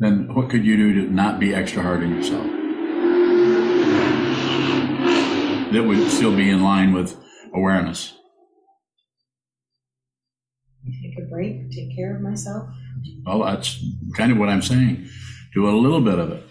Then 0.00 0.34
what 0.34 0.50
could 0.50 0.64
you 0.64 0.76
do 0.76 0.94
to 1.06 1.12
not 1.12 1.38
be 1.38 1.54
extra 1.54 1.82
hard 1.82 2.02
on 2.02 2.16
yourself? 2.16 2.60
that 5.72 5.84
would 5.84 6.10
still 6.10 6.34
be 6.34 6.50
in 6.50 6.62
line 6.62 6.92
with 6.92 7.16
awareness. 7.54 8.14
Take 10.84 11.18
a 11.18 11.28
break, 11.28 11.70
take 11.70 11.94
care 11.94 12.16
of 12.16 12.22
myself. 12.22 12.68
Well, 13.24 13.44
that's 13.44 13.82
kind 14.16 14.32
of 14.32 14.38
what 14.38 14.48
I'm 14.48 14.62
saying. 14.62 15.08
Do 15.54 15.68
a 15.68 15.76
little 15.76 16.00
bit 16.00 16.18
of 16.18 16.32
it, 16.32 16.44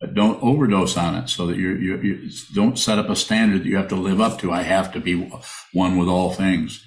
but 0.00 0.14
don't 0.14 0.42
overdose 0.42 0.96
on 0.96 1.16
it 1.16 1.28
so 1.28 1.46
that 1.46 1.56
you 1.56 1.74
you 1.76 2.30
don't 2.54 2.78
set 2.78 2.98
up 2.98 3.08
a 3.08 3.16
standard 3.16 3.62
that 3.62 3.68
you 3.68 3.76
have 3.76 3.88
to 3.88 3.96
live 3.96 4.20
up 4.20 4.38
to. 4.40 4.52
I 4.52 4.62
have 4.62 4.92
to 4.92 5.00
be 5.00 5.30
one 5.72 5.96
with 5.96 6.08
all 6.08 6.32
things. 6.32 6.84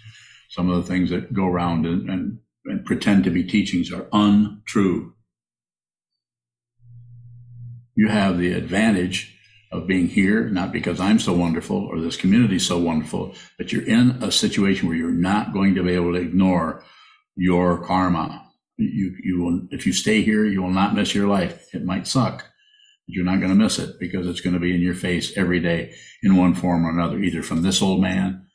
Some 0.50 0.70
of 0.70 0.78
the 0.78 0.90
things 0.90 1.10
that 1.10 1.34
go 1.34 1.46
around 1.46 1.86
and, 1.86 2.10
and, 2.10 2.40
and 2.66 2.86
pretend 2.86 3.24
to 3.26 3.30
be 3.30 3.44
teachings 3.44 3.92
are 3.92 4.08
untrue. 4.12 5.14
You 8.00 8.08
have 8.08 8.38
the 8.38 8.54
advantage 8.54 9.38
of 9.74 9.86
being 9.86 10.08
here, 10.08 10.47
not 10.47 10.72
because 10.72 11.02
I'm 11.02 11.20
so 11.20 11.34
wonderful 11.34 11.76
or 11.76 12.00
this 12.00 12.16
community 12.16 12.56
is 12.56 12.66
so 12.66 12.80
wonderful, 12.80 13.36
but 13.58 13.74
you're 13.74 13.86
in 13.86 14.12
a 14.24 14.32
situation 14.32 14.88
where 14.88 14.95
you're 14.95 15.12
not 15.12 15.52
going 15.52 15.76
to 15.76 15.84
be 15.84 15.95
able 15.95 16.14
to 16.14 16.22
ignore 16.22 16.82
your 17.36 17.84
karma. 17.86 18.50
You, 18.78 19.18
you 19.22 19.43
will, 19.43 19.68
if 19.72 19.86
you 19.86 19.91
stay 19.91 20.22
here, 20.22 20.45
you 20.45 20.62
will 20.62 20.70
not 20.70 20.95
miss 20.95 21.14
your 21.14 21.28
life. 21.28 21.76
It 21.76 21.84
might 21.84 22.08
suck, 22.08 22.38
but 22.38 22.45
you're 23.08 23.26
not 23.26 23.41
going 23.41 23.52
to 23.52 23.64
miss 23.64 23.80
it 23.80 24.00
because 24.00 24.28
it's 24.28 24.39
going 24.39 24.54
to 24.54 24.62
be 24.62 24.74
in 24.74 24.80
your 24.80 24.95
face 24.95 25.36
every 25.36 25.60
day 25.60 25.93
in 26.24 26.38
one 26.38 26.54
form 26.54 26.86
or 26.86 26.91
another, 26.91 27.20
either 27.20 27.43
from 27.43 27.64
this 27.64 27.82
old 27.82 28.00
man 28.00 28.45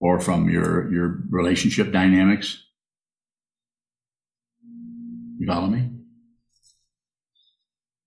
or 0.00 0.18
from 0.18 0.50
your, 0.50 0.92
your 0.92 1.22
relationship 1.30 1.92
dynamics. 1.92 2.60
You 5.38 5.46
follow 5.46 5.68
me? 5.68 5.99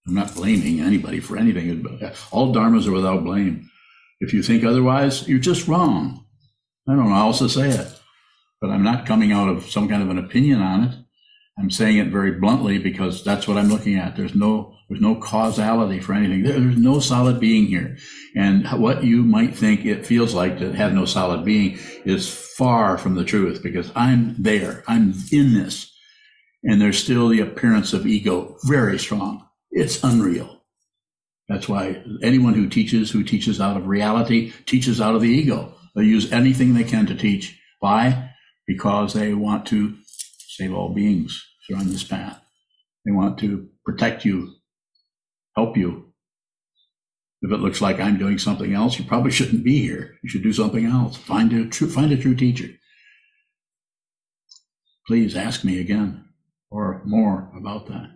I'm 0.08 0.14
not 0.14 0.36
blaming 0.36 0.82
anybody 0.82 1.20
for 1.20 1.38
anything. 1.38 1.86
All 2.32 2.54
dharmas 2.54 2.88
are 2.88 2.92
without 2.92 3.24
blame. 3.24 3.70
If 4.20 4.34
you 4.34 4.44
think 4.44 4.64
otherwise, 4.64 5.28
you're 5.28 5.40
just 5.40 5.68
wrong. 5.68 6.26
I 6.88 6.94
don't 6.94 7.06
know 7.06 7.16
how 7.16 7.28
else 7.28 7.40
to 7.40 7.50
say 7.50 7.70
it, 7.70 8.00
but 8.60 8.70
I'm 8.70 8.84
not 8.84 9.06
coming 9.06 9.32
out 9.32 9.48
of 9.48 9.70
some 9.70 9.88
kind 9.88 10.04
of 10.04 10.10
an 10.10 10.18
opinion 10.18 10.62
on 10.62 10.84
it. 10.84 10.96
I'm 11.58 11.70
saying 11.70 11.98
it 11.98 12.08
very 12.08 12.32
bluntly 12.32 12.80
because 12.80 13.24
that's 13.24 13.48
what 13.48 13.58
I'm 13.58 13.70
looking 13.70 13.96
at. 13.96 14.16
There's 14.16 14.36
no 14.36 14.76
there's 14.90 15.02
no 15.02 15.16
causality 15.16 16.00
for 16.00 16.14
anything. 16.14 16.44
There's 16.44 16.78
no 16.78 17.00
solid 17.00 17.40
being 17.40 17.68
here, 17.68 17.98
and 18.36 18.68
what 18.80 19.04
you 19.04 19.24
might 19.24 19.56
think 19.56 19.86
it 19.86 20.06
feels 20.06 20.34
like 20.34 20.60
to 20.60 20.74
have 20.74 20.94
no 20.94 21.06
solid 21.06 21.46
being 21.46 21.80
is 22.06 22.28
far 22.58 22.98
from 22.98 23.16
the 23.16 23.24
truth 23.24 23.64
because 23.64 23.92
I'm 23.96 24.36
there. 24.42 24.84
I'm 24.88 25.14
in 25.32 25.54
this, 25.54 25.92
and 26.64 26.82
there's 26.82 27.02
still 27.02 27.30
the 27.30 27.40
appearance 27.40 27.94
of 27.94 28.06
ego 28.06 28.58
very 28.66 29.00
strong. 29.00 29.48
It's 29.74 30.04
unreal. 30.04 30.62
That's 31.50 31.68
why 31.68 32.04
anyone 32.22 32.54
who 32.54 32.70
teaches, 32.70 33.10
who 33.10 33.24
teaches 33.24 33.60
out 33.60 33.76
of 33.76 33.88
reality, 33.88 34.54
teaches 34.68 35.02
out 35.02 35.16
of 35.16 35.22
the 35.22 35.30
ego. 35.30 35.74
They 35.96 36.04
use 36.04 36.32
anything 36.32 36.74
they 36.74 36.84
can 36.84 37.08
to 37.08 37.16
teach. 37.16 37.60
Why? 37.80 38.32
Because 38.68 39.14
they 39.14 39.34
want 39.34 39.66
to 39.68 39.96
save 40.38 40.74
all 40.74 40.94
beings 40.94 41.44
if 41.68 41.76
are 41.76 41.80
on 41.80 41.90
this 41.90 42.04
path. 42.04 42.40
They 43.04 43.12
want 43.12 43.40
to 43.40 43.68
protect 43.84 44.24
you, 44.24 44.54
help 45.56 45.76
you. 45.76 46.14
If 47.42 47.52
it 47.52 47.58
looks 47.58 47.82
like 47.82 48.00
I'm 48.00 48.20
doing 48.20 48.38
something 48.38 48.74
else, 48.74 48.98
you 49.00 49.06
probably 49.06 49.32
shouldn't 49.38 49.64
be 49.64 49.80
here. 49.80 50.18
You 50.22 50.30
should 50.30 50.44
do 50.44 50.54
something 50.54 50.86
else. 50.86 51.18
Find 51.18 51.52
a 51.52 51.66
true, 51.66 51.90
find 51.90 52.12
a 52.12 52.18
true 52.18 52.36
teacher. 52.36 52.70
Please 55.08 55.36
ask 55.36 55.64
me 55.66 55.82
again 55.82 56.26
or 56.70 57.02
more 57.06 57.52
about 57.58 57.88
that 57.88 58.12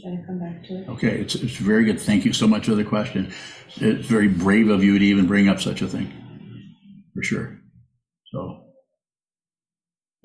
try 0.00 0.10
to 0.10 0.22
come 0.26 0.38
back 0.38 0.64
to 0.64 0.80
it. 0.80 0.88
Okay, 0.88 1.20
it's, 1.20 1.34
it's 1.34 1.56
very 1.56 1.84
good. 1.84 2.00
Thank 2.00 2.24
you 2.24 2.32
so 2.32 2.46
much 2.46 2.66
for 2.66 2.74
the 2.74 2.84
question. 2.84 3.32
It's 3.76 4.06
very 4.06 4.28
brave 4.28 4.68
of 4.68 4.82
you 4.82 4.98
to 4.98 5.04
even 5.04 5.26
bring 5.26 5.48
up 5.48 5.60
such 5.60 5.82
a 5.82 5.86
thing, 5.86 6.12
for 7.14 7.22
sure. 7.22 7.60
So, 8.32 8.64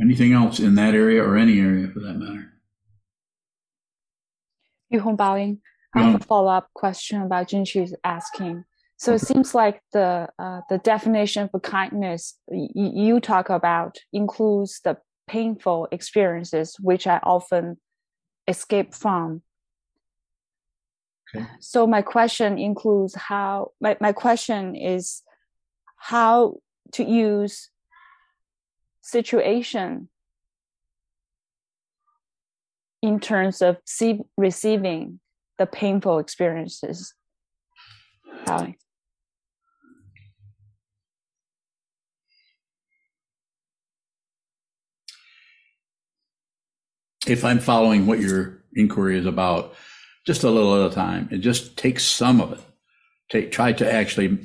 anything 0.01 0.33
else 0.33 0.59
in 0.59 0.75
that 0.75 0.95
area 0.95 1.23
or 1.23 1.37
any 1.37 1.59
area 1.59 1.87
for 1.93 1.99
that 1.99 2.13
matter? 2.13 2.45
Yu 4.89 4.99
Hong 4.99 5.15
Baoying, 5.15 5.59
I 5.95 6.01
have 6.03 6.21
a 6.21 6.23
follow 6.23 6.51
up 6.51 6.69
question 6.73 7.21
about 7.21 7.49
Junqi's 7.49 7.95
asking. 8.03 8.63
So 8.97 9.13
it 9.13 9.19
seems 9.19 9.55
like 9.55 9.81
the 9.93 10.27
uh, 10.37 10.61
the 10.69 10.77
definition 10.79 11.47
for 11.47 11.61
kindness 11.61 12.37
you 12.51 13.21
talk 13.21 13.49
about 13.49 13.97
includes 14.11 14.81
the 14.83 14.97
painful 15.27 15.87
experiences 15.91 16.75
which 16.81 17.07
I 17.07 17.19
often 17.23 17.77
escape 18.47 18.93
from 18.93 19.41
Okay. 21.35 21.45
So 21.59 21.85
my 21.85 22.01
question 22.01 22.57
includes 22.57 23.15
how 23.15 23.71
my, 23.79 23.97
my 24.01 24.11
question 24.11 24.75
is 24.75 25.21
how 25.97 26.57
to 26.93 27.03
use 27.03 27.69
situation 29.01 30.09
in 33.01 33.19
terms 33.19 33.61
of 33.61 33.77
see, 33.85 34.21
receiving 34.37 35.19
the 35.57 35.65
painful 35.65 36.19
experiences. 36.19 37.13
Howie. 38.45 38.77
if 47.29 47.45
I'm 47.45 47.59
following 47.59 48.07
what 48.07 48.19
your 48.19 48.63
inquiry 48.73 49.17
is 49.17 49.25
about, 49.25 49.75
just 50.25 50.43
a 50.43 50.49
little 50.49 50.85
at 50.85 50.91
a 50.91 50.95
time, 50.95 51.29
and 51.31 51.41
just 51.41 51.77
take 51.77 51.99
some 51.99 52.41
of 52.41 52.53
it. 52.53 52.59
Take 53.31 53.51
try 53.51 53.73
to 53.73 53.91
actually, 53.91 54.39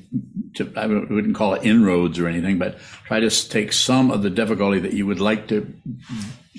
to, 0.56 0.70
I 0.76 0.86
wouldn't 0.86 1.34
call 1.34 1.54
it 1.54 1.64
inroads 1.64 2.18
or 2.18 2.28
anything, 2.28 2.58
but 2.58 2.78
try 3.06 3.20
to 3.20 3.30
take 3.48 3.72
some 3.72 4.10
of 4.10 4.22
the 4.22 4.30
difficulty 4.30 4.78
that 4.80 4.92
you 4.92 5.06
would 5.06 5.20
like 5.20 5.48
to 5.48 5.72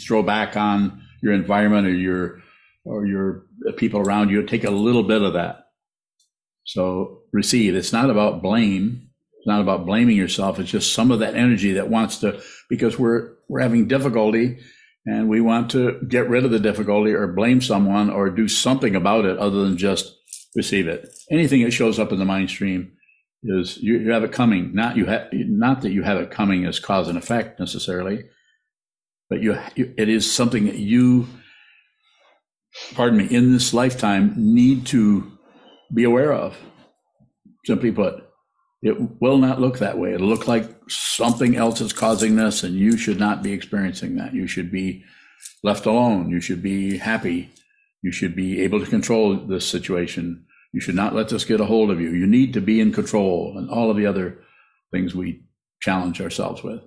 throw 0.01 0.23
back 0.23 0.57
on 0.57 1.03
your 1.21 1.33
environment 1.33 1.87
or 1.87 1.93
your 1.93 2.41
or 2.83 3.05
your 3.05 3.45
people 3.77 3.99
around 3.99 4.29
you. 4.29 4.43
Take 4.43 4.63
a 4.63 4.71
little 4.71 5.03
bit 5.03 5.21
of 5.21 5.33
that. 5.33 5.67
So 6.65 7.21
receive. 7.31 7.75
It's 7.75 7.93
not 7.93 8.09
about 8.09 8.41
blame. 8.41 9.09
It's 9.37 9.47
not 9.47 9.61
about 9.61 9.85
blaming 9.85 10.17
yourself. 10.17 10.59
It's 10.59 10.71
just 10.71 10.93
some 10.93 11.11
of 11.11 11.19
that 11.19 11.35
energy 11.35 11.73
that 11.73 11.89
wants 11.89 12.17
to 12.19 12.41
because 12.69 12.97
we're 12.97 13.33
we're 13.47 13.61
having 13.61 13.87
difficulty 13.87 14.59
and 15.05 15.29
we 15.29 15.39
want 15.41 15.69
to 15.71 16.01
get 16.07 16.29
rid 16.29 16.45
of 16.45 16.51
the 16.51 16.59
difficulty 16.59 17.13
or 17.13 17.27
blame 17.27 17.61
someone 17.61 18.09
or 18.09 18.29
do 18.29 18.47
something 18.47 18.95
about 18.95 19.25
it 19.25 19.37
other 19.37 19.63
than 19.63 19.77
just 19.77 20.15
receive 20.55 20.87
it. 20.87 21.09
Anything 21.31 21.63
that 21.63 21.71
shows 21.71 21.99
up 21.99 22.11
in 22.11 22.19
the 22.19 22.25
mind 22.25 22.49
stream 22.49 22.93
is 23.43 23.77
you, 23.77 23.99
you 23.99 24.11
have 24.11 24.23
it 24.23 24.31
coming. 24.31 24.73
Not 24.73 24.97
you 24.97 25.05
have 25.05 25.27
not 25.31 25.81
that 25.81 25.91
you 25.91 26.03
have 26.03 26.17
it 26.17 26.31
coming 26.31 26.65
as 26.65 26.79
cause 26.79 27.07
and 27.07 27.17
effect 27.17 27.59
necessarily, 27.59 28.23
but 29.29 29.41
you, 29.41 29.59
you 29.75 29.93
it 29.97 30.09
is 30.09 30.31
something 30.31 30.65
that 30.65 30.77
you, 30.77 31.27
pardon 32.95 33.17
me, 33.17 33.25
in 33.25 33.51
this 33.51 33.73
lifetime 33.73 34.33
need 34.35 34.87
to 34.87 35.31
be 35.93 36.03
aware 36.03 36.33
of. 36.33 36.57
Simply 37.65 37.91
put, 37.91 38.24
it 38.81 39.21
will 39.21 39.37
not 39.37 39.61
look 39.61 39.79
that 39.79 39.97
way. 39.97 40.13
It'll 40.13 40.27
look 40.27 40.47
like 40.47 40.69
something 40.87 41.55
else 41.55 41.81
is 41.81 41.93
causing 41.93 42.35
this, 42.35 42.63
and 42.63 42.75
you 42.75 42.97
should 42.97 43.19
not 43.19 43.41
be 43.41 43.51
experiencing 43.51 44.15
that. 44.15 44.33
You 44.33 44.47
should 44.47 44.71
be 44.71 45.03
left 45.63 45.85
alone. 45.85 46.29
You 46.29 46.39
should 46.39 46.61
be 46.61 46.97
happy. 46.97 47.49
You 48.01 48.11
should 48.11 48.35
be 48.35 48.61
able 48.61 48.79
to 48.79 48.85
control 48.85 49.35
this 49.35 49.67
situation. 49.67 50.45
You 50.71 50.79
should 50.81 50.95
not 50.95 51.15
let 51.15 51.29
this 51.29 51.45
get 51.45 51.61
a 51.61 51.65
hold 51.65 51.89
of 51.89 51.99
you. 52.01 52.11
You 52.11 52.27
need 52.27 52.53
to 52.53 52.61
be 52.61 52.79
in 52.79 52.91
control, 52.91 53.57
and 53.57 53.69
all 53.69 53.89
of 53.89 53.97
the 53.97 54.05
other 54.05 54.39
things 54.91 55.15
we 55.15 55.43
challenge 55.81 56.21
ourselves 56.21 56.63
with. 56.63 56.81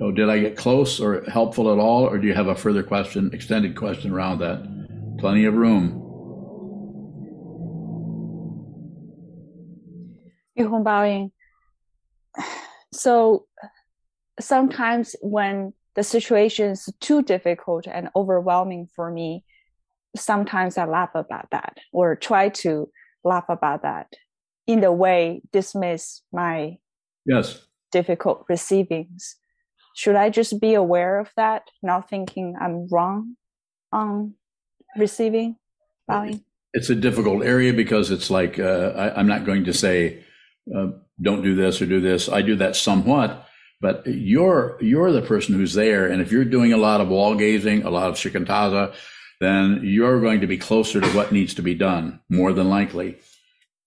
So, 0.00 0.10
did 0.10 0.30
I 0.30 0.38
get 0.38 0.56
close 0.56 0.98
or 0.98 1.24
helpful 1.24 1.70
at 1.70 1.78
all, 1.78 2.04
or 2.04 2.18
do 2.18 2.26
you 2.26 2.34
have 2.34 2.46
a 2.46 2.54
further 2.54 2.82
question, 2.82 3.30
extended 3.34 3.76
question 3.76 4.12
around 4.12 4.38
that? 4.38 4.66
Plenty 5.18 5.44
of 5.44 5.54
room. 5.54 5.99
Baoying. 10.68 11.32
So 12.92 13.46
sometimes 14.38 15.16
when 15.20 15.72
the 15.94 16.02
situation 16.02 16.70
is 16.70 16.88
too 17.00 17.22
difficult 17.22 17.86
and 17.86 18.08
overwhelming 18.16 18.88
for 18.94 19.10
me, 19.10 19.44
sometimes 20.16 20.78
I 20.78 20.86
laugh 20.86 21.10
about 21.14 21.50
that 21.50 21.78
or 21.92 22.16
try 22.16 22.48
to 22.48 22.90
laugh 23.24 23.44
about 23.48 23.82
that 23.82 24.12
in 24.66 24.80
the 24.80 24.92
way 24.92 25.42
dismiss 25.52 26.22
my 26.32 26.78
yes 27.26 27.66
difficult 27.92 28.44
receivings. 28.48 29.36
Should 29.94 30.16
I 30.16 30.30
just 30.30 30.60
be 30.60 30.74
aware 30.74 31.18
of 31.18 31.30
that, 31.36 31.64
not 31.82 32.08
thinking 32.08 32.54
I'm 32.60 32.86
wrong 32.88 33.36
on 33.92 34.34
receiving, 34.96 35.56
Baoying? 36.06 36.44
It's 36.72 36.90
a 36.90 36.94
difficult 36.94 37.44
area 37.44 37.72
because 37.72 38.12
it's 38.12 38.30
like 38.30 38.58
uh, 38.58 38.92
I, 38.96 39.18
I'm 39.18 39.26
not 39.26 39.44
going 39.44 39.64
to 39.64 39.72
say 39.72 40.24
uh, 40.74 40.88
don't 41.20 41.42
do 41.42 41.54
this 41.54 41.80
or 41.82 41.86
do 41.86 42.00
this. 42.00 42.28
I 42.28 42.42
do 42.42 42.56
that 42.56 42.76
somewhat, 42.76 43.46
but 43.80 44.06
you're 44.06 44.78
you're 44.80 45.12
the 45.12 45.22
person 45.22 45.54
who's 45.54 45.74
there, 45.74 46.06
and 46.06 46.20
if 46.22 46.32
you're 46.32 46.44
doing 46.44 46.72
a 46.72 46.78
lot 46.78 47.00
of 47.00 47.08
wall 47.08 47.34
gazing, 47.34 47.82
a 47.82 47.90
lot 47.90 48.08
of 48.08 48.16
shikantaza, 48.16 48.94
then 49.40 49.80
you're 49.82 50.20
going 50.20 50.40
to 50.40 50.46
be 50.46 50.58
closer 50.58 51.00
to 51.00 51.08
what 51.08 51.32
needs 51.32 51.54
to 51.54 51.62
be 51.62 51.74
done 51.74 52.20
more 52.28 52.52
than 52.52 52.68
likely. 52.68 53.18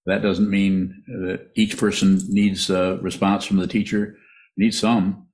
That 0.06 0.22
doesn't 0.22 0.50
mean 0.50 1.04
that 1.08 1.50
each 1.56 1.78
person 1.78 2.20
needs 2.28 2.70
a 2.70 2.98
response 3.02 3.46
from 3.46 3.58
the 3.58 3.68
teacher. 3.68 4.18
Needs 4.56 4.78
some, 4.78 5.28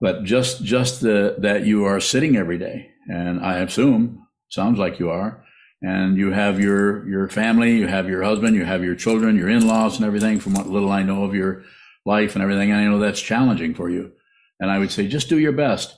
but 0.00 0.24
just 0.24 0.64
just 0.64 1.02
the, 1.02 1.36
that 1.38 1.66
you 1.66 1.84
are 1.84 2.00
sitting 2.00 2.36
every 2.36 2.56
day, 2.56 2.90
and 3.08 3.44
I 3.44 3.58
assume 3.58 4.26
sounds 4.48 4.78
like 4.78 4.98
you 4.98 5.10
are 5.10 5.44
and 5.82 6.16
you 6.16 6.30
have 6.30 6.60
your 6.60 7.08
your 7.08 7.28
family, 7.28 7.76
you 7.76 7.88
have 7.88 8.08
your 8.08 8.22
husband, 8.22 8.56
you 8.56 8.64
have 8.64 8.84
your 8.84 8.94
children, 8.94 9.36
your 9.36 9.48
in-laws, 9.48 9.96
and 9.96 10.06
everything. 10.06 10.40
From 10.40 10.54
what 10.54 10.68
little 10.68 10.90
I 10.90 11.02
know 11.02 11.24
of 11.24 11.34
your 11.34 11.64
life 12.06 12.34
and 12.34 12.42
everything, 12.42 12.72
I 12.72 12.84
know 12.84 12.98
that's 12.98 13.20
challenging 13.20 13.74
for 13.74 13.90
you. 13.90 14.12
And 14.60 14.70
I 14.70 14.78
would 14.78 14.92
say, 14.92 15.08
just 15.08 15.28
do 15.28 15.38
your 15.38 15.52
best. 15.52 15.96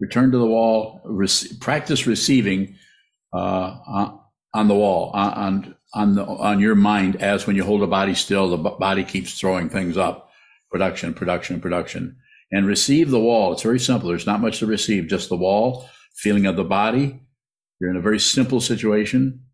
Return 0.00 0.30
to 0.30 0.38
the 0.38 0.46
wall. 0.46 1.00
Rec- 1.04 1.60
practice 1.60 2.06
receiving 2.06 2.76
uh, 3.32 4.12
on 4.54 4.68
the 4.68 4.74
wall, 4.74 5.10
on 5.14 5.74
on 5.92 6.14
the, 6.14 6.24
on 6.24 6.60
your 6.60 6.74
mind. 6.74 7.16
As 7.16 7.46
when 7.46 7.56
you 7.56 7.64
hold 7.64 7.82
a 7.82 7.86
body 7.86 8.14
still, 8.14 8.50
the 8.50 8.56
body 8.56 9.04
keeps 9.04 9.38
throwing 9.38 9.68
things 9.68 9.96
up. 9.96 10.30
Production, 10.70 11.14
production, 11.14 11.60
production, 11.60 12.16
and 12.50 12.66
receive 12.66 13.10
the 13.10 13.20
wall. 13.20 13.52
It's 13.52 13.62
very 13.62 13.78
simple. 13.78 14.08
There's 14.08 14.26
not 14.26 14.40
much 14.40 14.58
to 14.58 14.66
receive. 14.66 15.06
Just 15.06 15.28
the 15.28 15.36
wall, 15.36 15.88
feeling 16.16 16.46
of 16.46 16.56
the 16.56 16.64
body, 16.64 17.20
you're 17.80 17.90
in 17.90 17.96
a 17.96 18.02
very 18.02 18.20
simple 18.20 18.60
situation 18.60 19.44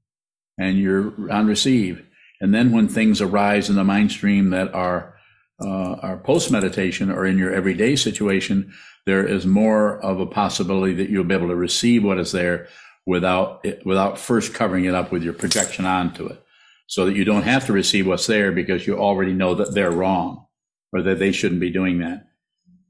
and 0.59 0.79
you're 0.79 1.31
on 1.33 1.47
receive. 1.47 2.05
And 2.41 2.55
then 2.55 2.73
when 2.73 2.89
things 2.89 3.21
arise 3.21 3.68
in 3.68 3.77
the 3.77 3.85
mind 3.85 4.11
stream 4.12 4.51
that 4.51 4.73
are 4.75 5.16
uh, 5.62 5.95
are 5.97 6.16
post 6.16 6.51
meditation 6.51 7.11
or 7.11 7.27
in 7.27 7.37
your 7.37 7.53
everyday 7.53 7.95
situation, 7.95 8.73
there 9.05 9.27
is 9.27 9.45
more 9.45 10.01
of 10.01 10.18
a 10.18 10.27
possibility 10.27 10.95
that 10.95 11.11
you'll 11.11 11.25
be 11.25 11.35
able 11.35 11.49
to 11.49 11.57
receive 11.57 12.03
what 12.03 12.18
is 12.18 12.33
there 12.33 12.68
without 13.07 13.61
it, 13.64 13.85
without 13.85 14.18
first 14.18 14.55
covering 14.55 14.85
it 14.85 14.95
up 14.95 15.12
with 15.12 15.23
your 15.23 15.35
projection 15.35 15.85
onto 15.85 16.27
it, 16.27 16.43
so 16.87 17.05
that 17.05 17.16
you 17.16 17.25
don't 17.25 17.43
have 17.43 17.66
to 17.66 17.73
receive 17.73 18.07
what's 18.07 18.27
there 18.27 18.53
because 18.53 18.87
you 18.87 18.99
already 18.99 19.33
know 19.33 19.55
that 19.55 19.75
they're 19.75 19.91
wrong 19.91 20.47
or 20.93 21.03
that 21.03 21.18
they 21.18 21.33
shouldn't 21.33 21.61
be 21.61 21.71
doing 21.71 21.99
that. 21.99 22.27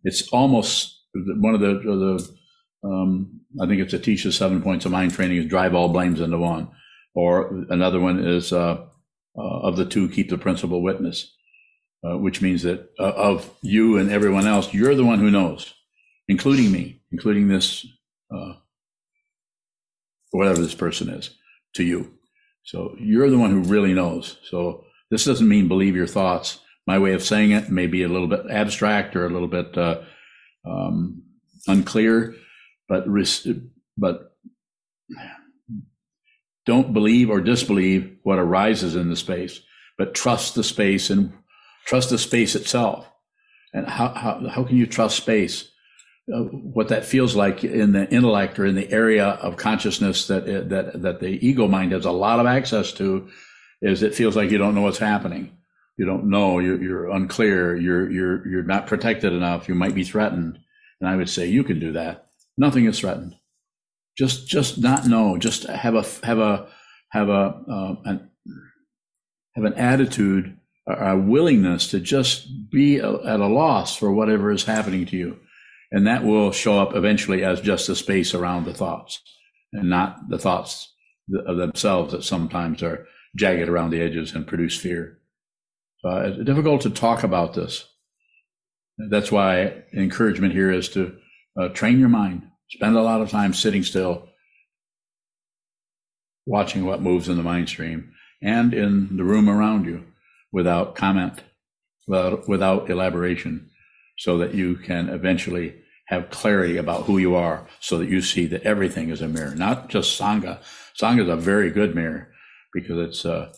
It's 0.05 0.29
almost 0.29 1.01
one 1.15 1.55
of 1.55 1.61
the, 1.61 1.75
the 1.75 2.89
um, 2.89 3.40
I 3.59 3.67
think 3.67 3.81
it's 3.81 3.95
Atisha 3.95 4.33
seven 4.33 4.63
points 4.63 4.85
of 4.85 4.93
mind 4.93 5.13
training 5.13 5.39
is 5.39 5.47
drive 5.47 5.75
all 5.75 5.89
blames 5.89 6.21
into 6.21 6.39
one. 6.39 6.69
Or 7.15 7.65
another 7.71 7.99
one 7.99 8.25
is 8.25 8.53
uh, 8.53 8.87
uh, 9.37 9.59
of 9.63 9.77
the 9.77 9.85
two, 9.85 10.09
keep 10.09 10.31
the 10.31 10.39
principal 10.39 10.83
witness, 10.83 11.35
uh, 12.05 12.17
which 12.19 12.41
means 12.41 12.63
that 12.63 12.91
uh, 12.99 13.13
of 13.13 13.51
you 13.63 13.99
and 13.99 14.11
everyone 14.11 14.47
else, 14.47 14.73
you're 14.73 14.95
the 14.95 15.05
one 15.05 15.19
who 15.19 15.31
knows, 15.31 15.75
including 16.29 16.71
me, 16.71 17.03
including 17.11 17.49
this, 17.49 17.85
uh, 18.33 18.53
whatever 20.31 20.61
this 20.61 20.75
person 20.75 21.09
is 21.09 21.37
to 21.75 21.83
you. 21.83 22.13
So 22.63 22.95
you're 23.01 23.31
the 23.31 23.39
one 23.39 23.51
who 23.51 23.63
really 23.63 23.95
knows. 23.95 24.37
So 24.49 24.85
this 25.11 25.25
doesn't 25.25 25.49
mean 25.49 25.67
believe 25.67 25.97
your 25.97 26.07
thoughts. 26.07 26.61
My 26.87 26.99
way 26.99 27.15
of 27.15 27.23
saying 27.25 27.51
it 27.51 27.71
may 27.71 27.89
be 27.89 28.05
a 28.05 28.09
little 28.09 28.29
bit 28.29 28.47
abstract 28.51 29.17
or 29.17 29.27
a 29.27 29.31
little 29.31 29.49
bit 29.49 29.77
uh, 29.77 30.03
um, 30.65 31.23
unclear 31.67 32.37
but 32.91 33.05
but 33.97 34.33
don't 36.67 36.93
believe 36.93 37.31
or 37.31 37.41
disbelieve 37.41 38.19
what 38.25 38.39
arises 38.39 38.97
in 38.97 39.09
the 39.09 39.17
space, 39.17 39.63
but 39.97 40.13
trust 40.13 40.57
the 40.57 40.65
space 40.65 41.09
and 41.09 41.33
trust 41.87 42.11
the 42.11 42.19
space 42.19 42.55
itself. 42.57 43.09
And 43.73 43.87
how 43.87 44.09
how, 44.09 44.49
how 44.49 44.65
can 44.65 44.77
you 44.77 44.87
trust 44.87 45.17
space? 45.17 45.71
Uh, 46.33 46.43
what 46.43 46.89
that 46.89 47.05
feels 47.05 47.35
like 47.35 47.65
in 47.65 47.93
the 47.93 48.09
intellect 48.13 48.59
or 48.59 48.67
in 48.67 48.75
the 48.75 48.91
area 48.91 49.27
of 49.27 49.57
consciousness 49.57 50.27
that 50.27 50.45
that 50.69 51.01
that 51.01 51.21
the 51.21 51.47
ego 51.47 51.69
mind 51.69 51.93
has 51.93 52.05
a 52.05 52.11
lot 52.11 52.41
of 52.41 52.47
access 52.47 52.93
to, 52.93 53.29
is 53.81 54.03
it 54.03 54.17
feels 54.17 54.35
like 54.35 54.51
you 54.51 54.59
don't 54.59 54.75
know 54.75 54.83
what's 54.83 54.99
happening. 54.99 55.57
You 55.97 56.07
don't 56.07 56.29
know. 56.31 56.59
You're, 56.59 56.83
you're 56.83 57.11
unclear. 57.11 57.77
You're 57.77 58.11
you're 58.11 58.49
you're 58.49 58.63
not 58.65 58.89
protected 58.89 59.33
enough. 59.33 59.69
You 59.69 59.77
might 59.77 59.95
be 59.95 60.05
threatened. 60.05 60.59
And 61.01 61.09
I 61.09 61.15
would 61.17 61.31
say 61.31 61.47
you 61.47 61.63
can 61.63 61.79
do 61.79 61.93
that 61.93 62.30
Nothing 62.61 62.85
is 62.85 63.01
threatened. 63.01 63.37
Just 64.19 64.47
just 64.47 64.77
not 64.77 65.07
know. 65.07 65.39
Just 65.39 65.63
have 65.63 65.95
a 65.95 66.05
have 66.23 66.39
a 66.39 66.69
have 67.11 67.31
a 67.31 67.63
uh, 67.73 67.95
an, 68.05 68.31
have 69.55 69.65
an 69.65 69.73
attitude, 69.75 70.59
a 70.87 71.17
willingness 71.17 71.89
to 71.89 72.01
just 72.01 72.71
be 72.71 72.99
a, 72.99 73.15
at 73.25 73.41
a 73.41 73.47
loss 73.47 73.97
for 73.97 74.13
whatever 74.13 74.51
is 74.51 74.65
happening 74.65 75.07
to 75.07 75.17
you, 75.17 75.39
and 75.91 76.07
that 76.07 76.23
will 76.23 76.53
show 76.53 76.79
up 76.79 76.95
eventually 76.95 77.43
as 77.43 77.63
just 77.63 77.89
a 77.89 77.97
space 77.97 78.35
around 78.35 78.67
the 78.67 78.75
thoughts, 78.75 79.23
and 79.73 79.89
not 79.89 80.29
the 80.29 80.39
thoughts 80.39 80.93
th- 81.33 81.43
of 81.47 81.57
themselves 81.57 82.13
that 82.13 82.25
sometimes 82.25 82.83
are 82.83 83.07
jagged 83.39 83.71
around 83.71 83.89
the 83.89 84.03
edges 84.03 84.35
and 84.35 84.47
produce 84.47 84.77
fear. 84.77 85.19
Uh, 86.05 86.25
it's 86.27 86.45
difficult 86.45 86.83
to 86.83 86.91
talk 86.91 87.23
about 87.23 87.55
this. 87.55 87.87
That's 89.09 89.33
why 89.33 89.85
encouragement 89.95 90.53
here 90.53 90.71
is 90.71 90.91
to 90.91 91.17
uh, 91.59 91.69
train 91.69 91.99
your 91.99 92.11
mind. 92.11 92.50
Spend 92.71 92.97
a 92.97 93.03
lot 93.03 93.21
of 93.21 93.31
time 93.31 93.53
sitting 93.53 93.83
still, 93.83 94.29
watching 96.47 96.87
what 96.87 97.03
moves 97.03 97.29
in 97.29 97.37
the 97.37 97.43
mind 97.43 97.69
stream 97.69 98.13
and 98.43 98.73
in 98.73 99.17
the 99.17 99.25
room 99.25 99.49
around 99.49 99.87
you 99.87 100.05
without 100.53 100.95
comment, 100.95 101.43
without, 102.07 102.49
without 102.49 102.89
elaboration, 102.89 103.71
so 104.19 104.39
that 104.39 104.55
you 104.55 104.77
can 104.77 105.09
eventually 105.09 105.75
have 106.07 106.31
clarity 106.31 106.77
about 106.77 107.05
who 107.05 107.19
you 107.19 107.35
are, 107.35 107.67
so 107.81 107.99
that 107.99 108.09
you 108.09 108.21
see 108.21 108.47
that 108.47 108.63
everything 108.63 109.11
is 109.11 109.21
a 109.21 109.29
mirror, 109.29 109.55
not 109.55 109.89
just 109.89 110.21
Sangha. 110.21 110.59
Sangha 111.01 111.23
is 111.23 111.29
a 111.29 111.37
very 111.37 111.71
good 111.71 111.95
mirror 111.95 112.33
because 112.73 112.99
it's 112.99 113.25
uh, 113.25 113.53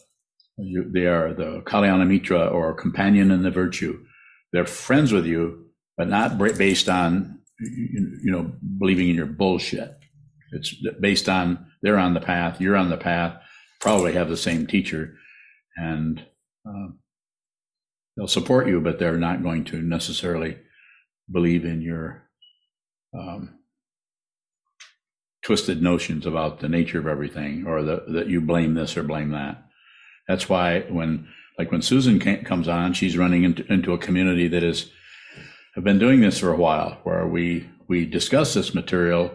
you, 0.57 0.91
they 0.91 1.07
are 1.07 1.35
the 1.35 1.63
Kalyana 1.67 2.07
Mitra 2.07 2.47
or 2.47 2.75
companion 2.75 3.31
in 3.31 3.43
the 3.43 3.51
virtue. 3.51 4.05
They're 4.53 4.67
friends 4.67 5.13
with 5.13 5.27
you, 5.27 5.67
but 5.97 6.09
not 6.09 6.39
based 6.39 6.89
on 6.89 7.41
you, 7.71 8.19
you 8.25 8.33
know 8.33 8.53
believing 8.79 9.09
in 9.09 9.17
your 9.17 9.27
bullshit. 9.27 9.97
It's 10.53 10.75
based 11.01 11.29
on 11.29 11.67
they're 11.83 11.99
on 11.99 12.15
the 12.15 12.21
path, 12.21 12.61
you're 12.61 12.77
on 12.77 12.91
the 12.91 12.97
path, 12.97 13.43
probably 13.81 14.13
have 14.13 14.29
the 14.29 14.37
same 14.37 14.67
teacher, 14.67 15.15
and 15.77 16.25
uh, 16.69 16.89
they'll 18.17 18.29
support 18.29 18.69
you, 18.69 18.81
but 18.81 18.99
they're 18.99 19.17
not 19.17 19.43
going 19.43 19.65
to 19.65 19.81
necessarily 19.83 20.59
believe 21.31 21.65
in 21.65 21.81
your 21.83 22.29
um, 23.19 23.59
twisted 25.43 25.83
notions 25.83 26.27
about 26.27 26.61
the 26.61 26.69
nature 26.69 26.99
of 26.99 27.07
everything, 27.07 27.67
or 27.67 27.83
the, 27.83 28.05
that 28.09 28.29
you 28.29 28.41
blame 28.41 28.75
this 28.75 28.97
or 28.97 29.03
blame 29.03 29.31
that. 29.31 29.65
That's 30.29 30.49
why 30.49 30.81
when, 30.83 31.29
like 31.59 31.73
when 31.73 31.83
Susan 31.83 32.21
comes 32.45 32.69
on, 32.69 32.93
she's 32.93 33.19
running 33.19 33.45
into, 33.45 33.71
into 33.73 33.93
a 33.93 33.99
community 33.99 34.49
that 34.49 34.63
is 34.63 34.91
have 35.75 35.85
been 35.85 35.99
doing 35.99 36.21
this 36.21 36.39
for 36.39 36.53
a 36.53 36.57
while, 36.57 36.99
where 37.03 37.27
we 37.27 37.69
we 37.89 38.07
discuss 38.07 38.55
this 38.55 38.75
material, 38.75 39.31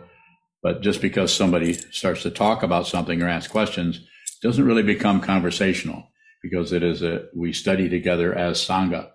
but 0.63 0.81
just 0.81 1.01
because 1.01 1.33
somebody 1.33 1.73
starts 1.73 2.23
to 2.23 2.31
talk 2.31 2.63
about 2.63 2.88
something 2.88 3.21
or 3.21 3.27
ask 3.27 3.49
questions, 3.51 4.01
doesn't 4.41 4.65
really 4.65 4.83
become 4.83 5.21
conversational 5.21 6.07
because 6.41 6.71
it 6.71 6.83
is 6.83 7.01
a 7.01 7.25
we 7.35 7.53
study 7.53 7.89
together 7.89 8.33
as 8.33 8.59
sangha. 8.59 9.09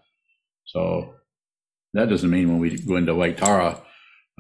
So 0.65 1.15
that 1.95 2.09
doesn't 2.09 2.31
mean 2.31 2.49
when 2.49 2.59
we 2.59 2.79
go 2.79 2.97
into 2.97 3.15
White 3.15 3.39
Tara 3.39 3.83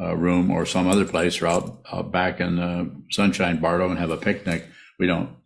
uh, 0.00 0.16
room 0.16 0.50
or 0.50 0.66
some 0.66 0.88
other 0.88 1.04
place 1.04 1.40
or 1.40 1.46
out, 1.46 1.82
out 1.92 2.10
back 2.12 2.40
in 2.40 2.56
the 2.56 2.90
Sunshine 3.10 3.60
Bardo 3.60 3.88
and 3.90 3.98
have 3.98 4.10
a 4.10 4.16
picnic, 4.16 4.66
we 4.98 5.06
don't 5.06 5.36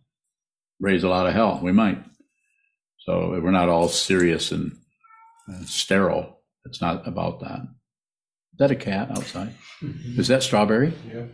raise 0.79 1.03
a 1.03 1.09
lot 1.09 1.27
of 1.27 1.33
hell. 1.33 1.59
We 1.61 1.71
might. 1.71 2.03
So 2.99 3.39
we're 3.41 3.51
not 3.51 3.69
all 3.69 3.87
serious 3.87 4.51
and, 4.51 4.77
and 5.47 5.67
sterile. 5.67 6.36
It's 6.67 6.81
not 6.81 7.07
about 7.07 7.39
that. 7.39 7.61
Is 7.61 8.59
that 8.59 8.71
a 8.71 8.75
cat 8.75 9.09
outside? 9.11 9.53
Mm-hmm. 9.81 10.19
Is 10.19 10.27
that 10.27 10.43
strawberry? 10.43 10.93
Yeah. 11.13 11.25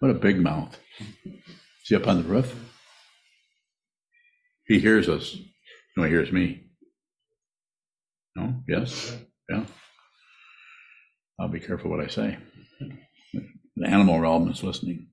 What 0.00 0.10
a 0.10 0.14
big 0.14 0.40
mouth. 0.40 0.78
Is 1.24 1.88
he 1.88 1.96
up 1.96 2.06
on 2.06 2.22
the 2.22 2.28
roof? 2.28 2.54
He 4.66 4.78
hears 4.78 5.08
us. 5.08 5.36
No, 5.96 6.04
he 6.04 6.10
hears 6.10 6.30
me. 6.32 6.64
No? 8.36 8.54
Yes? 8.68 9.16
Yeah. 9.48 9.64
I'll 11.38 11.48
be 11.48 11.60
careful 11.60 11.90
what 11.90 12.00
I 12.00 12.06
say. 12.08 12.38
The 13.76 13.88
animal 13.88 14.20
realm 14.20 14.50
is 14.50 14.62
listening. 14.62 15.08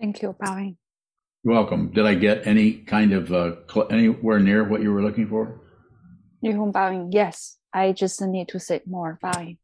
Thank 0.00 0.22
you, 0.22 0.36
bowing. 0.38 0.76
You're 1.42 1.54
welcome. 1.54 1.90
Did 1.92 2.06
I 2.06 2.14
get 2.14 2.46
any 2.46 2.72
kind 2.72 3.12
of 3.12 3.32
uh, 3.32 3.56
cl- 3.72 3.88
anywhere 3.90 4.38
near 4.38 4.62
what 4.64 4.82
you 4.82 4.92
were 4.92 5.02
looking 5.02 5.28
for? 5.28 5.60
Nihon 6.44 6.72
bowing. 6.72 7.12
Yes, 7.12 7.58
I 7.72 7.92
just 7.92 8.20
need 8.20 8.48
to 8.48 8.60
say 8.60 8.82
more 8.86 9.18
bowing. 9.20 9.58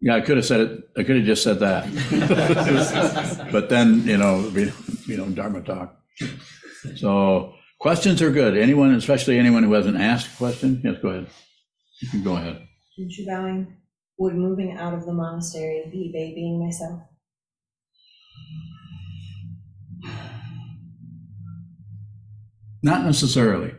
Yeah, 0.00 0.16
I 0.16 0.20
could 0.20 0.36
have 0.36 0.46
said 0.46 0.60
it. 0.60 0.90
I 0.96 1.04
could 1.04 1.16
have 1.16 1.24
just 1.24 1.42
said 1.42 1.60
that. 1.60 1.88
but 3.52 3.68
then, 3.70 4.06
you 4.06 4.18
know, 4.18 4.50
we, 4.54 4.72
you 5.06 5.16
know, 5.16 5.26
Dharma 5.26 5.62
talk. 5.62 5.96
So 6.96 7.54
questions 7.78 8.20
are 8.20 8.30
good. 8.30 8.56
Anyone, 8.56 8.94
especially 8.94 9.38
anyone 9.38 9.62
who 9.62 9.72
hasn't 9.72 9.96
asked 9.96 10.34
a 10.34 10.36
question, 10.36 10.82
yes, 10.84 10.96
go 11.00 11.08
ahead. 11.08 11.26
You 12.00 12.08
can 12.10 12.22
go 12.22 12.36
ahead. 12.36 12.66
Junshu 12.98 13.26
bowing. 13.26 13.76
Would 14.18 14.34
moving 14.34 14.76
out 14.76 14.94
of 14.94 15.04
the 15.04 15.12
monastery 15.12 15.88
be 15.90 16.10
babying 16.12 16.58
myself? 16.58 17.02
Not 22.82 23.04
necessarily. 23.04 23.74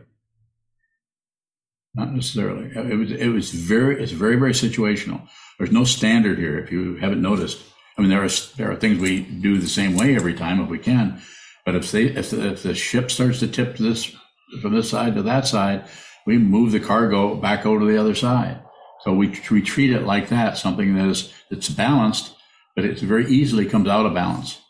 Not 1.98 2.14
necessarily. 2.14 2.70
It 2.76 2.96
was. 2.96 3.10
It 3.10 3.26
was 3.26 3.50
very. 3.50 4.00
It's 4.00 4.12
very 4.12 4.36
very 4.36 4.52
situational. 4.52 5.28
There's 5.58 5.72
no 5.72 5.82
standard 5.82 6.38
here. 6.38 6.56
If 6.56 6.70
you 6.70 6.94
haven't 6.94 7.20
noticed, 7.20 7.60
I 7.96 8.02
mean, 8.02 8.10
there 8.10 8.22
are 8.22 8.28
there 8.56 8.70
are 8.70 8.76
things 8.76 9.00
we 9.00 9.22
do 9.22 9.58
the 9.58 9.66
same 9.66 9.96
way 9.96 10.14
every 10.14 10.34
time 10.34 10.60
if 10.60 10.68
we 10.68 10.78
can. 10.78 11.20
But 11.66 11.74
if 11.74 11.90
they 11.90 12.04
if 12.04 12.30
the, 12.30 12.52
if 12.52 12.62
the 12.62 12.76
ship 12.76 13.10
starts 13.10 13.40
to 13.40 13.48
tip 13.48 13.78
this 13.78 14.14
from 14.62 14.76
this 14.76 14.88
side 14.88 15.16
to 15.16 15.22
that 15.22 15.48
side, 15.48 15.86
we 16.24 16.38
move 16.38 16.70
the 16.70 16.78
cargo 16.78 17.34
back 17.34 17.66
over 17.66 17.80
to 17.80 17.86
the 17.86 17.98
other 17.98 18.14
side. 18.14 18.62
So 19.00 19.12
we 19.12 19.36
we 19.50 19.60
treat 19.60 19.90
it 19.90 20.04
like 20.04 20.28
that, 20.28 20.56
something 20.56 20.94
that 20.94 21.08
is 21.08 21.32
that's 21.50 21.68
balanced, 21.68 22.32
but 22.76 22.84
it 22.84 23.00
very 23.00 23.26
easily 23.26 23.66
comes 23.66 23.88
out 23.88 24.06
of 24.06 24.14
balance. 24.14 24.60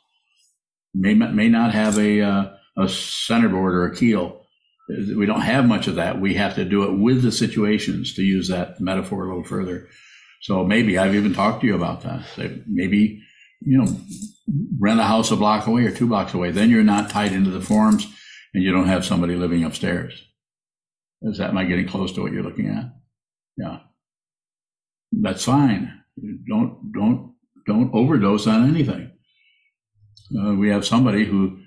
May 0.95 1.13
may 1.13 1.51
not 1.51 1.75
have 1.75 1.99
a 1.99 2.23
uh, 2.23 2.51
a 2.79 2.89
centerboard 2.89 3.75
or 3.75 3.85
a 3.85 3.95
keel. 3.95 4.47
We 4.89 5.27
don't 5.27 5.43
have 5.43 5.67
much 5.67 5.87
of 5.87 5.97
that. 5.97 6.21
We 6.21 6.35
have 6.35 6.55
to 6.55 6.65
do 6.65 6.85
it 6.85 6.99
with 6.99 7.23
the 7.23 7.33
situations 7.33 8.15
to 8.15 8.23
use 8.23 8.49
that 8.49 8.81
metaphor 8.81 9.25
a 9.25 9.29
little 9.29 9.45
further. 9.45 9.89
So 10.41 10.65
maybe 10.65 10.99
I've 10.99 11.15
even 11.15 11.35
talked 11.35 11.61
to 11.61 11.67
you 11.67 11.75
about 11.75 12.03
that. 12.03 12.23
Maybe, 12.67 13.23
you 13.61 13.79
know, 13.79 14.01
rent 14.79 15.01
a 15.01 15.05
house 15.05 15.31
a 15.31 15.37
block 15.37 15.67
away 15.67 15.85
or 15.85 15.91
two 15.91 16.07
blocks 16.07 16.33
away. 16.33 16.53
Then 16.53 16.71
you're 16.71 16.85
not 16.85 17.11
tied 17.11 17.33
into 17.33 17.51
the 17.51 17.61
forms 17.61 18.07
and 18.55 18.63
you 18.63 18.73
don't 18.73 18.89
have 18.89 19.05
somebody 19.05 19.35
living 19.35 19.65
upstairs. 19.65 20.25
Is 21.23 21.39
that, 21.39 21.51
am 21.51 21.59
I 21.59 21.65
getting 21.65 21.89
close 21.89 22.13
to 22.13 22.23
what 22.23 22.33
you're 22.33 22.45
looking 22.45 22.69
at? 22.69 22.95
Yeah. 23.57 23.81
That's 25.13 25.45
fine. 25.45 26.01
Don't, 26.49 26.93
don't, 26.93 27.35
don't 27.67 27.93
overdose 27.93 28.47
on 28.47 28.69
anything. 28.69 29.11
Uh, 30.39 30.55
we 30.55 30.69
have 30.69 30.87
somebody 30.87 31.25
who 31.25 31.59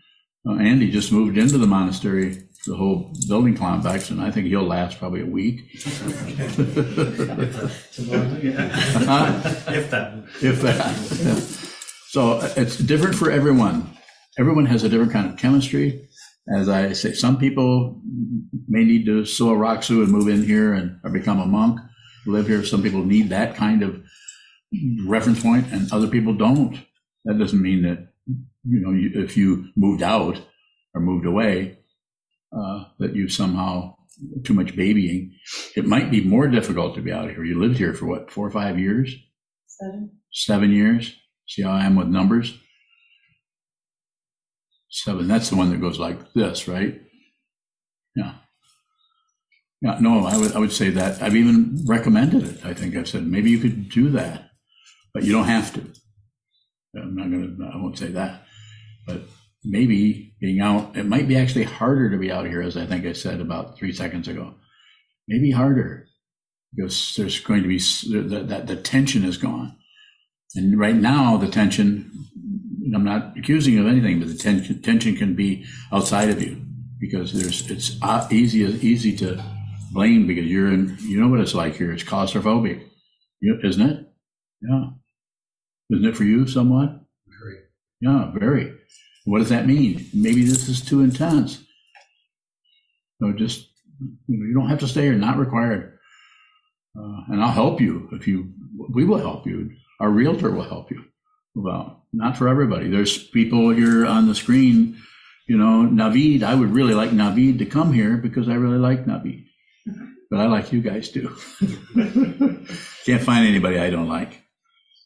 uh, 0.47 0.53
Andy 0.53 0.89
just 0.89 1.11
moved 1.11 1.37
into 1.37 1.57
the 1.57 1.67
monastery, 1.67 2.47
the 2.65 2.75
whole 2.75 3.13
building 3.27 3.55
complex, 3.55 4.09
and 4.09 4.21
I 4.21 4.31
think 4.31 4.47
he'll 4.47 4.63
last 4.63 4.99
probably 4.99 5.21
a 5.21 5.25
week. 5.25 5.69
if 5.73 5.89
that. 9.89 10.23
If 10.41 10.61
that. 10.61 10.95
So 12.09 12.39
it's 12.55 12.77
different 12.77 13.15
for 13.15 13.31
everyone. 13.31 13.97
Everyone 14.37 14.65
has 14.65 14.83
a 14.83 14.89
different 14.89 15.11
kind 15.11 15.29
of 15.29 15.37
chemistry. 15.37 16.07
As 16.53 16.69
I 16.69 16.93
say, 16.93 17.13
some 17.13 17.37
people 17.37 18.01
may 18.67 18.83
need 18.83 19.05
to 19.05 19.25
sow 19.25 19.49
a 19.51 19.55
rakusu 19.55 20.03
and 20.03 20.11
move 20.11 20.27
in 20.27 20.43
here 20.43 20.73
and 20.73 20.99
or 21.03 21.09
become 21.09 21.39
a 21.39 21.45
monk, 21.45 21.79
live 22.25 22.47
here. 22.47 22.63
Some 22.63 22.83
people 22.83 23.03
need 23.03 23.29
that 23.29 23.55
kind 23.55 23.83
of 23.83 24.03
reference 25.05 25.41
point, 25.41 25.71
and 25.71 25.91
other 25.91 26.07
people 26.07 26.33
don't. 26.33 26.77
That 27.25 27.37
doesn't 27.37 27.61
mean 27.61 27.83
that 27.83 28.11
you 28.63 28.79
know, 28.79 28.91
you, 28.91 29.11
if 29.23 29.37
you 29.37 29.69
moved 29.75 30.03
out 30.03 30.39
or 30.93 31.01
moved 31.01 31.25
away, 31.25 31.77
uh, 32.55 32.85
that 32.99 33.15
you 33.15 33.27
somehow 33.29 33.95
too 34.43 34.53
much 34.53 34.75
babying. 34.75 35.33
It 35.75 35.85
might 35.85 36.11
be 36.11 36.23
more 36.23 36.47
difficult 36.47 36.95
to 36.95 37.01
be 37.01 37.11
out 37.11 37.29
here. 37.29 37.43
You 37.43 37.59
lived 37.59 37.77
here 37.77 37.93
for 37.93 38.05
what, 38.05 38.31
four 38.31 38.47
or 38.47 38.51
five 38.51 38.77
years? 38.77 39.13
Seven. 39.67 40.11
Seven 40.31 40.71
years. 40.71 41.15
See 41.47 41.63
how 41.63 41.71
I 41.71 41.85
am 41.85 41.95
with 41.95 42.07
numbers? 42.07 42.57
Seven. 44.89 45.27
That's 45.27 45.49
the 45.49 45.55
one 45.55 45.69
that 45.69 45.81
goes 45.81 45.99
like 45.99 46.33
this, 46.33 46.67
right? 46.67 47.01
Yeah. 48.15 48.33
Yeah, 49.81 49.97
no, 49.99 50.25
I 50.25 50.37
would, 50.37 50.51
I 50.53 50.59
would 50.59 50.71
say 50.71 50.91
that. 50.91 51.21
I've 51.21 51.35
even 51.35 51.83
recommended 51.87 52.43
it. 52.43 52.65
I 52.65 52.73
think 52.73 52.95
I've 52.95 53.07
said 53.07 53.25
maybe 53.25 53.49
you 53.49 53.57
could 53.57 53.89
do 53.89 54.09
that, 54.11 54.51
but 55.13 55.23
you 55.23 55.31
don't 55.31 55.45
have 55.45 55.73
to. 55.73 55.79
I'm 56.95 57.15
not 57.15 57.31
going 57.31 57.57
to, 57.57 57.69
I 57.73 57.77
won't 57.77 57.97
say 57.97 58.09
that. 58.09 58.45
But 59.07 59.23
maybe 59.63 60.30
being 60.41 60.59
out, 60.59 60.97
it 60.97 61.05
might 61.05 61.27
be 61.27 61.37
actually 61.37 61.63
harder 61.63 62.09
to 62.09 62.17
be 62.17 62.31
out 62.31 62.47
here, 62.47 62.61
as 62.61 62.75
I 62.75 62.85
think 62.87 63.05
I 63.05 63.13
said 63.13 63.39
about 63.39 63.77
three 63.77 63.93
seconds 63.93 64.27
ago. 64.27 64.55
Maybe 65.27 65.51
harder 65.51 66.07
because 66.75 67.13
there's 67.15 67.39
going 67.39 67.61
to 67.63 67.69
be 67.69 67.77
that, 67.77 68.47
that 68.49 68.67
the 68.67 68.75
tension 68.75 69.23
is 69.23 69.37
gone. 69.37 69.77
And 70.55 70.77
right 70.79 70.95
now, 70.95 71.37
the 71.37 71.47
tension, 71.47 72.11
I'm 72.93 73.03
not 73.03 73.37
accusing 73.37 73.75
you 73.75 73.81
of 73.81 73.87
anything, 73.87 74.19
but 74.19 74.29
the 74.29 74.35
tension, 74.35 74.81
tension 74.81 75.15
can 75.15 75.35
be 75.35 75.65
outside 75.93 76.29
of 76.29 76.41
you 76.41 76.59
because 76.99 77.33
there's, 77.33 77.69
it's 77.69 77.97
uh, 78.01 78.27
easy, 78.31 78.59
easy 78.59 79.15
to 79.17 79.41
blame 79.93 80.27
because 80.27 80.45
you're 80.45 80.73
in, 80.73 80.97
you 81.01 81.19
know 81.19 81.27
what 81.27 81.39
it's 81.39 81.53
like 81.53 81.75
here. 81.75 81.91
It's 81.91 82.03
claustrophobic, 82.03 82.83
isn't 83.41 83.89
it? 83.89 84.07
Yeah. 84.61 84.85
Isn't 85.91 86.05
it 86.05 86.17
for 86.17 86.23
you 86.23 86.47
somewhat? 86.47 86.99
Very. 87.27 87.59
Yeah, 87.99 88.31
very. 88.37 88.73
What 89.25 89.39
does 89.39 89.49
that 89.49 89.67
mean? 89.67 90.07
Maybe 90.13 90.43
this 90.43 90.67
is 90.67 90.81
too 90.81 91.01
intense. 91.01 91.63
So 93.21 93.33
just, 93.33 93.67
you 93.99 94.37
know, 94.37 94.45
you 94.45 94.53
don't 94.53 94.69
have 94.69 94.79
to 94.79 94.87
stay 94.87 95.03
here, 95.03 95.13
not 95.13 95.37
required. 95.37 95.99
Uh, 96.97 97.21
and 97.29 97.41
I'll 97.41 97.51
help 97.51 97.79
you 97.79 98.09
if 98.13 98.27
you, 98.27 98.51
we 98.89 99.05
will 99.05 99.19
help 99.19 99.45
you. 99.45 99.71
Our 99.99 100.09
realtor 100.09 100.51
will 100.51 100.67
help 100.67 100.89
you. 100.91 101.05
Well, 101.53 102.05
not 102.11 102.37
for 102.37 102.47
everybody. 102.47 102.89
There's 102.89 103.17
people 103.27 103.69
here 103.69 104.05
on 104.05 104.27
the 104.27 104.35
screen, 104.35 104.97
you 105.47 105.57
know, 105.57 105.87
Navid, 105.87 106.43
I 106.43 106.55
would 106.55 106.71
really 106.71 106.93
like 106.93 107.11
Navid 107.11 107.59
to 107.59 107.65
come 107.65 107.93
here 107.93 108.17
because 108.17 108.49
I 108.49 108.55
really 108.55 108.77
like 108.77 109.05
Navid. 109.05 109.45
But 110.29 110.39
I 110.39 110.45
like 110.45 110.71
you 110.71 110.81
guys 110.81 111.11
too. 111.11 111.35
Can't 113.05 113.21
find 113.21 113.45
anybody 113.45 113.77
I 113.77 113.89
don't 113.89 114.07
like. 114.07 114.40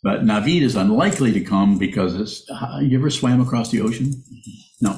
But 0.06 0.24
Navid 0.24 0.62
is 0.62 0.76
unlikely 0.76 1.32
to 1.32 1.42
come 1.42 1.80
because 1.80 2.14
it's, 2.14 2.48
uh, 2.48 2.78
you 2.80 2.96
ever 3.00 3.10
swam 3.10 3.42
across 3.42 3.72
the 3.72 3.82
ocean? 3.82 4.14
No. 4.80 4.92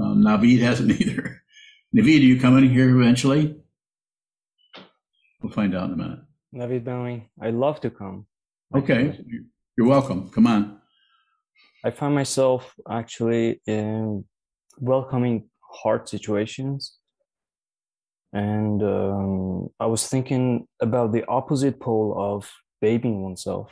Um, 0.00 0.22
Navid 0.24 0.60
hasn't 0.60 0.90
either. 1.02 1.42
Navid, 1.94 2.20
are 2.20 2.30
you 2.32 2.40
coming 2.40 2.70
here 2.70 2.88
eventually? 2.98 3.56
We'll 5.42 5.52
find 5.52 5.76
out 5.76 5.90
in 5.90 5.92
a 5.92 5.96
minute. 5.96 6.20
Navid 6.54 6.82
Bowing, 6.82 7.28
I'd 7.42 7.52
love 7.52 7.82
to 7.82 7.90
come. 7.90 8.24
Okay, 8.74 9.20
you're 9.76 9.86
welcome. 9.86 10.30
Come 10.30 10.46
on. 10.46 10.80
I 11.84 11.90
find 11.90 12.14
myself 12.14 12.74
actually 12.90 13.60
in 13.66 14.24
welcoming 14.78 15.50
hard 15.60 16.08
situations. 16.08 16.96
And 18.32 18.82
um, 18.82 19.68
I 19.78 19.84
was 19.84 20.08
thinking 20.08 20.66
about 20.80 21.12
the 21.12 21.26
opposite 21.28 21.80
pole 21.80 22.14
of 22.16 22.50
babying 22.80 23.22
oneself 23.22 23.70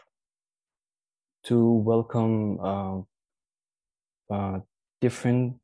to 1.44 1.72
welcome 1.72 2.58
uh, 2.60 3.00
uh, 4.32 4.60
different 5.00 5.56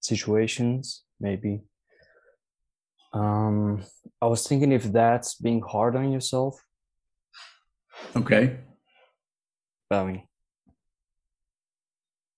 situations, 0.00 1.02
maybe. 1.20 1.62
Um, 3.12 3.82
I 4.20 4.26
was 4.26 4.46
thinking 4.46 4.72
if 4.72 4.84
that's 4.84 5.34
being 5.34 5.60
hard 5.60 5.96
on 5.96 6.12
yourself, 6.12 6.62
Okay, 8.16 8.58
bowing. 9.90 10.26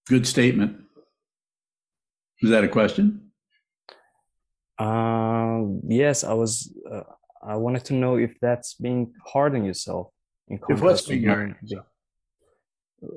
good 0.09 0.27
statement. 0.27 0.77
Is 2.43 2.51
that 2.51 2.65
a 2.65 2.69
question? 2.69 3.31
Um, 4.79 5.81
yes, 5.89 6.25
I 6.25 6.35
was. 6.35 6.75
Uh, 6.91 7.03
I 7.43 7.57
wanted 7.57 7.85
to 7.87 7.95
know 7.95 8.17
if 8.17 8.39
that's 8.41 8.75
being 8.75 9.13
hard 9.25 9.55
on 9.55 9.65
yourself 9.65 10.09
in 10.49 10.59
If 10.69 10.81
what's 10.81 11.03
being 11.03 11.27
hard 11.29 11.57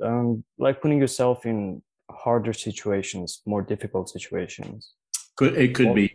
um, 0.04 0.44
like 0.58 0.82
putting 0.82 1.00
yourself 1.00 1.46
in 1.46 1.82
harder 2.10 2.54
situations, 2.54 3.42
more 3.46 3.62
difficult 3.62 4.10
situations. 4.10 4.94
Could, 5.36 5.56
it 5.58 5.76
could 5.76 5.88
Well- 5.88 5.96
be. 5.96 6.14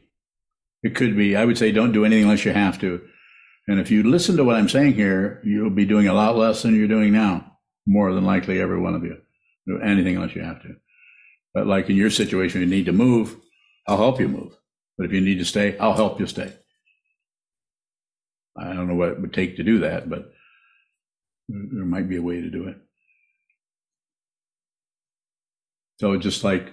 It 0.83 0.97
could 0.97 1.16
be. 1.16 1.37
I 1.37 1.45
would 1.45 1.57
say 1.57 1.70
don't 1.70 1.93
do 1.93 2.05
anything 2.05 2.25
unless 2.25 2.45
you 2.45 2.53
have 2.53 2.77
to. 2.81 3.01
And 3.68 3.79
if 3.79 3.89
you 3.93 4.03
listen 4.03 4.37
to 4.37 4.43
what 4.43 4.57
I'm 4.57 4.68
saying 4.68 4.95
here, 4.95 5.41
you'll 5.45 5.70
be 5.70 5.87
doing 5.87 6.09
a 6.09 6.12
lot 6.12 6.37
less 6.37 6.62
than 6.62 6.75
you're 6.75 6.89
doing 6.89 7.12
now. 7.12 7.57
More 7.87 8.12
than 8.12 8.25
likely, 8.25 8.61
every 8.61 8.81
one 8.81 8.97
of 8.97 9.05
you. 9.05 9.16
Do 9.68 9.79
anything 9.81 10.16
unless 10.16 10.35
you 10.35 10.43
have 10.43 10.61
to. 10.62 10.75
But 11.55 11.68
like 11.68 11.89
in 11.89 11.95
your 11.95 12.11
situation, 12.11 12.62
you 12.62 12.66
need 12.66 12.87
to 12.87 12.93
move, 12.93 13.37
I'll 13.87 13.97
help 13.97 14.18
you 14.18 14.27
move. 14.27 14.57
But 14.99 15.07
if 15.07 15.12
you 15.12 15.20
need 15.20 15.39
to 15.39 15.45
stay, 15.45 15.79
I'll 15.79 15.95
help 15.95 16.18
you 16.18 16.27
stay. 16.27 16.53
I 18.57 18.73
don't 18.73 18.89
know 18.89 18.97
what 18.97 19.11
it 19.11 19.20
would 19.20 19.33
take 19.33 19.57
to 19.57 19.62
do 19.62 19.79
that, 19.81 20.11
but 20.11 20.33
there 21.49 21.85
might 21.85 22.09
be 22.09 22.16
a 22.16 22.23
way 22.23 22.41
to 22.41 22.51
do 22.51 22.66
it. 22.68 22.77
So 25.99 26.16
just 26.16 26.45
like 26.45 26.72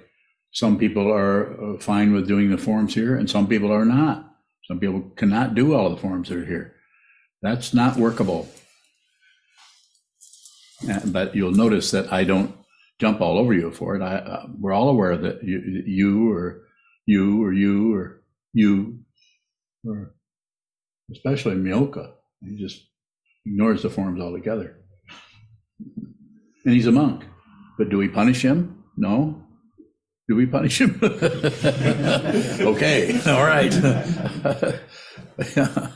some 0.51 0.77
people 0.77 1.11
are 1.11 1.75
uh, 1.75 1.79
fine 1.79 2.13
with 2.13 2.27
doing 2.27 2.49
the 2.49 2.57
forms 2.57 2.93
here 2.93 3.15
and 3.15 3.29
some 3.29 3.47
people 3.47 3.71
are 3.71 3.85
not. 3.85 4.25
Some 4.67 4.79
people 4.79 5.01
cannot 5.15 5.55
do 5.55 5.73
all 5.73 5.89
the 5.89 5.97
forms 5.97 6.29
that 6.29 6.37
are 6.37 6.45
here. 6.45 6.75
That's 7.41 7.73
not 7.73 7.97
workable. 7.97 8.47
Uh, 10.89 10.99
But 11.07 11.35
you'll 11.35 11.51
notice 11.51 11.91
that 11.91 12.11
I 12.11 12.23
don't 12.23 12.55
jump 12.99 13.21
all 13.21 13.37
over 13.37 13.53
you 13.53 13.71
for 13.71 13.95
it. 13.95 14.01
I, 14.01 14.15
uh, 14.17 14.47
we're 14.59 14.73
all 14.73 14.89
aware 14.89 15.17
that 15.17 15.43
you, 15.43 15.83
you 15.85 16.31
or 16.31 16.67
you 17.05 17.43
or 17.43 17.53
you 17.53 17.95
or 17.95 18.23
you 18.53 18.99
or 19.85 20.13
especially 21.11 21.55
Mioka, 21.55 22.11
he 22.41 22.57
just 22.57 22.85
ignores 23.45 23.81
the 23.83 23.89
forms 23.89 24.21
altogether. 24.21 24.77
And 26.65 26.73
he's 26.73 26.87
a 26.87 26.91
monk. 26.91 27.23
But 27.77 27.89
do 27.89 27.97
we 27.97 28.07
punish 28.09 28.41
him? 28.41 28.78
No. 28.99 29.41
Do 30.27 30.35
we 30.35 30.45
punish 30.45 30.81
him? 30.81 30.99
okay, 31.01 33.19
all 33.25 33.45
right. 33.45 33.73
yeah. 35.55 35.91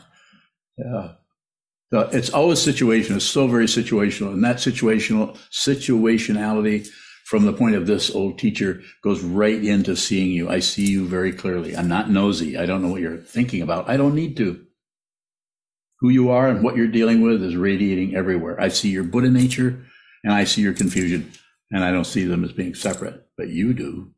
yeah. 0.77 1.11
It's 1.91 2.29
always 2.31 2.59
situational. 2.59 3.17
It's 3.17 3.25
so 3.25 3.47
very 3.47 3.65
situational. 3.65 4.33
And 4.33 4.43
that 4.43 4.55
situational 4.55 5.37
situationality 5.51 6.87
from 7.25 7.45
the 7.45 7.53
point 7.53 7.75
of 7.75 7.85
this 7.85 8.09
old 8.09 8.39
teacher 8.39 8.81
goes 9.03 9.21
right 9.21 9.63
into 9.63 9.95
seeing 9.95 10.31
you. 10.31 10.49
I 10.49 10.59
see 10.59 10.87
you 10.87 11.05
very 11.05 11.33
clearly. 11.33 11.75
I'm 11.75 11.89
not 11.89 12.09
nosy. 12.09 12.57
I 12.57 12.65
don't 12.65 12.81
know 12.81 12.89
what 12.89 13.01
you're 13.01 13.17
thinking 13.17 13.61
about. 13.61 13.89
I 13.89 13.97
don't 13.97 14.15
need 14.15 14.37
to. 14.37 14.65
Who 15.99 16.09
you 16.09 16.31
are 16.31 16.47
and 16.47 16.63
what 16.63 16.77
you're 16.77 16.87
dealing 16.87 17.21
with 17.21 17.43
is 17.43 17.55
radiating 17.55 18.15
everywhere. 18.15 18.59
I 18.59 18.69
see 18.69 18.89
your 18.89 19.03
Buddha 19.03 19.29
nature 19.29 19.85
and 20.23 20.33
I 20.33 20.45
see 20.45 20.61
your 20.61 20.73
confusion, 20.73 21.31
and 21.71 21.83
I 21.83 21.91
don't 21.91 22.05
see 22.05 22.25
them 22.25 22.43
as 22.43 22.51
being 22.51 22.75
separate, 22.75 23.25
but 23.37 23.49
you 23.49 23.73
do. 23.73 24.11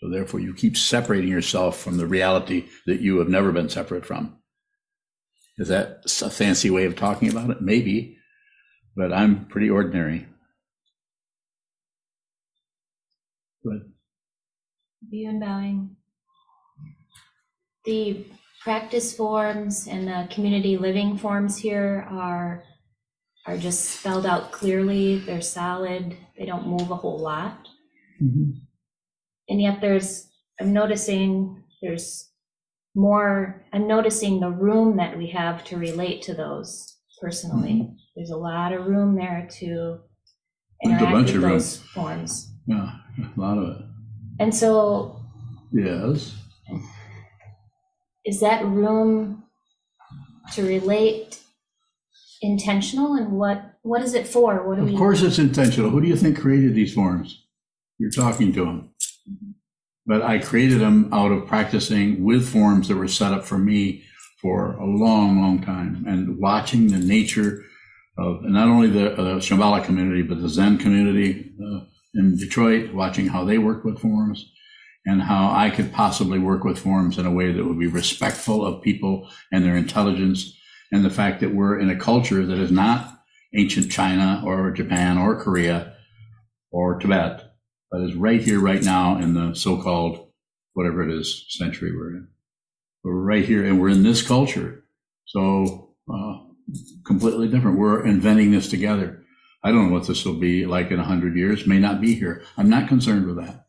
So 0.00 0.10
therefore, 0.10 0.40
you 0.40 0.52
keep 0.52 0.76
separating 0.76 1.30
yourself 1.30 1.78
from 1.78 1.96
the 1.96 2.06
reality 2.06 2.66
that 2.86 3.00
you 3.00 3.18
have 3.18 3.28
never 3.28 3.52
been 3.52 3.68
separate 3.68 4.04
from. 4.04 4.36
Is 5.56 5.68
that 5.68 6.02
a 6.20 6.30
fancy 6.30 6.68
way 6.68 6.84
of 6.84 6.96
talking 6.96 7.30
about 7.30 7.50
it? 7.50 7.62
Maybe, 7.62 8.18
but 8.96 9.12
I'm 9.12 9.46
pretty 9.46 9.70
ordinary. 9.70 10.26
But 13.62 13.82
Beyond 15.10 15.40
bowing. 15.40 15.96
The 17.84 18.26
practice 18.62 19.14
forms 19.14 19.86
and 19.86 20.08
the 20.08 20.26
community 20.30 20.76
living 20.76 21.18
forms 21.18 21.56
here 21.56 22.06
are 22.10 22.64
are 23.46 23.58
just 23.58 23.84
spelled 23.90 24.26
out 24.26 24.52
clearly. 24.52 25.18
They're 25.18 25.40
solid. 25.42 26.16
They 26.38 26.46
don't 26.46 26.66
move 26.66 26.90
a 26.90 26.96
whole 26.96 27.18
lot. 27.18 27.68
Mm-hmm. 28.22 28.50
And 29.48 29.60
yet 29.60 29.80
there's 29.80 30.28
I'm 30.60 30.72
noticing 30.72 31.62
there's 31.82 32.30
more 32.94 33.64
I'm 33.72 33.86
noticing 33.86 34.40
the 34.40 34.50
room 34.50 34.96
that 34.96 35.18
we 35.18 35.28
have 35.30 35.64
to 35.64 35.76
relate 35.76 36.22
to 36.22 36.34
those 36.34 36.96
personally. 37.20 37.72
Mm-hmm. 37.72 37.92
There's 38.16 38.30
a 38.30 38.36
lot 38.36 38.72
of 38.72 38.86
room 38.86 39.16
there 39.16 39.48
to 39.58 39.98
interact 40.84 41.12
bunch 41.12 41.32
with 41.32 41.42
those 41.42 41.76
forms. 41.78 42.50
yeah, 42.66 42.92
a 43.18 43.40
lot 43.40 43.58
of 43.58 43.76
it. 43.76 43.82
And 44.40 44.54
so 44.54 45.20
Yes. 45.72 46.34
is 48.24 48.40
that 48.40 48.64
room 48.64 49.42
to 50.52 50.62
relate 50.66 51.40
intentional 52.44 53.14
and 53.14 53.32
what 53.32 53.74
what 53.82 54.02
is 54.02 54.14
it 54.14 54.26
for 54.26 54.66
what 54.66 54.76
do 54.76 54.82
Of 54.82 54.90
we 54.90 54.96
course, 54.96 55.22
it's 55.22 55.38
intentional. 55.38 55.90
Who 55.90 56.00
do 56.00 56.08
you 56.08 56.16
think 56.16 56.38
created 56.38 56.74
these 56.74 56.94
forms? 56.94 57.44
You're 57.98 58.10
talking 58.10 58.52
to 58.54 58.64
them. 58.64 58.90
But 60.06 60.22
I 60.22 60.38
created 60.38 60.80
them 60.80 61.08
out 61.12 61.32
of 61.32 61.46
practicing 61.46 62.24
with 62.24 62.46
forms 62.46 62.88
that 62.88 62.96
were 62.96 63.08
set 63.08 63.32
up 63.32 63.44
for 63.44 63.58
me 63.58 64.04
for 64.42 64.72
a 64.72 64.84
long, 64.84 65.40
long 65.40 65.62
time 65.62 66.04
and 66.06 66.38
watching 66.38 66.88
the 66.88 66.98
nature 66.98 67.64
of 68.18 68.42
not 68.42 68.68
only 68.68 68.88
the 68.88 69.12
uh, 69.12 69.40
Shambhala 69.40 69.82
community, 69.84 70.22
but 70.22 70.40
the 70.40 70.48
Zen 70.48 70.78
community 70.78 71.52
uh, 71.58 71.80
in 72.14 72.36
Detroit, 72.36 72.92
watching 72.92 73.28
how 73.28 73.44
they 73.44 73.58
work 73.58 73.84
with 73.84 73.98
forms 73.98 74.44
and 75.06 75.22
how 75.22 75.50
I 75.52 75.70
could 75.70 75.92
possibly 75.92 76.38
work 76.38 76.64
with 76.64 76.78
forms 76.78 77.18
in 77.18 77.26
a 77.26 77.32
way 77.32 77.52
that 77.52 77.64
would 77.64 77.78
be 77.78 77.86
respectful 77.86 78.64
of 78.64 78.82
people 78.82 79.28
and 79.52 79.64
their 79.64 79.76
intelligence 79.76 80.56
and 80.92 81.04
the 81.04 81.10
fact 81.10 81.40
that 81.40 81.54
we're 81.54 81.78
in 81.78 81.90
a 81.90 81.96
culture 81.96 82.44
that 82.44 82.58
is 82.58 82.70
not 82.70 83.18
ancient 83.54 83.90
China 83.90 84.42
or 84.44 84.70
Japan 84.70 85.18
or 85.18 85.40
Korea 85.40 85.94
or 86.70 86.98
Tibet, 86.98 87.54
but 87.90 88.00
is 88.02 88.14
right 88.14 88.42
here, 88.42 88.60
right 88.60 88.82
now 88.82 89.18
in 89.18 89.34
the 89.34 89.54
so-called 89.54 90.28
whatever 90.74 91.08
it 91.08 91.16
is 91.16 91.46
century 91.48 91.96
we're 91.96 92.10
in. 92.10 92.28
We're 93.02 93.12
right 93.12 93.44
here, 93.44 93.64
and 93.64 93.80
we're 93.80 93.90
in 93.90 94.02
this 94.02 94.22
culture, 94.22 94.84
so 95.26 95.94
uh, 96.12 96.38
completely 97.06 97.48
different. 97.48 97.78
We're 97.78 98.04
inventing 98.04 98.50
this 98.50 98.68
together. 98.68 99.22
I 99.62 99.70
don't 99.70 99.88
know 99.88 99.94
what 99.94 100.06
this 100.06 100.24
will 100.24 100.38
be 100.38 100.66
like 100.66 100.90
in 100.90 100.98
a 100.98 101.04
hundred 101.04 101.36
years. 101.36 101.66
May 101.66 101.78
not 101.78 102.00
be 102.00 102.14
here. 102.14 102.42
I'm 102.56 102.68
not 102.68 102.88
concerned 102.88 103.26
with 103.26 103.36
that. 103.36 103.66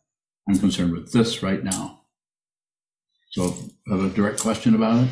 I'm 0.49 0.57
concerned 0.57 0.93
with 0.93 1.11
this 1.11 1.43
right 1.43 1.63
now. 1.63 2.01
So, 3.31 3.55
have 3.89 4.03
a 4.03 4.09
direct 4.09 4.39
question 4.39 4.73
about 4.75 5.03
it. 5.03 5.09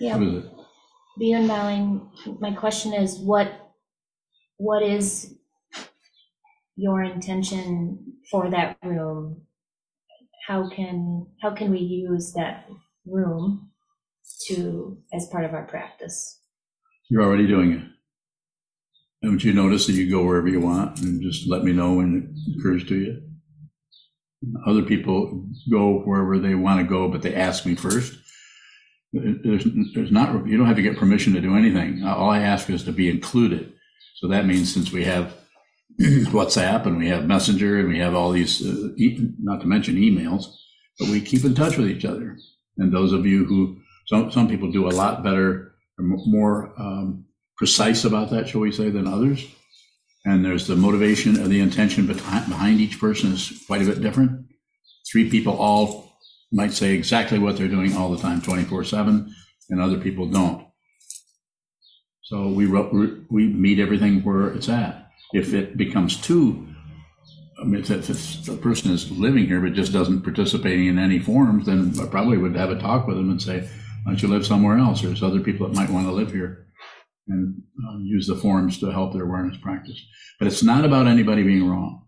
yeah 0.00 0.16
What 0.16 0.26
is 0.26 0.44
it? 0.44 0.55
Beyond 1.18 1.48
bowing 1.48 2.10
my 2.40 2.52
question 2.52 2.92
is 2.92 3.18
what 3.18 3.72
what 4.58 4.82
is 4.82 5.34
your 6.76 7.02
intention 7.02 7.98
for 8.30 8.50
that 8.50 8.76
room 8.82 9.46
how 10.46 10.68
can, 10.68 11.26
how 11.42 11.50
can 11.50 11.70
we 11.72 11.80
use 11.80 12.32
that 12.34 12.68
room 13.04 13.70
to, 14.46 14.96
as 15.12 15.26
part 15.26 15.44
of 15.44 15.54
our 15.54 15.64
practice? 15.64 16.40
You're 17.08 17.24
already 17.24 17.48
doing 17.48 17.72
it. 17.72 17.82
Haven't 19.22 19.42
you 19.42 19.52
noticed 19.52 19.88
that 19.88 19.94
you 19.94 20.08
go 20.08 20.24
wherever 20.24 20.46
you 20.46 20.60
want 20.60 21.00
and 21.00 21.20
just 21.20 21.48
let 21.48 21.64
me 21.64 21.72
know 21.72 21.94
when 21.94 22.32
it 22.46 22.58
occurs 22.58 22.84
to 22.84 22.94
you? 22.94 23.22
Other 24.66 24.82
people 24.82 25.48
go 25.68 26.00
wherever 26.04 26.38
they 26.38 26.54
want 26.54 26.78
to 26.78 26.86
go, 26.86 27.08
but 27.08 27.22
they 27.22 27.34
ask 27.34 27.66
me 27.66 27.74
first. 27.74 28.16
There's, 29.44 29.66
there's 29.94 30.12
not, 30.12 30.46
you 30.46 30.56
don't 30.56 30.66
have 30.66 30.76
to 30.76 30.82
get 30.82 30.96
permission 30.96 31.32
to 31.34 31.40
do 31.40 31.56
anything. 31.56 32.04
All 32.04 32.30
I 32.30 32.40
ask 32.40 32.68
is 32.70 32.84
to 32.84 32.92
be 32.92 33.08
included. 33.08 33.72
So 34.16 34.28
that 34.28 34.46
means 34.46 34.72
since 34.72 34.92
we 34.92 35.04
have 35.04 35.34
WhatsApp 36.00 36.86
and 36.86 36.98
we 36.98 37.08
have 37.08 37.26
Messenger 37.26 37.80
and 37.80 37.88
we 37.88 37.98
have 37.98 38.14
all 38.14 38.30
these, 38.30 38.66
uh, 38.66 38.88
e- 38.96 39.32
not 39.40 39.60
to 39.60 39.66
mention 39.66 39.96
emails, 39.96 40.46
but 40.98 41.08
we 41.08 41.20
keep 41.20 41.44
in 41.44 41.54
touch 41.54 41.76
with 41.76 41.88
each 41.88 42.04
other. 42.04 42.36
And 42.78 42.92
those 42.92 43.12
of 43.12 43.26
you 43.26 43.44
who, 43.44 43.78
some, 44.06 44.30
some 44.30 44.48
people 44.48 44.70
do 44.70 44.88
a 44.88 44.90
lot 44.90 45.22
better, 45.22 45.74
or 45.98 46.04
more 46.04 46.72
um, 46.78 47.24
precise 47.56 48.04
about 48.04 48.30
that, 48.30 48.48
shall 48.48 48.60
we 48.60 48.72
say, 48.72 48.90
than 48.90 49.06
others. 49.06 49.46
And 50.24 50.44
there's 50.44 50.66
the 50.66 50.76
motivation 50.76 51.36
and 51.36 51.46
the 51.46 51.60
intention 51.60 52.06
behind 52.06 52.80
each 52.80 52.98
person 52.98 53.32
is 53.32 53.62
quite 53.66 53.82
a 53.82 53.86
bit 53.86 54.02
different. 54.02 54.46
Three 55.10 55.30
people 55.30 55.56
all 55.56 56.05
might 56.52 56.72
say 56.72 56.94
exactly 56.94 57.38
what 57.38 57.56
they're 57.56 57.68
doing 57.68 57.96
all 57.96 58.10
the 58.10 58.20
time, 58.20 58.40
24 58.40 58.84
7, 58.84 59.34
and 59.70 59.80
other 59.80 59.98
people 59.98 60.26
don't. 60.26 60.66
So 62.22 62.48
we, 62.48 62.66
we 63.30 63.46
meet 63.46 63.78
everything 63.78 64.22
where 64.22 64.48
it's 64.48 64.68
at. 64.68 65.10
If 65.32 65.54
it 65.54 65.76
becomes 65.76 66.20
too, 66.20 66.66
I 67.60 67.64
mean, 67.64 67.80
if, 67.80 67.90
if 67.90 68.44
the 68.44 68.56
person 68.56 68.92
is 68.92 69.10
living 69.10 69.46
here 69.46 69.60
but 69.60 69.72
just 69.72 69.92
doesn't 69.92 70.22
participating 70.22 70.86
in 70.86 70.98
any 70.98 71.18
forums, 71.18 71.66
then 71.66 71.92
I 72.00 72.06
probably 72.06 72.38
would 72.38 72.56
have 72.56 72.70
a 72.70 72.78
talk 72.78 73.06
with 73.06 73.16
them 73.16 73.30
and 73.30 73.40
say, 73.40 73.60
why 73.60 74.12
don't 74.12 74.22
you 74.22 74.28
live 74.28 74.46
somewhere 74.46 74.78
else? 74.78 75.02
There's 75.02 75.22
other 75.22 75.40
people 75.40 75.66
that 75.66 75.74
might 75.74 75.90
want 75.90 76.06
to 76.06 76.12
live 76.12 76.32
here 76.32 76.66
and 77.28 77.62
um, 77.88 78.02
use 78.04 78.26
the 78.26 78.36
forums 78.36 78.78
to 78.78 78.90
help 78.92 79.12
their 79.12 79.24
awareness 79.24 79.56
practice. 79.58 80.00
But 80.38 80.48
it's 80.48 80.62
not 80.62 80.84
about 80.84 81.06
anybody 81.06 81.42
being 81.42 81.68
wrong. 81.68 82.06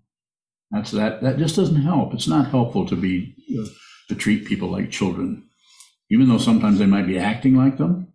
That's 0.70 0.90
that. 0.92 1.22
That 1.22 1.38
just 1.38 1.56
doesn't 1.56 1.82
help. 1.82 2.12
It's 2.12 2.28
not 2.28 2.50
helpful 2.50 2.86
to 2.86 2.96
be 2.96 3.34
uh, 3.58 3.66
to 4.08 4.14
treat 4.14 4.46
people 4.46 4.68
like 4.68 4.90
children, 4.90 5.44
even 6.10 6.28
though 6.28 6.38
sometimes 6.38 6.78
they 6.78 6.86
might 6.86 7.06
be 7.06 7.18
acting 7.18 7.56
like 7.56 7.78
them. 7.78 8.12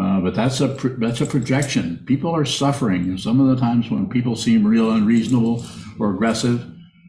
Uh, 0.00 0.20
but 0.20 0.34
that's 0.34 0.60
a 0.60 0.68
that's 0.98 1.20
a 1.20 1.26
projection. 1.26 2.02
People 2.06 2.34
are 2.34 2.46
suffering, 2.46 3.02
and 3.02 3.20
some 3.20 3.40
of 3.40 3.48
the 3.48 3.60
times 3.60 3.90
when 3.90 4.08
people 4.08 4.34
seem 4.36 4.66
real 4.66 4.90
unreasonable 4.90 5.64
or 5.98 6.14
aggressive, 6.14 6.66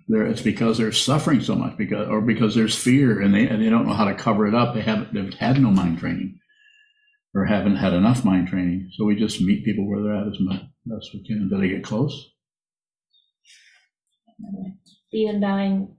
there 0.09 0.25
it's 0.25 0.41
because 0.41 0.77
they're 0.77 0.91
suffering 0.91 1.41
so 1.41 1.55
much 1.55 1.77
because 1.77 2.09
or 2.09 2.19
because 2.19 2.55
there's 2.55 2.75
fear 2.75 3.21
and 3.21 3.33
they 3.33 3.47
and 3.47 3.63
they 3.63 3.69
don't 3.69 3.87
know 3.87 3.93
how 3.93 4.05
to 4.05 4.13
cover 4.13 4.45
it 4.47 4.53
up. 4.53 4.73
They 4.73 4.81
haven't 4.81 5.13
they've 5.13 5.33
had 5.33 5.61
no 5.61 5.71
mind 5.71 5.99
training 5.99 6.39
or 7.33 7.45
haven't 7.45 7.77
had 7.77 7.93
enough 7.93 8.25
mind 8.25 8.47
training. 8.47 8.91
So 8.93 9.05
we 9.05 9.15
just 9.15 9.41
meet 9.41 9.65
people 9.65 9.87
where 9.87 10.01
they're 10.01 10.15
at 10.15 10.27
as 10.27 10.37
much 10.39 10.61
as 10.97 11.09
we 11.13 11.25
can. 11.25 11.49
Did 11.49 11.61
I 11.61 11.67
get 11.67 11.83
close? 11.83 12.31
Even 15.11 15.39
bowing, 15.39 15.95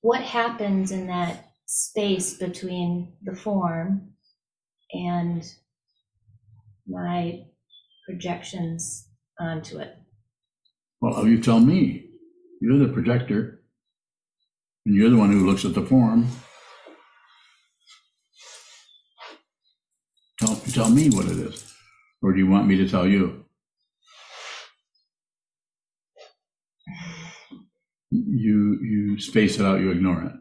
what 0.00 0.22
happens 0.22 0.92
in 0.92 1.06
that 1.06 1.52
space 1.66 2.34
between 2.34 3.12
the 3.22 3.34
form 3.34 4.12
and 4.92 5.44
my 6.86 7.44
projections 8.06 9.08
onto 9.38 9.78
it? 9.78 9.96
Well, 11.00 11.26
you 11.26 11.40
tell 11.40 11.60
me. 11.60 12.06
You're 12.62 12.78
the 12.78 12.92
projector, 12.92 13.62
and 14.84 14.94
you're 14.94 15.08
the 15.08 15.16
one 15.16 15.32
who 15.32 15.46
looks 15.46 15.64
at 15.64 15.72
the 15.74 15.80
form. 15.80 16.28
Tell, 20.38 20.56
tell 20.56 20.90
me 20.90 21.08
what 21.08 21.24
it 21.24 21.38
is. 21.38 21.72
Or 22.22 22.32
do 22.32 22.38
you 22.38 22.46
want 22.46 22.66
me 22.66 22.76
to 22.76 22.88
tell 22.88 23.06
you? 23.06 23.39
You, 28.26 28.78
you 28.82 29.20
space 29.20 29.58
it 29.58 29.64
out, 29.64 29.80
you 29.80 29.90
ignore 29.90 30.22
it. 30.22 30.32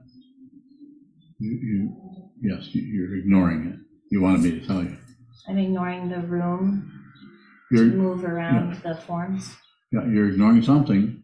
You, 1.40 1.52
you, 1.52 2.30
yes, 2.42 2.74
you- 2.76 2.82
you're 2.82 3.16
ignoring 3.18 3.68
it. 3.68 3.80
You 4.12 4.22
wanted 4.22 4.42
me 4.42 4.60
to 4.60 4.66
tell 4.68 4.84
you. 4.84 4.98
I'm 5.48 5.58
ignoring 5.58 6.10
the 6.10 6.20
room 6.22 6.92
to 7.72 7.76
You're, 7.78 7.86
move 7.94 8.24
around 8.26 8.82
the 8.84 8.96
forms. 8.96 9.56
yeah, 9.92 10.06
you're 10.06 10.30
ignoring 10.30 10.62
something. 10.64 11.24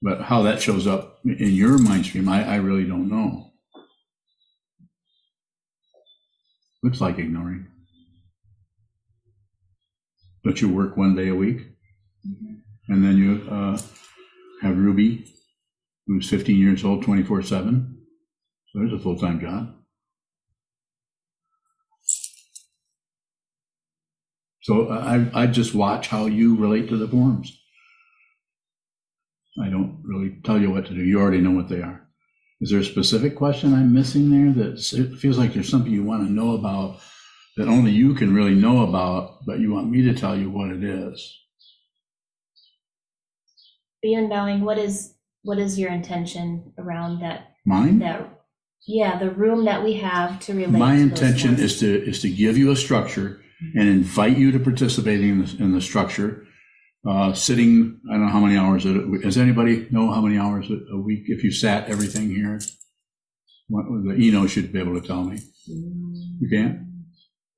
But 0.00 0.20
how 0.22 0.42
that 0.42 0.62
shows 0.62 0.86
up 0.86 1.18
in 1.24 1.50
your 1.52 1.76
mind 1.78 2.04
stream, 2.06 2.28
I, 2.28 2.44
I 2.48 2.56
really 2.56 2.84
don't 2.84 3.08
know. 3.08 3.50
Looks 6.84 7.00
like 7.00 7.18
ignoring. 7.18 7.66
Don't 10.44 10.60
you 10.60 10.68
work 10.68 10.96
one 10.96 11.16
day 11.16 11.28
a 11.28 11.34
week? 11.34 11.66
And 12.88 13.04
then 13.04 13.16
you 13.16 13.46
uh, 13.50 13.78
have 14.62 14.76
Ruby, 14.76 15.26
who's 16.06 16.28
15 16.30 16.56
years 16.56 16.84
old, 16.84 17.02
24 17.02 17.42
7. 17.42 17.98
So 18.72 18.78
there's 18.78 18.92
a 18.92 18.98
full 18.98 19.18
time 19.18 19.40
job. 19.40 19.74
So 24.62 24.90
I, 24.90 25.30
I 25.34 25.46
just 25.46 25.74
watch 25.74 26.08
how 26.08 26.26
you 26.26 26.56
relate 26.56 26.88
to 26.90 26.98
the 26.98 27.08
forms. 27.08 27.58
I 29.62 29.70
don't 29.70 30.02
really 30.04 30.36
tell 30.44 30.60
you 30.60 30.70
what 30.70 30.86
to 30.86 30.94
do. 30.94 31.02
You 31.02 31.20
already 31.20 31.40
know 31.40 31.52
what 31.52 31.68
they 31.68 31.80
are. 31.80 32.06
Is 32.60 32.70
there 32.70 32.80
a 32.80 32.84
specific 32.84 33.36
question 33.36 33.72
I'm 33.72 33.94
missing 33.94 34.30
there 34.30 34.52
that 34.52 34.92
it 34.92 35.18
feels 35.18 35.38
like 35.38 35.54
there's 35.54 35.68
something 35.68 35.92
you 35.92 36.02
want 36.02 36.26
to 36.26 36.32
know 36.32 36.52
about 36.54 37.00
that 37.56 37.68
only 37.68 37.92
you 37.92 38.14
can 38.14 38.34
really 38.34 38.54
know 38.54 38.86
about, 38.86 39.38
but 39.46 39.58
you 39.58 39.72
want 39.72 39.90
me 39.90 40.02
to 40.02 40.14
tell 40.14 40.36
you 40.36 40.50
what 40.50 40.70
it 40.70 40.84
is? 40.84 41.47
Beyond 44.02 44.28
bowing, 44.30 44.60
what 44.64 44.78
is, 44.78 45.14
what 45.42 45.58
is 45.58 45.78
your 45.78 45.90
intention 45.90 46.72
around 46.78 47.20
that, 47.20 47.54
Mine? 47.66 47.98
that, 47.98 48.40
yeah, 48.86 49.18
the 49.18 49.30
room 49.30 49.64
that 49.64 49.82
we 49.82 49.94
have 49.94 50.38
to 50.40 50.52
relate 50.54 50.70
My 50.70 50.96
to 50.96 51.02
intention 51.02 51.56
is 51.58 51.80
to, 51.80 52.04
is 52.08 52.20
to 52.22 52.30
give 52.30 52.56
you 52.56 52.70
a 52.70 52.76
structure 52.76 53.40
and 53.74 53.88
invite 53.88 54.38
you 54.38 54.52
to 54.52 54.60
participate 54.60 55.20
in 55.20 55.44
the, 55.44 55.56
in 55.58 55.72
the 55.72 55.80
structure. 55.80 56.44
Uh, 57.08 57.32
sitting, 57.32 58.00
I 58.08 58.12
don't 58.14 58.26
know 58.26 58.32
how 58.32 58.40
many 58.40 58.56
hours, 58.56 58.84
it- 58.86 59.22
does 59.22 59.38
anybody 59.38 59.88
know 59.90 60.12
how 60.12 60.20
many 60.20 60.38
hours 60.38 60.68
a 60.70 60.78
a 60.94 61.00
week 61.00 61.24
if 61.26 61.42
you 61.42 61.50
sat 61.50 61.88
everything 61.88 62.28
here? 62.30 62.60
What, 63.68 63.84
the 64.04 64.14
Ino 64.20 64.46
should 64.46 64.72
be 64.72 64.78
able 64.78 65.00
to 65.00 65.06
tell 65.06 65.24
me. 65.24 65.40
You 65.66 66.48
can't? 66.50 66.80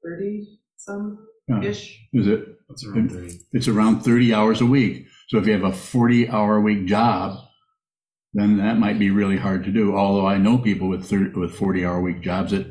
Thirty 0.02 0.58
some 0.76 1.18
Yeah. 1.48 1.62
ish. 1.62 2.00
Is 2.12 2.26
it? 2.26 2.44
It's 2.70 2.84
around 2.86 3.10
30. 3.10 3.40
It's 3.52 3.68
around 3.68 4.00
30 4.02 4.32
hours 4.34 4.60
a 4.60 4.66
week. 4.66 5.06
So 5.30 5.38
if 5.38 5.46
you 5.46 5.52
have 5.52 5.62
a 5.62 5.72
40 5.72 6.28
hour 6.28 6.56
a 6.56 6.60
week 6.60 6.86
job, 6.86 7.38
then 8.34 8.56
that 8.56 8.78
might 8.78 8.98
be 8.98 9.10
really 9.10 9.36
hard 9.36 9.62
to 9.64 9.70
do. 9.70 9.96
Although 9.96 10.26
I 10.26 10.38
know 10.38 10.58
people 10.58 10.88
with 10.88 11.06
30, 11.06 11.38
with 11.38 11.54
40 11.54 11.86
hour 11.86 12.00
week 12.00 12.20
jobs 12.20 12.50
that 12.50 12.66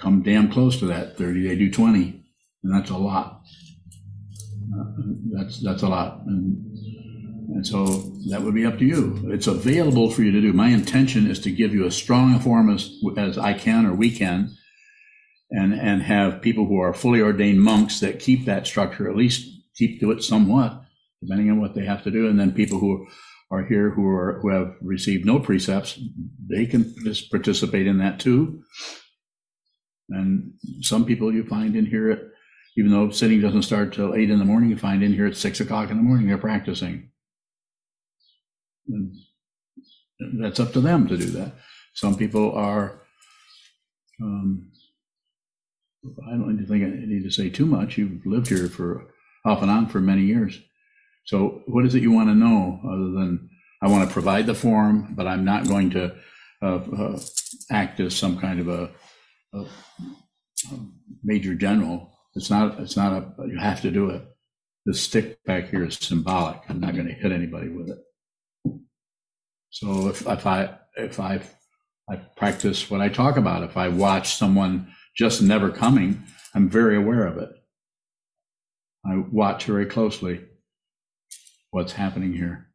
come 0.00 0.22
damn 0.22 0.50
close 0.50 0.80
to 0.80 0.86
that 0.86 1.16
30. 1.16 1.46
They 1.46 1.54
do 1.54 1.70
20, 1.70 2.24
and 2.64 2.74
that's 2.74 2.90
a 2.90 2.96
lot. 2.96 3.42
Uh, 4.76 4.84
That's 5.32 5.62
that's 5.62 5.82
a 5.82 5.88
lot, 5.88 6.20
and 6.26 6.56
and 7.54 7.66
so 7.66 7.84
that 8.28 8.42
would 8.42 8.54
be 8.54 8.66
up 8.66 8.78
to 8.80 8.84
you. 8.84 9.30
It's 9.32 9.46
available 9.46 10.10
for 10.10 10.22
you 10.22 10.32
to 10.32 10.40
do. 10.40 10.52
My 10.52 10.68
intention 10.68 11.30
is 11.30 11.38
to 11.40 11.50
give 11.50 11.72
you 11.72 11.86
as 11.86 11.96
strong 11.96 12.34
a 12.34 12.40
form 12.40 12.68
as 12.68 12.90
as 13.16 13.38
I 13.38 13.54
can 13.54 13.86
or 13.86 13.94
we 13.94 14.10
can, 14.10 14.50
and 15.50 15.72
and 15.72 16.02
have 16.02 16.42
people 16.42 16.66
who 16.66 16.78
are 16.80 16.92
fully 16.92 17.20
ordained 17.20 17.62
monks 17.62 18.00
that 18.00 18.18
keep 18.18 18.44
that 18.46 18.66
structure 18.66 19.08
at 19.08 19.16
least 19.16 19.48
keep 19.76 20.00
to 20.00 20.10
it 20.10 20.22
somewhat, 20.22 20.82
depending 21.22 21.50
on 21.50 21.60
what 21.60 21.74
they 21.74 21.84
have 21.84 22.04
to 22.04 22.10
do, 22.10 22.28
and 22.28 22.38
then 22.38 22.52
people 22.52 22.78
who 22.78 23.06
are 23.50 23.64
here 23.64 23.90
who 23.90 24.06
are 24.06 24.40
who 24.42 24.50
have 24.50 24.74
received 24.82 25.24
no 25.24 25.38
precepts, 25.38 25.98
they 26.48 26.66
can 26.66 26.94
just 27.04 27.30
participate 27.30 27.86
in 27.86 27.98
that 27.98 28.20
too. 28.20 28.62
And 30.10 30.52
some 30.80 31.04
people 31.04 31.32
you 31.32 31.44
find 31.44 31.76
in 31.76 31.86
here 31.86 32.32
even 32.78 32.92
though 32.92 33.10
sitting 33.10 33.40
doesn't 33.40 33.62
start 33.62 33.92
till 33.92 34.14
eight 34.14 34.30
in 34.30 34.38
the 34.38 34.44
morning, 34.44 34.70
you 34.70 34.78
find 34.78 35.02
in 35.02 35.12
here 35.12 35.26
at 35.26 35.36
six 35.36 35.58
o'clock 35.58 35.90
in 35.90 35.96
the 35.96 36.02
morning 36.02 36.28
they're 36.28 36.38
practicing. 36.38 37.10
And 38.86 39.16
that's 40.40 40.60
up 40.60 40.72
to 40.74 40.80
them 40.80 41.08
to 41.08 41.16
do 41.16 41.26
that. 41.26 41.54
Some 41.94 42.16
people 42.16 42.52
are. 42.52 43.02
Um, 44.22 44.70
I 46.26 46.30
don't 46.30 46.64
think 46.68 46.84
I 46.84 46.88
need 46.88 47.24
to 47.24 47.30
say 47.32 47.50
too 47.50 47.66
much. 47.66 47.98
You've 47.98 48.24
lived 48.24 48.46
here 48.46 48.68
for 48.68 49.12
off 49.44 49.60
and 49.62 49.70
on 49.70 49.88
for 49.88 50.00
many 50.00 50.22
years. 50.22 50.60
So, 51.28 51.60
what 51.66 51.84
is 51.84 51.94
it 51.94 52.02
you 52.02 52.10
want 52.10 52.30
to 52.30 52.34
know 52.34 52.80
other 52.86 53.10
than 53.10 53.50
I 53.82 53.88
want 53.88 54.08
to 54.08 54.12
provide 54.12 54.46
the 54.46 54.54
form, 54.54 55.14
but 55.14 55.26
I'm 55.26 55.44
not 55.44 55.68
going 55.68 55.90
to 55.90 56.16
uh, 56.62 56.76
uh, 56.76 57.20
act 57.70 58.00
as 58.00 58.16
some 58.16 58.38
kind 58.38 58.60
of 58.60 58.68
a, 58.68 58.90
a, 59.52 59.58
a 59.58 60.78
major 61.22 61.54
general. 61.54 62.18
It's 62.34 62.48
not. 62.48 62.80
It's 62.80 62.96
not 62.96 63.12
a. 63.12 63.46
You 63.46 63.58
have 63.58 63.82
to 63.82 63.90
do 63.90 64.08
it. 64.08 64.22
The 64.86 64.94
stick 64.94 65.44
back 65.44 65.68
here 65.68 65.84
is 65.84 65.96
symbolic. 65.96 66.62
I'm 66.70 66.80
not 66.80 66.94
going 66.94 67.08
to 67.08 67.12
hit 67.12 67.30
anybody 67.30 67.68
with 67.68 67.90
it. 67.90 67.98
So 69.68 70.08
if, 70.08 70.26
if 70.26 70.46
I 70.46 70.78
if 70.96 71.20
I 71.20 71.42
I 72.10 72.16
practice 72.38 72.90
what 72.90 73.02
I 73.02 73.10
talk 73.10 73.36
about, 73.36 73.64
if 73.64 73.76
I 73.76 73.88
watch 73.88 74.36
someone 74.36 74.94
just 75.14 75.42
never 75.42 75.68
coming, 75.68 76.22
I'm 76.54 76.70
very 76.70 76.96
aware 76.96 77.26
of 77.26 77.36
it. 77.36 77.50
I 79.04 79.22
watch 79.30 79.64
very 79.66 79.84
closely 79.84 80.47
what's 81.70 81.92
happening 81.92 82.32
here, 82.32 82.68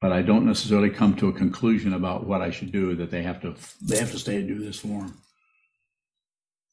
but 0.00 0.12
I 0.12 0.22
don't 0.22 0.46
necessarily 0.46 0.90
come 0.90 1.14
to 1.16 1.28
a 1.28 1.32
conclusion 1.32 1.92
about 1.92 2.26
what 2.26 2.42
I 2.42 2.50
should 2.50 2.72
do. 2.72 2.94
That 2.94 3.10
they 3.10 3.22
have 3.22 3.40
to 3.42 3.54
they 3.82 3.98
have 3.98 4.12
to 4.12 4.18
stay 4.18 4.36
and 4.36 4.48
do 4.48 4.58
this 4.58 4.78
form. 4.78 5.20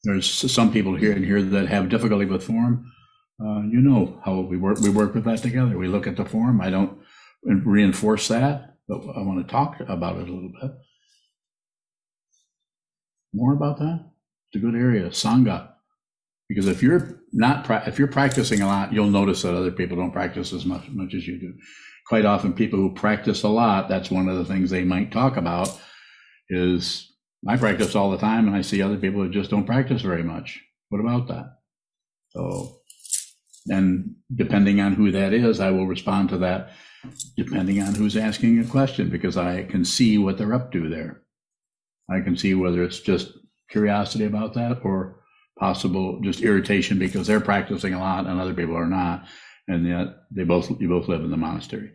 There's 0.04 0.28
some 0.52 0.72
people 0.72 0.94
here 0.94 1.12
and 1.12 1.24
here 1.24 1.42
that 1.42 1.68
have 1.68 1.88
difficulty 1.88 2.24
with 2.24 2.44
form. 2.44 2.92
Uh, 3.40 3.62
you 3.62 3.80
know 3.80 4.20
how 4.24 4.40
we 4.40 4.56
work. 4.56 4.80
We 4.80 4.90
work 4.90 5.14
with 5.14 5.24
that 5.24 5.38
together. 5.38 5.76
We 5.78 5.88
look 5.88 6.06
at 6.06 6.16
the 6.16 6.24
form. 6.24 6.60
I 6.60 6.70
don't 6.70 6.98
reinforce 7.42 8.28
that, 8.28 8.76
but 8.88 9.00
I 9.16 9.22
want 9.22 9.44
to 9.46 9.50
talk 9.50 9.80
about 9.80 10.16
it 10.16 10.28
a 10.28 10.32
little 10.32 10.52
bit. 10.60 10.72
More 13.32 13.52
about 13.52 13.78
that? 13.78 14.10
It's 14.50 14.62
a 14.62 14.66
good 14.66 14.74
area, 14.74 15.10
sangha. 15.10 15.72
Because 16.48 16.66
if 16.66 16.82
you're 16.82 17.20
not 17.32 17.68
if 17.86 17.98
you're 17.98 18.08
practicing 18.08 18.62
a 18.62 18.66
lot, 18.66 18.92
you'll 18.92 19.10
notice 19.10 19.42
that 19.42 19.54
other 19.54 19.70
people 19.70 19.96
don't 19.96 20.12
practice 20.12 20.52
as 20.52 20.64
much 20.64 20.88
much 20.88 21.14
as 21.14 21.26
you 21.26 21.38
do. 21.38 21.54
Quite 22.06 22.24
often, 22.24 22.54
people 22.54 22.78
who 22.78 22.94
practice 22.94 23.42
a 23.42 23.48
lot, 23.48 23.88
that's 23.88 24.10
one 24.10 24.28
of 24.28 24.38
the 24.38 24.44
things 24.44 24.70
they 24.70 24.84
might 24.84 25.12
talk 25.12 25.36
about. 25.36 25.78
Is 26.48 27.12
I 27.46 27.56
practice 27.56 27.94
all 27.94 28.10
the 28.10 28.18
time, 28.18 28.46
and 28.46 28.56
I 28.56 28.62
see 28.62 28.80
other 28.80 28.96
people 28.96 29.22
who 29.22 29.30
just 29.30 29.50
don't 29.50 29.66
practice 29.66 30.00
very 30.00 30.22
much. 30.22 30.58
What 30.88 31.00
about 31.00 31.28
that? 31.28 31.58
So, 32.30 32.80
and 33.68 34.14
depending 34.34 34.80
on 34.80 34.94
who 34.94 35.10
that 35.12 35.34
is, 35.34 35.60
I 35.60 35.70
will 35.70 35.86
respond 35.86 36.30
to 36.30 36.38
that 36.38 36.70
depending 37.36 37.82
on 37.82 37.94
who's 37.94 38.16
asking 38.16 38.58
a 38.58 38.64
question 38.64 39.08
because 39.08 39.36
I 39.36 39.64
can 39.64 39.84
see 39.84 40.18
what 40.18 40.38
they're 40.38 40.54
up 40.54 40.72
to 40.72 40.88
there. 40.88 41.22
I 42.10 42.20
can 42.20 42.36
see 42.36 42.54
whether 42.54 42.82
it's 42.82 43.00
just 43.00 43.32
curiosity 43.70 44.24
about 44.24 44.54
that 44.54 44.80
or 44.82 45.17
possible 45.58 46.20
just 46.22 46.40
irritation 46.40 46.98
because 46.98 47.26
they're 47.26 47.40
practicing 47.40 47.94
a 47.94 48.00
lot 48.00 48.26
and 48.26 48.40
other 48.40 48.54
people 48.54 48.76
are 48.76 48.86
not, 48.86 49.26
and 49.66 49.86
yet 49.86 50.08
they 50.30 50.44
both 50.44 50.70
you 50.80 50.88
both 50.88 51.08
live 51.08 51.22
in 51.22 51.30
the 51.30 51.36
monastery. 51.36 51.92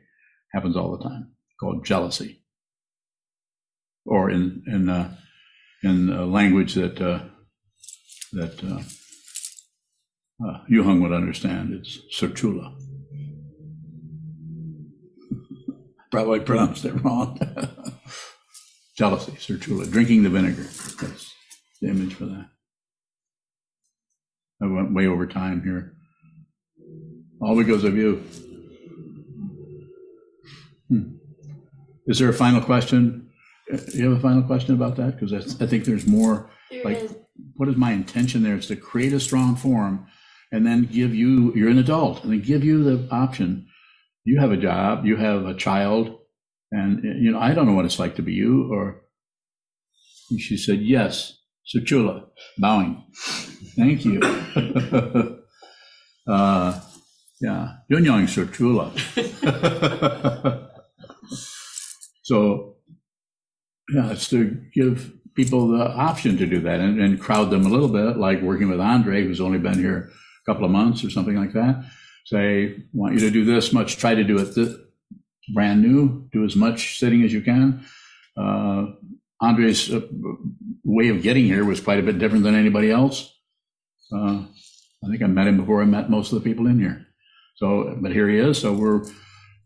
Happens 0.53 0.77
all 0.77 0.95
the 0.95 1.03
time. 1.03 1.31
Called 1.59 1.85
jealousy, 1.85 2.43
or 4.05 4.29
in 4.29 4.63
in 4.67 4.89
uh, 4.89 5.15
in 5.83 6.31
language 6.31 6.75
that 6.75 7.01
uh, 7.01 7.23
that 8.33 8.63
uh, 8.63 8.81
uh, 10.47 10.59
Yu 10.67 10.83
Hung 10.83 11.01
would 11.01 11.13
understand. 11.13 11.73
It's 11.73 11.99
Serchula. 12.15 12.75
Probably 16.11 16.41
pronounced 16.41 16.85
it 16.85 16.93
wrong. 17.03 17.39
Jealousy, 18.97 19.31
Serchula, 19.33 19.89
drinking 19.91 20.21
the 20.23 20.29
vinegar. 20.29 20.63
That's 20.63 21.33
the 21.81 21.89
image 21.89 22.13
for 22.13 22.25
that. 22.25 22.49
I 24.63 24.67
went 24.67 24.93
way 24.93 25.07
over 25.07 25.27
time 25.27 25.61
here. 25.63 25.93
All 27.41 27.55
because 27.55 27.83
of 27.83 27.97
you. 27.97 28.23
Hmm. 30.89 31.15
Is 32.07 32.19
there 32.19 32.29
a 32.29 32.33
final 32.33 32.61
question? 32.61 33.29
You 33.93 34.09
have 34.09 34.17
a 34.19 34.21
final 34.21 34.43
question 34.43 34.73
about 34.75 34.95
that? 34.97 35.19
Because 35.19 35.33
I 35.61 35.65
think 35.65 35.85
there's 35.85 36.07
more. 36.07 36.49
There 36.71 36.83
Like- 36.83 36.97
is- 37.03 37.15
What 37.55 37.67
is 37.67 37.75
my 37.75 37.91
intention 37.93 38.43
there? 38.43 38.55
Is 38.57 38.67
to 38.67 38.75
create 38.75 39.11
a 39.11 39.19
strong 39.19 39.55
form 39.55 40.05
and 40.51 40.65
then 40.67 40.83
give 40.85 41.15
you, 41.15 41.51
you're 41.55 41.69
an 41.69 41.79
adult, 41.79 42.23
and 42.23 42.31
then 42.31 42.41
give 42.41 42.63
you 42.63 42.83
the 42.83 43.07
option. 43.11 43.65
You 44.23 44.39
have 44.39 44.51
a 44.51 44.57
job, 44.57 45.03
you 45.05 45.15
have 45.17 45.45
a 45.47 45.55
child, 45.55 46.19
and, 46.71 47.03
you 47.03 47.31
know, 47.31 47.39
I 47.39 47.53
don't 47.55 47.65
know 47.65 47.73
what 47.73 47.85
it's 47.85 47.97
like 47.97 48.15
to 48.17 48.21
be 48.21 48.33
you, 48.33 48.71
or 48.71 49.01
and 50.29 50.39
she 50.39 50.55
said, 50.57 50.81
yes, 50.81 51.39
Suchula, 51.65 52.25
bowing. 52.57 53.03
Thank 53.75 54.05
you. 54.05 54.19
uh, 56.27 56.79
yeah, 57.41 57.73
Yunyang 57.91 58.27
Suchula. 58.27 58.91
so, 62.23 62.75
yeah, 63.93 64.11
it's 64.11 64.29
to 64.29 64.61
give 64.73 65.13
people 65.35 65.67
the 65.69 65.85
option 65.85 66.37
to 66.37 66.45
do 66.45 66.59
that 66.61 66.79
and, 66.79 67.01
and 67.01 67.19
crowd 67.19 67.49
them 67.49 67.65
a 67.65 67.69
little 67.69 67.87
bit, 67.87 68.17
like 68.17 68.41
working 68.41 68.69
with 68.69 68.79
Andre, 68.79 69.23
who's 69.23 69.41
only 69.41 69.57
been 69.57 69.79
here 69.79 70.09
a 70.09 70.51
couple 70.51 70.65
of 70.65 70.71
months 70.71 71.03
or 71.03 71.09
something 71.09 71.35
like 71.35 71.53
that. 71.53 71.83
Say, 72.25 72.77
want 72.93 73.15
you 73.15 73.19
to 73.21 73.31
do 73.31 73.43
this 73.43 73.73
much, 73.73 73.97
try 73.97 74.15
to 74.15 74.23
do 74.23 74.37
it 74.37 74.55
this, 74.55 74.75
brand 75.53 75.81
new, 75.81 76.29
do 76.31 76.45
as 76.45 76.55
much 76.55 76.99
sitting 76.99 77.23
as 77.23 77.33
you 77.33 77.41
can. 77.41 77.85
Uh, 78.37 78.85
Andre's 79.43 79.91
uh, 79.91 80.01
way 80.85 81.09
of 81.09 81.21
getting 81.21 81.43
here 81.43 81.65
was 81.65 81.81
quite 81.81 81.99
a 81.99 82.03
bit 82.03 82.17
different 82.17 82.45
than 82.45 82.55
anybody 82.55 82.89
else. 82.89 83.29
Uh, 84.13 84.45
I 85.03 85.09
think 85.09 85.21
I 85.21 85.27
met 85.27 85.47
him 85.47 85.57
before 85.57 85.81
I 85.81 85.85
met 85.85 86.09
most 86.09 86.31
of 86.31 86.41
the 86.41 86.49
people 86.49 86.67
in 86.67 86.79
here. 86.79 87.05
So, 87.57 87.97
but 88.01 88.13
here 88.13 88.29
he 88.29 88.37
is. 88.37 88.57
So 88.57 88.71
we're 88.71 89.03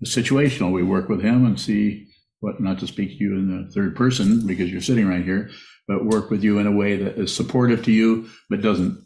situational. 0.03 0.71
We 0.71 0.81
work 0.81 1.09
with 1.09 1.21
him 1.21 1.45
and 1.45 1.59
see 1.59 2.07
what, 2.39 2.59
not 2.59 2.79
to 2.79 2.87
speak 2.87 3.09
to 3.09 3.23
you 3.23 3.35
in 3.35 3.65
the 3.65 3.71
third 3.71 3.95
person 3.95 4.47
because 4.47 4.71
you're 4.71 4.81
sitting 4.81 5.07
right 5.07 5.23
here, 5.23 5.51
but 5.87 6.05
work 6.05 6.31
with 6.31 6.43
you 6.43 6.57
in 6.57 6.65
a 6.65 6.75
way 6.75 6.95
that 6.97 7.17
is 7.17 7.35
supportive 7.35 7.83
to 7.85 7.91
you, 7.91 8.29
but 8.49 8.61
doesn't 8.61 8.97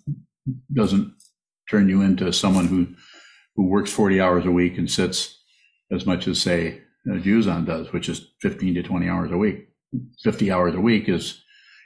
doesn't 0.74 1.14
turn 1.70 1.88
you 1.90 2.02
into 2.02 2.32
someone 2.32 2.68
who 2.68 2.88
who 3.56 3.68
works 3.68 3.92
40 3.92 4.22
hours 4.22 4.46
a 4.46 4.52
week 4.52 4.78
and 4.78 4.90
sits 4.90 5.38
as 5.92 6.06
much 6.06 6.28
as 6.28 6.42
say 6.42 6.82
uh, 7.10 7.16
Juzan 7.16 7.66
does, 7.66 7.92
which 7.92 8.08
is 8.08 8.32
15 8.42 8.76
to 8.76 8.84
20 8.84 9.10
hours 9.10 9.32
a 9.32 9.38
week. 9.38 9.71
50 10.24 10.52
hours 10.52 10.76
a 10.76 10.82
week 10.82 11.10
is 11.10 11.44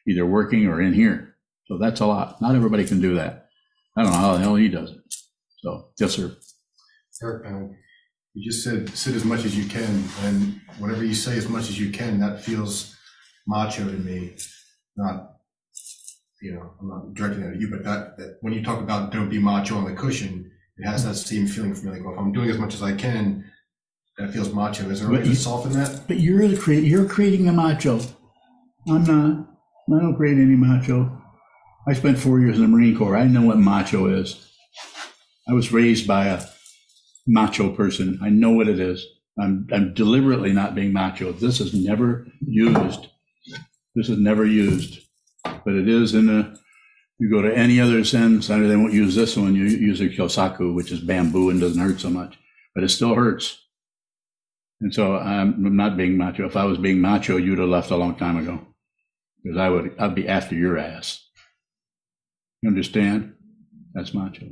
either 0.08 0.26
working 0.26 0.68
or 0.68 0.82
in 0.82 0.94
here. 0.94 1.36
So 1.68 1.78
that's 1.78 2.00
a 2.00 2.06
lot. 2.06 2.42
Not 2.42 2.56
everybody 2.56 2.86
can 2.86 3.02
do 3.02 3.16
that. 3.16 3.48
I 3.98 4.04
don't 4.04 4.12
know 4.12 4.18
how 4.18 4.34
the 4.34 4.40
hell 4.40 4.56
he 4.56 4.68
does 4.68 4.92
it. 4.92 5.00
So, 5.60 5.90
yes, 6.00 6.14
sir. 6.14 6.36
Eric, 7.24 7.48
um, 7.48 7.76
you 8.34 8.52
just 8.52 8.64
said 8.64 8.90
sit 8.90 9.16
as 9.16 9.24
much 9.24 9.46
as 9.46 9.58
you 9.58 9.66
can, 9.66 10.04
and 10.24 10.60
whatever 10.80 11.04
you 11.04 11.14
say 11.14 11.38
as 11.38 11.48
much 11.48 11.70
as 11.70 11.80
you 11.80 11.90
can, 11.90 12.20
that 12.20 12.44
feels 12.44 12.96
macho 13.48 13.86
to 13.86 13.98
me. 13.98 14.36
Not, 14.98 15.38
you 16.42 16.54
know, 16.54 16.74
I'm 16.80 16.90
not 16.90 17.14
directing 17.14 17.42
that 17.42 17.54
at 17.54 17.62
you, 17.62 17.70
but 17.72 17.84
that, 17.84 18.18
that 18.18 18.38
when 18.42 18.54
you 18.54 18.64
talk 18.64 18.80
about 18.80 19.12
don't 19.12 19.30
be 19.30 19.40
macho 19.40 19.78
on 19.78 19.86
the 19.86 19.94
cushion, 19.94 20.52
it 20.78 20.86
has 20.86 21.06
that 21.06 21.16
same 21.16 21.48
feeling 21.48 21.74
for 21.74 21.86
me. 21.86 21.94
Like, 21.94 22.04
well, 22.04 22.14
if 22.14 22.20
I'm 22.20 22.34
doing 22.34 22.50
as 22.50 22.58
much 22.58 22.74
as 22.74 22.84
I 22.84 22.94
can, 22.94 23.50
that 24.18 24.32
feels 24.32 24.54
macho. 24.54 24.90
Is 24.90 25.00
there 25.02 25.10
a 25.10 25.12
way 25.12 25.18
But 25.18 25.24
to 25.26 25.30
you- 25.30 25.36
soften 25.36 25.74
that? 25.74 26.08
But 26.08 26.20
you're 26.20 26.48
the 26.48 26.58
crea- 26.58 26.80
you're 26.86 27.06
creating 27.06 27.48
a 27.48 27.54
macho. 27.54 28.00
I'm 28.88 29.04
not. 29.04 29.48
I 29.94 30.00
don't 30.02 30.16
create 30.16 30.38
any 30.38 30.56
macho. 30.56 31.22
I 31.88 31.94
spent 31.94 32.18
four 32.18 32.40
years 32.40 32.56
in 32.56 32.62
the 32.64 32.68
Marine 32.68 32.98
Corps. 32.98 33.16
I 33.18 33.28
know 33.28 33.44
what 33.44 33.60
macho 33.60 34.08
is. 34.08 34.42
I 35.48 35.54
was 35.54 35.72
raised 35.72 36.08
by 36.08 36.26
a 36.28 36.42
macho 37.28 37.70
person. 37.76 38.18
I 38.24 38.30
know 38.30 38.52
what 38.52 38.68
it 38.68 38.80
is. 38.80 39.06
I'm, 39.40 39.68
I'm 39.72 39.94
deliberately 39.94 40.54
not 40.54 40.74
being 40.76 40.94
macho. 40.94 41.32
This 41.34 41.60
is 41.60 41.74
never 41.74 42.26
used. 42.48 43.08
This 43.96 44.10
is 44.10 44.18
never 44.18 44.46
used, 44.46 45.00
but 45.44 45.74
it 45.76 45.88
is 45.88 46.14
in 46.16 46.30
a. 46.30 46.54
You 47.20 47.30
go 47.30 47.42
to 47.42 47.56
any 47.56 47.80
other 47.80 48.04
Zen 48.04 48.42
center, 48.42 48.68
they 48.68 48.76
won't 48.76 48.92
use 48.94 49.16
this 49.16 49.38
one. 49.38 49.56
You 49.56 49.64
use 49.64 50.02
a 50.02 50.10
kyosaku, 50.10 50.74
which 50.76 50.92
is 50.92 51.00
bamboo 51.00 51.50
and 51.50 51.62
doesn't 51.62 51.82
hurt 51.82 52.02
so 52.02 52.10
much, 52.10 52.38
but 52.74 52.84
it 52.84 52.90
still 52.90 53.16
hurts. 53.16 53.65
And 54.82 54.94
so 54.94 55.16
I'm 55.16 55.76
not 55.76 55.98
being 55.98 56.18
macho. 56.18 56.46
If 56.46 56.58
I 56.58 56.66
was 56.66 56.78
being 56.78 57.00
macho, 57.00 57.38
you'd 57.38 57.60
have 57.60 57.70
left 57.70 57.92
a 57.92 57.96
long 57.96 58.16
time 58.16 58.38
ago, 58.38 58.60
because 59.44 59.58
I 59.58 59.70
would. 59.70 59.96
I'd 59.98 60.16
be 60.16 60.28
after 60.28 60.56
your 60.56 60.78
ass. 60.78 61.22
You 62.62 62.70
understand? 62.70 63.34
That's 63.94 64.14
macho. 64.14 64.48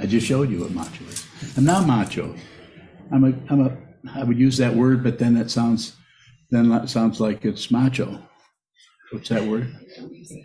I 0.00 0.06
just 0.06 0.26
showed 0.26 0.50
you 0.50 0.60
what 0.60 0.70
macho 0.70 1.04
is. 1.04 1.26
I'm 1.56 1.64
not 1.64 1.86
macho. 1.86 2.34
I'm 3.12 3.24
a. 3.24 3.52
I'm 3.52 3.60
a. 3.66 3.76
I 4.14 4.22
would 4.22 4.38
use 4.38 4.56
that 4.58 4.74
word, 4.74 5.02
but 5.02 5.18
then 5.18 5.34
that 5.34 5.50
sounds. 5.50 5.96
Then 6.50 6.68
that 6.68 6.88
sounds 6.88 7.20
like 7.20 7.44
it's 7.44 7.70
macho. 7.70 8.22
What's 9.10 9.28
that 9.28 9.44
word? 9.44 9.74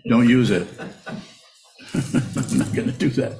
Don't 0.07 0.27
use 0.27 0.49
it. 0.49 0.67
I'm 1.93 2.57
not 2.57 2.73
going 2.73 2.91
to 2.91 2.97
do 2.97 3.09
that. 3.09 3.39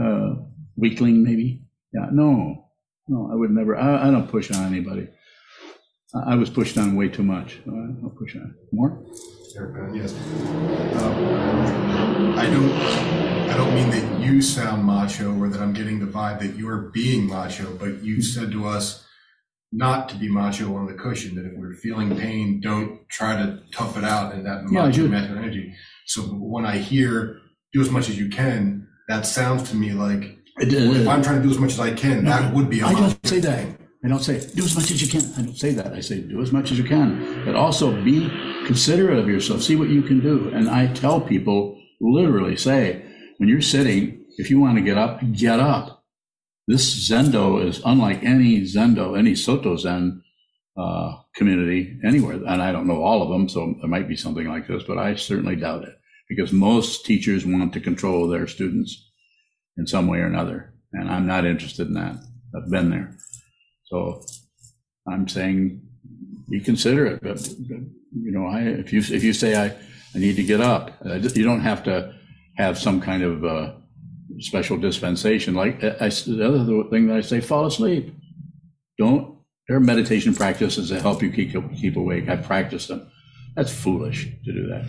Uh, 0.00 0.42
weakling, 0.76 1.22
maybe. 1.22 1.62
Yeah. 1.92 2.08
No. 2.12 2.63
No, 3.08 3.30
I 3.30 3.34
would 3.34 3.50
never. 3.50 3.76
I, 3.76 4.08
I 4.08 4.10
don't 4.10 4.28
push 4.28 4.50
on 4.50 4.64
anybody. 4.64 5.08
I, 6.14 6.32
I 6.32 6.34
was 6.36 6.48
pushed 6.50 6.78
on 6.78 6.96
way 6.96 7.08
too 7.08 7.22
much. 7.22 7.60
So 7.64 7.70
I 7.70 8.00
don't 8.00 8.16
push 8.18 8.36
on. 8.36 8.54
More? 8.72 9.04
Yes. 9.94 10.12
Um, 11.02 12.38
I 12.38 12.46
don't. 12.46 12.72
I 13.50 13.56
don't 13.56 13.74
mean 13.74 13.90
that 13.90 14.20
you 14.20 14.42
sound 14.42 14.84
macho 14.84 15.36
or 15.38 15.48
that 15.48 15.60
I'm 15.60 15.72
getting 15.72 16.00
the 16.00 16.06
vibe 16.06 16.40
that 16.40 16.56
you're 16.56 16.90
being 16.92 17.28
macho, 17.28 17.76
but 17.76 18.02
you 18.02 18.22
said 18.22 18.50
to 18.52 18.66
us 18.66 19.06
not 19.70 20.08
to 20.08 20.16
be 20.16 20.28
macho 20.28 20.74
on 20.76 20.86
the 20.86 20.94
cushion. 20.94 21.34
That 21.36 21.44
if 21.44 21.52
we're 21.56 21.74
feeling 21.74 22.16
pain, 22.16 22.60
don't 22.60 23.08
try 23.10 23.36
to 23.36 23.60
tough 23.70 23.96
it 23.98 24.04
out 24.04 24.34
in 24.34 24.44
that 24.44 24.64
macho 24.64 25.02
do. 25.02 25.08
mental 25.08 25.36
energy. 25.36 25.74
So 26.06 26.22
when 26.22 26.64
I 26.64 26.78
hear 26.78 27.38
do 27.72 27.80
as 27.80 27.90
much 27.90 28.08
as 28.08 28.18
you 28.18 28.28
can, 28.28 28.88
that 29.08 29.26
sounds 29.26 29.68
to 29.70 29.76
me 29.76 29.92
like 29.92 30.38
It 30.60 30.72
is- 30.72 31.00
If 31.00 31.08
I'm 31.08 31.22
trying 31.22 31.36
to 31.40 31.42
do 31.42 31.50
as 31.50 31.58
much 31.58 31.72
as 31.72 31.80
I 31.80 31.92
can, 31.92 32.24
that 32.24 32.54
would 32.54 32.70
be 32.70 32.80
a 32.80 32.86
I 32.86 32.94
don't 32.94 33.26
say 33.26 33.40
that. 33.40 33.66
I 34.04 34.08
don't 34.08 34.22
say, 34.22 34.38
do 34.54 34.62
as 34.62 34.74
much 34.76 34.90
as 34.90 35.00
you 35.00 35.08
can. 35.08 35.32
I 35.38 35.42
don't 35.42 35.56
say 35.56 35.72
that. 35.72 35.94
I 35.94 36.00
say, 36.00 36.20
do 36.20 36.42
as 36.42 36.52
much 36.52 36.70
as 36.70 36.76
you 36.76 36.84
can. 36.84 37.42
But 37.46 37.54
also 37.54 37.90
be 38.04 38.28
considerate 38.66 39.18
of 39.18 39.28
yourself. 39.28 39.62
See 39.62 39.76
what 39.76 39.88
you 39.88 40.02
can 40.02 40.20
do. 40.20 40.50
And 40.54 40.68
I 40.68 40.88
tell 40.92 41.22
people, 41.22 41.80
literally 42.02 42.54
say, 42.56 43.02
when 43.38 43.48
you're 43.48 43.62
sitting, 43.62 44.22
if 44.36 44.50
you 44.50 44.60
want 44.60 44.76
to 44.76 44.82
get 44.84 44.98
up, 44.98 45.20
get 45.32 45.58
up. 45.58 46.04
This 46.66 47.08
Zendo 47.10 47.66
is 47.66 47.80
unlike 47.84 48.22
any 48.22 48.60
Zendo, 48.62 49.18
any 49.18 49.34
Soto 49.34 49.76
Zen 49.76 50.22
uh, 50.76 51.14
community 51.34 51.98
anywhere. 52.04 52.34
And 52.46 52.60
I 52.60 52.72
don't 52.72 52.86
know 52.86 53.02
all 53.02 53.22
of 53.22 53.30
them, 53.30 53.48
so 53.48 53.74
there 53.80 53.88
might 53.88 54.08
be 54.08 54.16
something 54.16 54.46
like 54.46 54.68
this, 54.68 54.82
but 54.82 54.98
I 54.98 55.14
certainly 55.14 55.56
doubt 55.56 55.84
it 55.84 55.94
because 56.28 56.52
most 56.52 57.06
teachers 57.06 57.46
want 57.46 57.72
to 57.72 57.80
control 57.80 58.28
their 58.28 58.46
students 58.46 59.03
in 59.78 59.86
some 59.86 60.06
way 60.06 60.18
or 60.18 60.26
another. 60.26 60.74
And 60.92 61.10
I'm 61.10 61.26
not 61.26 61.44
interested 61.44 61.88
in 61.88 61.94
that. 61.94 62.16
I've 62.56 62.70
been 62.70 62.90
there. 62.90 63.16
So 63.86 64.24
I'm 65.10 65.28
saying 65.28 65.82
be 66.48 66.60
considerate, 66.60 67.22
but, 67.22 67.36
but, 67.36 67.78
you 68.12 68.32
know, 68.32 68.46
I, 68.46 68.60
if 68.60 68.92
you, 68.92 69.00
if 69.00 69.24
you 69.24 69.32
say 69.32 69.56
I, 69.56 69.66
I 70.14 70.18
need 70.18 70.36
to 70.36 70.44
get 70.44 70.60
up, 70.60 70.92
you 71.04 71.44
don't 71.44 71.60
have 71.60 71.82
to 71.84 72.14
have 72.56 72.78
some 72.78 73.00
kind 73.00 73.22
of, 73.22 73.44
uh, 73.44 73.72
special 74.38 74.76
dispensation. 74.76 75.54
Like 75.54 75.82
I, 75.82 75.88
I- 76.06 76.08
the 76.08 76.44
other 76.46 76.90
thing 76.90 77.06
that 77.08 77.16
I 77.16 77.20
say, 77.20 77.40
fall 77.40 77.66
asleep. 77.66 78.14
Don't, 78.98 79.38
there 79.66 79.76
are 79.76 79.80
meditation 79.80 80.34
practices 80.34 80.90
that 80.90 81.02
help 81.02 81.22
you 81.22 81.30
keep, 81.32 81.52
keep 81.76 81.96
awake. 81.96 82.28
I 82.28 82.36
practice 82.36 82.86
them. 82.86 83.10
That's 83.56 83.72
foolish 83.72 84.28
to 84.44 84.52
do 84.52 84.66
that. 84.68 84.84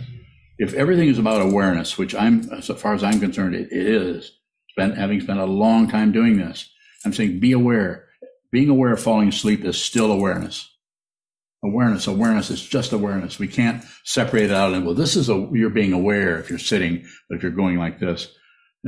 If 0.58 0.74
everything 0.74 1.08
is 1.08 1.18
about 1.18 1.42
awareness, 1.42 1.98
which 1.98 2.14
I'm, 2.14 2.50
as 2.52 2.68
far 2.68 2.94
as 2.94 3.02
I'm 3.02 3.18
concerned, 3.20 3.54
it, 3.54 3.68
it 3.72 3.86
is, 3.86 4.32
spent, 4.76 4.98
having 4.98 5.20
spent 5.20 5.38
a 5.38 5.46
long 5.46 5.88
time 5.88 6.12
doing 6.12 6.36
this, 6.36 6.70
I'm 7.04 7.12
saying 7.12 7.40
be 7.40 7.52
aware. 7.52 8.08
Being 8.52 8.68
aware 8.68 8.92
of 8.92 9.02
falling 9.02 9.28
asleep 9.28 9.64
is 9.64 9.82
still 9.82 10.12
awareness. 10.12 10.70
Awareness, 11.64 12.06
awareness 12.06 12.50
is 12.50 12.62
just 12.64 12.92
awareness. 12.92 13.38
We 13.38 13.48
can't 13.48 13.82
separate 14.04 14.44
it 14.44 14.52
out 14.52 14.74
and, 14.74 14.84
well, 14.84 14.94
this 14.94 15.16
is 15.16 15.30
a, 15.30 15.48
you're 15.52 15.70
being 15.70 15.94
aware 15.94 16.38
if 16.38 16.50
you're 16.50 16.58
sitting, 16.58 17.04
but 17.28 17.36
if 17.36 17.42
you're 17.42 17.52
going 17.52 17.78
like 17.78 17.98
this, 17.98 18.28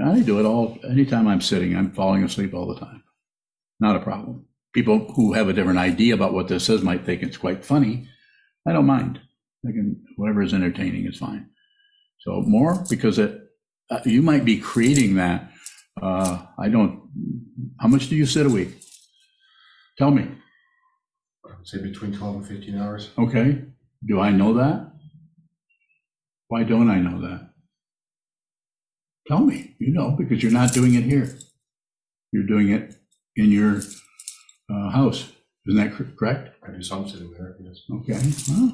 I 0.04 0.20
do 0.20 0.38
it 0.38 0.44
all, 0.44 0.78
anytime 0.88 1.26
I'm 1.26 1.40
sitting, 1.40 1.74
I'm 1.74 1.90
falling 1.90 2.22
asleep 2.22 2.54
all 2.54 2.72
the 2.72 2.78
time. 2.78 3.02
Not 3.80 3.96
a 3.96 4.00
problem. 4.00 4.44
People 4.74 5.10
who 5.14 5.32
have 5.32 5.48
a 5.48 5.52
different 5.52 5.78
idea 5.78 6.14
about 6.14 6.34
what 6.34 6.48
this 6.48 6.68
is 6.68 6.82
might 6.82 7.04
think 7.04 7.22
it's 7.22 7.38
quite 7.38 7.64
funny. 7.64 8.08
I 8.66 8.72
don't 8.72 8.86
mind. 8.86 9.18
I 9.66 9.72
can, 9.72 10.04
whatever 10.16 10.42
is 10.42 10.54
entertaining 10.54 11.06
is 11.06 11.16
fine. 11.16 11.48
So 12.20 12.42
more 12.42 12.84
because 12.88 13.18
it, 13.18 13.40
uh, 13.90 14.00
you 14.04 14.22
might 14.22 14.44
be 14.44 14.58
creating 14.58 15.14
that. 15.16 15.50
Uh, 16.02 16.46
I 16.58 16.68
don't, 16.68 17.02
how 17.80 17.88
much 17.88 18.08
do 18.08 18.16
you 18.16 18.26
sit 18.26 18.46
a 18.46 18.48
week? 18.50 18.68
Tell 19.98 20.10
me. 20.10 20.22
I 21.44 21.56
would 21.56 21.66
say 21.66 21.78
between 21.82 22.12
12 22.16 22.36
and 22.36 22.46
15 22.46 22.78
hours. 22.78 23.10
Okay. 23.18 23.62
Do 24.06 24.20
I 24.20 24.30
know 24.30 24.54
that? 24.54 24.92
Why 26.48 26.62
don't 26.62 26.88
I 26.90 26.98
know 27.00 27.20
that? 27.20 27.50
Tell 29.26 29.40
me. 29.40 29.74
You 29.78 29.92
know, 29.92 30.12
because 30.12 30.42
you're 30.42 30.52
not 30.52 30.72
doing 30.72 30.94
it 30.94 31.02
here. 31.04 31.38
You're 32.32 32.46
doing 32.46 32.70
it 32.70 32.94
in 33.36 33.50
your 33.50 33.80
uh, 34.72 34.90
house. 34.90 35.30
Isn't 35.66 35.80
that 35.82 35.94
cor- 35.96 36.06
correct? 36.18 36.54
I 36.66 36.70
do 36.72 36.82
some 36.82 37.08
sitting 37.08 37.32
there, 37.32 37.56
yes. 37.60 37.80
Okay. 37.90 38.18
Well, 38.48 38.72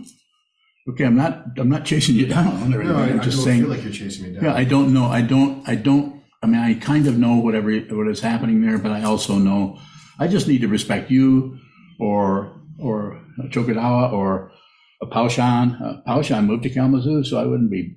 okay. 0.91 1.05
I'm 1.05 1.17
not. 1.17 1.47
I'm 1.59 1.69
not 1.69 1.85
chasing 1.85 2.15
you 2.17 2.27
down 2.27 2.73
or 2.75 2.85
No, 2.85 2.95
I, 2.95 2.99
I 2.99 3.03
anything. 3.03 3.11
I'm 3.13 3.17
don't 3.19 3.23
just 3.25 3.43
saying. 3.45 3.61
feel 3.63 3.71
like 3.71 3.83
you're 3.83 3.93
chasing 3.93 4.25
me 4.27 4.35
down. 4.35 4.45
Yeah, 4.45 4.55
I 4.55 4.65
don't 4.65 4.93
know. 4.93 5.07
I 5.07 5.23
don't. 5.23 5.69
I 5.69 5.75
don't. 5.75 6.14
I 6.45 6.47
mean, 6.47 6.61
I 6.61 6.75
kind 6.75 7.07
of 7.07 7.19
know 7.19 7.37
whatever 7.37 7.73
what 7.73 8.09
is 8.09 8.21
happening 8.21 8.61
there, 8.61 8.77
but 8.77 8.93
I 8.93 9.03
also 9.03 9.39
know 9.39 9.79
I 10.19 10.29
just 10.29 10.47
need 10.47 10.61
to 10.61 10.69
respect 10.69 11.11
you, 11.11 11.59
or 11.99 12.61
or 12.79 13.21
Chokadawa, 13.49 14.13
or 14.13 14.53
a 15.03 15.07
Paushan. 15.07 15.81
Uh, 15.81 16.03
Paushan 16.07 16.45
moved 16.47 16.65
to 16.65 16.71
Kalamazoo, 16.71 17.25
so 17.25 17.39
I 17.39 17.47
wouldn't 17.47 17.71
be, 17.71 17.97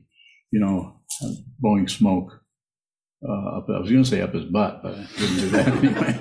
you 0.52 0.60
know, 0.62 1.02
blowing 1.60 1.90
smoke. 1.90 2.42
Uh, 3.28 3.58
up, 3.58 3.68
I 3.70 3.80
was 3.80 3.92
going 3.92 4.04
to 4.04 4.10
say 4.10 4.22
up 4.22 4.34
his 4.34 4.46
butt, 4.46 4.82
but 4.82 4.94
I 4.94 5.08
didn't 5.18 5.38
do 5.38 5.50
that 5.50 5.68
anyway. 5.84 6.20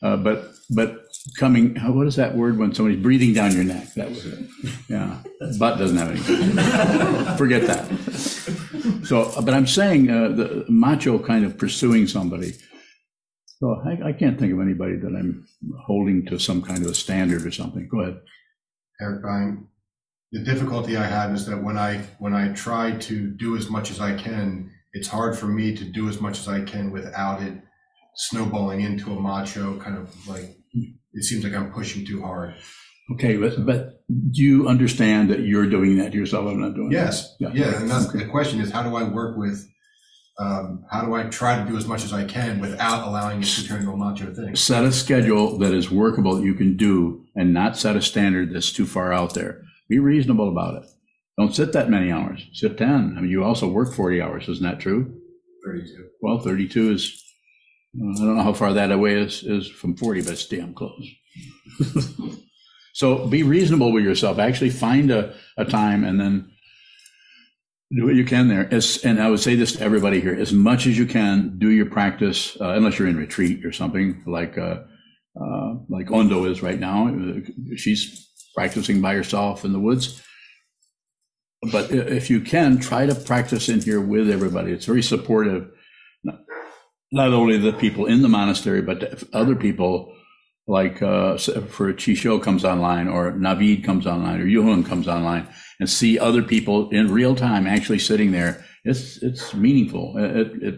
Uh, 0.00 0.16
but 0.18 0.52
but 0.70 1.03
coming, 1.38 1.78
uh, 1.78 1.92
what 1.92 2.06
is 2.06 2.16
that 2.16 2.36
word 2.36 2.58
when 2.58 2.74
somebody's 2.74 3.02
breathing 3.02 3.32
down 3.32 3.52
your 3.52 3.64
neck? 3.64 3.94
That 3.94 4.10
was 4.10 4.26
it. 4.26 4.38
Yeah, 4.88 5.22
butt 5.58 5.78
doesn't 5.78 5.96
have 5.96 6.10
anything. 6.10 7.36
Forget 7.36 7.66
that. 7.66 9.04
So, 9.06 9.32
but 9.42 9.54
I'm 9.54 9.66
saying 9.66 10.10
uh, 10.10 10.28
the 10.28 10.64
macho 10.68 11.18
kind 11.18 11.44
of 11.44 11.58
pursuing 11.58 12.06
somebody. 12.06 12.52
So 13.58 13.80
I, 13.84 14.08
I 14.08 14.12
can't 14.12 14.38
think 14.38 14.52
of 14.52 14.60
anybody 14.60 14.96
that 14.96 15.14
I'm 15.14 15.46
holding 15.86 16.26
to 16.26 16.38
some 16.38 16.62
kind 16.62 16.84
of 16.84 16.90
a 16.90 16.94
standard 16.94 17.46
or 17.46 17.50
something. 17.50 17.88
Go 17.90 18.00
ahead. 18.00 18.20
Eric 19.00 19.22
Bang, 19.22 19.68
the 20.32 20.40
difficulty 20.40 20.96
I 20.96 21.06
have 21.06 21.34
is 21.34 21.46
that 21.46 21.62
when 21.62 21.78
I 21.78 21.98
when 22.18 22.34
I 22.34 22.52
try 22.52 22.92
to 22.92 23.30
do 23.30 23.56
as 23.56 23.70
much 23.70 23.90
as 23.90 24.00
I 24.00 24.16
can, 24.16 24.70
it's 24.92 25.08
hard 25.08 25.38
for 25.38 25.46
me 25.46 25.74
to 25.76 25.84
do 25.84 26.08
as 26.08 26.20
much 26.20 26.38
as 26.38 26.48
I 26.48 26.62
can 26.62 26.90
without 26.90 27.42
it 27.42 27.54
snowballing 28.16 28.80
into 28.80 29.12
a 29.12 29.20
macho 29.20 29.78
kind 29.80 29.96
of 29.96 30.28
like 30.28 30.56
it 31.14 31.24
seems 31.24 31.44
like 31.44 31.54
I'm 31.54 31.72
pushing 31.72 32.04
too 32.04 32.20
hard. 32.22 32.54
Okay, 33.12 33.36
but 33.36 33.64
but 33.64 34.02
do 34.30 34.42
you 34.42 34.68
understand 34.68 35.30
that 35.30 35.40
you're 35.40 35.66
doing 35.68 35.96
that 35.98 36.12
to 36.12 36.18
yourself? 36.18 36.46
I'm 36.46 36.60
not 36.60 36.74
doing 36.74 36.90
Yes, 36.92 37.34
that. 37.40 37.54
yeah, 37.54 37.80
and 37.80 37.90
that's 37.90 38.12
the 38.12 38.24
question 38.26 38.60
is 38.60 38.70
how 38.70 38.82
do 38.82 38.96
I 38.96 39.04
work 39.04 39.36
with 39.36 39.66
um, 40.38 40.84
how 40.90 41.04
do 41.04 41.14
I 41.14 41.24
try 41.24 41.62
to 41.62 41.68
do 41.70 41.76
as 41.76 41.86
much 41.86 42.02
as 42.04 42.12
I 42.12 42.24
can 42.24 42.58
without 42.60 43.06
allowing 43.06 43.40
it 43.40 43.46
to 43.46 43.64
turn 43.66 43.80
into 43.80 43.92
a 43.92 43.96
macho 43.96 44.34
thing? 44.34 44.56
Set 44.56 44.84
a 44.84 44.90
schedule 44.90 45.58
that 45.58 45.72
is 45.72 45.90
workable 45.90 46.36
that 46.36 46.44
you 46.44 46.54
can 46.54 46.76
do, 46.76 47.24
and 47.36 47.54
not 47.54 47.76
set 47.76 47.94
a 47.96 48.02
standard 48.02 48.52
that's 48.52 48.72
too 48.72 48.86
far 48.86 49.12
out 49.12 49.34
there. 49.34 49.62
Be 49.88 49.98
reasonable 49.98 50.48
about 50.48 50.82
it. 50.82 50.88
Don't 51.38 51.54
sit 51.54 51.72
that 51.72 51.90
many 51.90 52.10
hours. 52.10 52.48
Sit 52.52 52.78
ten. 52.78 53.14
I 53.16 53.20
mean, 53.20 53.30
you 53.30 53.44
also 53.44 53.68
work 53.68 53.92
forty 53.94 54.20
hours. 54.20 54.48
Isn't 54.48 54.64
that 54.64 54.80
true? 54.80 55.14
Thirty-two. 55.64 56.08
Well, 56.20 56.38
32 56.40 56.90
is, 56.92 57.23
I 57.96 58.18
don't 58.18 58.36
know 58.36 58.42
how 58.42 58.52
far 58.52 58.72
that 58.72 58.90
away 58.90 59.14
is, 59.14 59.42
is 59.44 59.68
from 59.68 59.96
40, 59.96 60.22
but 60.22 60.32
it's 60.32 60.46
damn 60.46 60.74
close. 60.74 61.08
so 62.92 63.26
be 63.26 63.42
reasonable 63.42 63.92
with 63.92 64.04
yourself. 64.04 64.38
Actually 64.38 64.70
find 64.70 65.10
a, 65.10 65.34
a 65.56 65.64
time 65.64 66.04
and 66.04 66.20
then 66.20 66.50
do 67.96 68.04
what 68.04 68.16
you 68.16 68.24
can 68.24 68.48
there. 68.48 68.72
As, 68.72 69.04
and 69.04 69.22
I 69.22 69.30
would 69.30 69.40
say 69.40 69.54
this 69.54 69.72
to 69.74 69.80
everybody 69.80 70.20
here, 70.20 70.34
as 70.34 70.52
much 70.52 70.86
as 70.86 70.98
you 70.98 71.06
can, 71.06 71.56
do 71.58 71.68
your 71.68 71.86
practice, 71.86 72.56
uh, 72.60 72.70
unless 72.70 72.98
you're 72.98 73.08
in 73.08 73.16
retreat 73.16 73.64
or 73.64 73.70
something 73.70 74.22
like, 74.26 74.58
uh, 74.58 74.80
uh, 75.40 75.74
like 75.88 76.10
Ondo 76.10 76.44
is 76.46 76.62
right 76.62 76.78
now. 76.78 77.14
She's 77.76 78.28
practicing 78.56 79.00
by 79.00 79.14
herself 79.14 79.64
in 79.64 79.72
the 79.72 79.80
woods. 79.80 80.20
But 81.70 81.90
if 81.92 82.28
you 82.28 82.40
can, 82.40 82.78
try 82.78 83.06
to 83.06 83.14
practice 83.14 83.68
in 83.68 83.80
here 83.80 84.00
with 84.00 84.30
everybody. 84.30 84.72
It's 84.72 84.84
very 84.84 85.02
supportive 85.02 85.70
not 87.12 87.32
only 87.32 87.58
the 87.58 87.72
people 87.72 88.06
in 88.06 88.22
the 88.22 88.28
monastery, 88.28 88.82
but 88.82 89.22
other 89.32 89.54
people 89.54 90.14
like 90.66 91.02
uh, 91.02 91.36
for 91.36 91.92
Chisho 91.92 92.42
comes 92.42 92.64
online 92.64 93.08
or 93.08 93.32
Navid 93.32 93.84
comes 93.84 94.06
online 94.06 94.40
or 94.40 94.46
Yuhun 94.46 94.84
comes 94.84 95.06
online 95.06 95.46
and 95.78 95.90
see 95.90 96.18
other 96.18 96.42
people 96.42 96.88
in 96.90 97.12
real 97.12 97.34
time 97.36 97.66
actually 97.66 97.98
sitting 97.98 98.32
there. 98.32 98.64
It's 98.84 99.22
it's 99.22 99.54
meaningful. 99.54 100.14
It, 100.16 100.62
it 100.62 100.74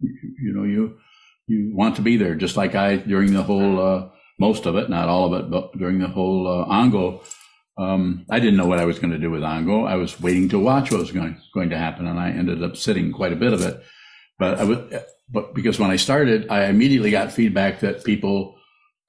you 0.00 0.52
know 0.54 0.64
you 0.64 0.98
you 1.46 1.70
want 1.74 1.96
to 1.96 2.02
be 2.02 2.16
there 2.16 2.34
just 2.34 2.56
like 2.56 2.74
I 2.74 2.96
during 2.96 3.34
the 3.34 3.42
whole 3.42 3.80
uh, 3.80 4.08
most 4.38 4.66
of 4.66 4.76
it, 4.76 4.88
not 4.88 5.08
all 5.08 5.32
of 5.32 5.44
it, 5.44 5.50
but 5.50 5.76
during 5.78 5.98
the 5.98 6.08
whole 6.08 6.46
uh, 6.48 6.74
Ango. 6.74 7.22
Um, 7.78 8.24
I 8.30 8.40
didn't 8.40 8.56
know 8.56 8.66
what 8.66 8.78
I 8.78 8.86
was 8.86 8.98
going 8.98 9.12
to 9.12 9.18
do 9.18 9.30
with 9.30 9.44
Ango. 9.44 9.84
I 9.84 9.96
was 9.96 10.18
waiting 10.18 10.48
to 10.48 10.58
watch 10.58 10.90
what 10.90 11.00
was 11.00 11.12
going 11.12 11.38
going 11.52 11.70
to 11.70 11.78
happen, 11.78 12.06
and 12.06 12.18
I 12.18 12.30
ended 12.30 12.62
up 12.62 12.76
sitting 12.76 13.12
quite 13.12 13.34
a 13.34 13.36
bit 13.36 13.52
of 13.52 13.60
it. 13.60 13.82
But 14.38 14.58
I 14.58 14.64
would, 14.64 15.04
but 15.28 15.54
because 15.54 15.78
when 15.78 15.90
I 15.90 15.96
started, 15.96 16.48
I 16.48 16.66
immediately 16.66 17.10
got 17.10 17.32
feedback 17.32 17.80
that 17.80 18.04
people 18.04 18.56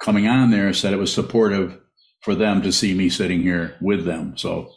coming 0.01 0.27
on 0.27 0.51
there 0.51 0.73
said 0.73 0.93
it 0.93 0.97
was 0.97 1.13
supportive 1.13 1.77
for 2.21 2.35
them 2.35 2.61
to 2.63 2.71
see 2.71 2.93
me 2.93 3.09
sitting 3.09 3.41
here 3.41 3.75
with 3.81 4.05
them. 4.05 4.37
So 4.37 4.71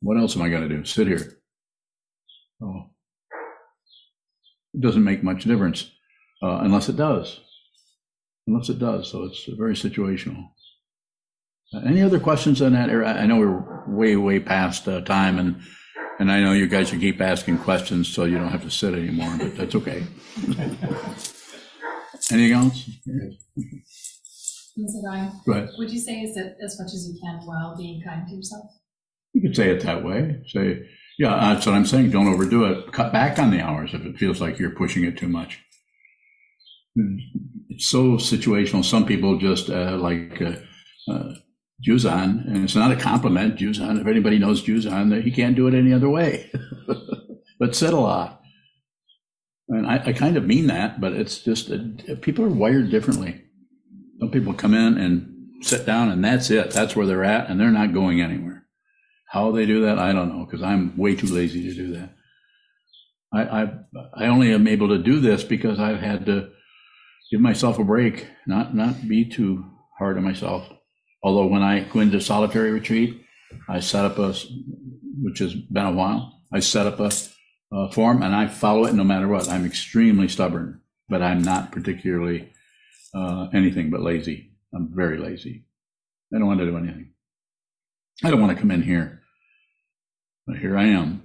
what 0.00 0.16
else 0.16 0.36
am 0.36 0.42
I 0.42 0.48
going 0.48 0.68
to 0.68 0.76
do? 0.76 0.84
Sit 0.84 1.06
here. 1.08 1.38
Oh, 2.62 2.90
it 4.74 4.80
doesn't 4.80 5.04
make 5.04 5.22
much 5.22 5.44
difference 5.44 5.90
uh, 6.42 6.58
unless 6.62 6.88
it 6.88 6.96
does. 6.96 7.40
Unless 8.46 8.68
it 8.68 8.78
does. 8.78 9.10
So 9.10 9.24
it's 9.24 9.44
very 9.56 9.74
situational. 9.74 10.50
Uh, 11.74 11.80
Any 11.80 12.02
other 12.02 12.20
questions 12.20 12.62
on 12.62 12.72
that? 12.74 12.90
I 12.90 13.26
know 13.26 13.38
we're 13.38 13.84
way, 13.88 14.16
way 14.16 14.38
past 14.38 14.86
uh, 14.86 15.00
time 15.00 15.38
and 15.38 15.60
and 16.18 16.30
I 16.30 16.40
know 16.40 16.52
you 16.52 16.66
guys 16.66 16.88
should 16.88 17.00
keep 17.00 17.20
asking 17.20 17.58
questions 17.58 18.08
so 18.08 18.24
you 18.24 18.38
don't 18.38 18.48
have 18.48 18.62
to 18.62 18.70
sit 18.70 18.94
anymore, 18.94 19.34
but 19.38 19.56
that's 19.56 19.74
okay. 19.74 20.04
Anything 22.30 22.52
else? 22.52 22.88
Mr. 24.78 25.02
Guy, 25.04 25.30
Go 25.46 25.68
would 25.78 25.90
you 25.90 25.98
say 25.98 26.20
is 26.20 26.36
it 26.36 26.56
as 26.62 26.78
much 26.78 26.92
as 26.92 27.08
you 27.08 27.18
can 27.20 27.40
while 27.46 27.76
being 27.76 28.02
kind 28.02 28.26
to 28.28 28.34
yourself? 28.34 28.70
You 29.32 29.40
could 29.42 29.56
say 29.56 29.70
it 29.70 29.82
that 29.82 30.04
way. 30.04 30.42
Say, 30.48 30.88
yeah, 31.18 31.54
that's 31.54 31.66
what 31.66 31.74
I'm 31.74 31.86
saying. 31.86 32.10
Don't 32.10 32.28
overdo 32.28 32.64
it. 32.64 32.92
Cut 32.92 33.12
back 33.12 33.38
on 33.38 33.50
the 33.50 33.60
hours 33.60 33.94
if 33.94 34.04
it 34.04 34.18
feels 34.18 34.40
like 34.40 34.58
you're 34.58 34.70
pushing 34.70 35.04
it 35.04 35.16
too 35.16 35.28
much. 35.28 35.62
it's 37.68 37.86
so 37.86 38.16
situational. 38.16 38.84
Some 38.84 39.06
people 39.06 39.38
just 39.38 39.70
uh, 39.70 39.96
like 39.96 40.42
uh, 40.42 40.56
uh, 41.10 41.34
Juzan, 41.84 42.46
and 42.46 42.64
it's 42.64 42.74
not 42.74 42.92
a 42.92 42.96
compliment, 42.96 43.56
Juzan. 43.56 44.00
If 44.00 44.06
anybody 44.06 44.38
knows 44.38 44.64
Juzan, 44.64 45.22
he 45.22 45.30
can't 45.30 45.56
do 45.56 45.66
it 45.66 45.74
any 45.74 45.92
other 45.92 46.08
way. 46.08 46.50
but 47.58 47.82
a 47.82 47.96
lot. 47.96 48.42
And 49.68 49.86
I, 49.86 50.02
I, 50.06 50.12
kind 50.12 50.36
of 50.36 50.46
mean 50.46 50.68
that, 50.68 51.00
but 51.00 51.12
it's 51.12 51.38
just 51.38 51.70
uh, 51.70 51.78
people 52.22 52.44
are 52.44 52.48
wired 52.48 52.90
differently. 52.90 53.42
Some 54.20 54.30
people 54.30 54.54
come 54.54 54.74
in 54.74 54.96
and 54.96 55.48
sit 55.60 55.84
down, 55.84 56.10
and 56.10 56.24
that's 56.24 56.50
it. 56.50 56.70
That's 56.70 56.94
where 56.94 57.04
they're 57.06 57.24
at, 57.24 57.50
and 57.50 57.60
they're 57.60 57.70
not 57.70 57.92
going 57.92 58.20
anywhere. 58.20 58.64
How 59.28 59.50
they 59.50 59.66
do 59.66 59.82
that, 59.82 59.98
I 59.98 60.12
don't 60.12 60.28
know, 60.28 60.46
because 60.46 60.62
I'm 60.62 60.96
way 60.96 61.16
too 61.16 61.26
lazy 61.26 61.64
to 61.64 61.74
do 61.74 61.92
that. 61.94 62.14
I, 63.32 63.62
I 63.62 63.68
I 64.14 64.26
only 64.28 64.52
am 64.54 64.68
able 64.68 64.88
to 64.88 64.98
do 64.98 65.18
this 65.18 65.42
because 65.42 65.80
I've 65.80 66.00
had 66.00 66.26
to 66.26 66.50
give 67.30 67.40
myself 67.40 67.78
a 67.78 67.84
break, 67.84 68.28
not 68.46 68.74
not 68.74 69.08
be 69.08 69.28
too 69.28 69.64
hard 69.98 70.16
on 70.16 70.24
myself. 70.24 70.68
Although 71.26 71.46
when 71.46 71.62
I 71.64 71.80
go 71.80 71.98
into 71.98 72.20
solitary 72.20 72.70
retreat, 72.70 73.20
I 73.68 73.80
set 73.80 74.04
up 74.04 74.16
a, 74.16 74.32
which 75.22 75.40
has 75.40 75.54
been 75.54 75.86
a 75.86 75.90
while. 75.90 76.40
I 76.52 76.60
set 76.60 76.86
up 76.86 77.00
a, 77.00 77.10
a 77.72 77.90
form 77.90 78.22
and 78.22 78.32
I 78.32 78.46
follow 78.46 78.84
it 78.84 78.94
no 78.94 79.02
matter 79.02 79.26
what. 79.26 79.48
I'm 79.48 79.66
extremely 79.66 80.28
stubborn, 80.28 80.82
but 81.08 81.22
I'm 81.22 81.42
not 81.42 81.72
particularly 81.72 82.52
uh, 83.12 83.48
anything 83.52 83.90
but 83.90 84.02
lazy. 84.02 84.52
I'm 84.72 84.94
very 84.94 85.18
lazy. 85.18 85.64
I 86.32 86.38
don't 86.38 86.46
want 86.46 86.60
to 86.60 86.66
do 86.66 86.76
anything. 86.76 87.10
I 88.22 88.30
don't 88.30 88.40
want 88.40 88.54
to 88.54 88.60
come 88.60 88.70
in 88.70 88.82
here, 88.82 89.22
but 90.46 90.58
here 90.58 90.78
I 90.78 90.84
am 90.84 91.24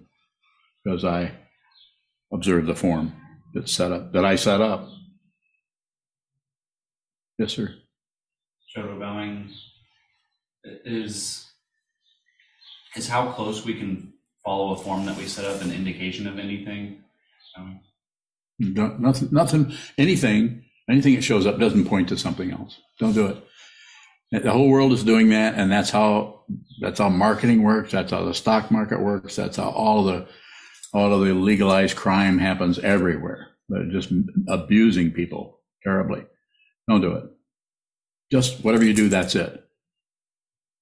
because 0.83 1.05
I 1.05 1.31
observe 2.33 2.65
the 2.65 2.73
form 2.73 3.13
that's 3.53 3.71
set 3.71 3.91
up 3.91 4.13
that 4.13 4.25
I 4.25 4.35
set 4.35 4.61
up. 4.61 4.89
Yes, 7.37 7.51
sir. 7.51 7.75
Shadow 8.67 8.99
bowing 8.99 9.51
is 10.63 11.47
is 12.95 13.07
how 13.07 13.31
close 13.31 13.65
we 13.65 13.73
can 13.73 14.13
follow 14.43 14.73
a 14.73 14.77
form 14.77 15.05
that 15.05 15.17
we 15.17 15.25
set 15.25 15.45
up 15.45 15.61
an 15.61 15.71
indication 15.71 16.27
of 16.27 16.39
anything. 16.39 17.03
Um, 17.57 17.79
nothing, 18.59 19.29
nothing, 19.31 19.73
anything, 19.97 20.63
anything 20.89 21.15
that 21.15 21.23
shows 21.23 21.45
up 21.45 21.59
doesn't 21.59 21.85
point 21.85 22.09
to 22.09 22.17
something 22.17 22.51
else. 22.51 22.79
Don't 22.99 23.13
do 23.13 23.27
it. 23.27 24.43
The 24.43 24.51
whole 24.51 24.69
world 24.69 24.93
is 24.93 25.03
doing 25.03 25.29
that, 25.29 25.55
and 25.55 25.69
that's 25.71 25.89
how 25.89 26.43
that's 26.79 26.99
how 26.99 27.09
marketing 27.09 27.63
works. 27.63 27.91
That's 27.91 28.11
how 28.11 28.23
the 28.23 28.33
stock 28.33 28.71
market 28.71 29.01
works. 29.01 29.35
That's 29.35 29.57
how 29.57 29.69
all 29.69 30.03
the 30.03 30.27
all 30.93 31.13
of 31.13 31.25
the 31.25 31.33
legalized 31.33 31.97
crime 31.97 32.37
happens 32.37 32.79
everywhere. 32.79 33.47
They're 33.67 33.91
just 33.91 34.11
abusing 34.47 35.11
people 35.11 35.59
terribly. 35.83 36.25
Don't 36.87 37.01
do 37.01 37.13
it. 37.13 37.23
Just 38.31 38.63
whatever 38.63 38.85
you 38.85 38.93
do, 38.93 39.09
that's 39.09 39.35
it. 39.35 39.65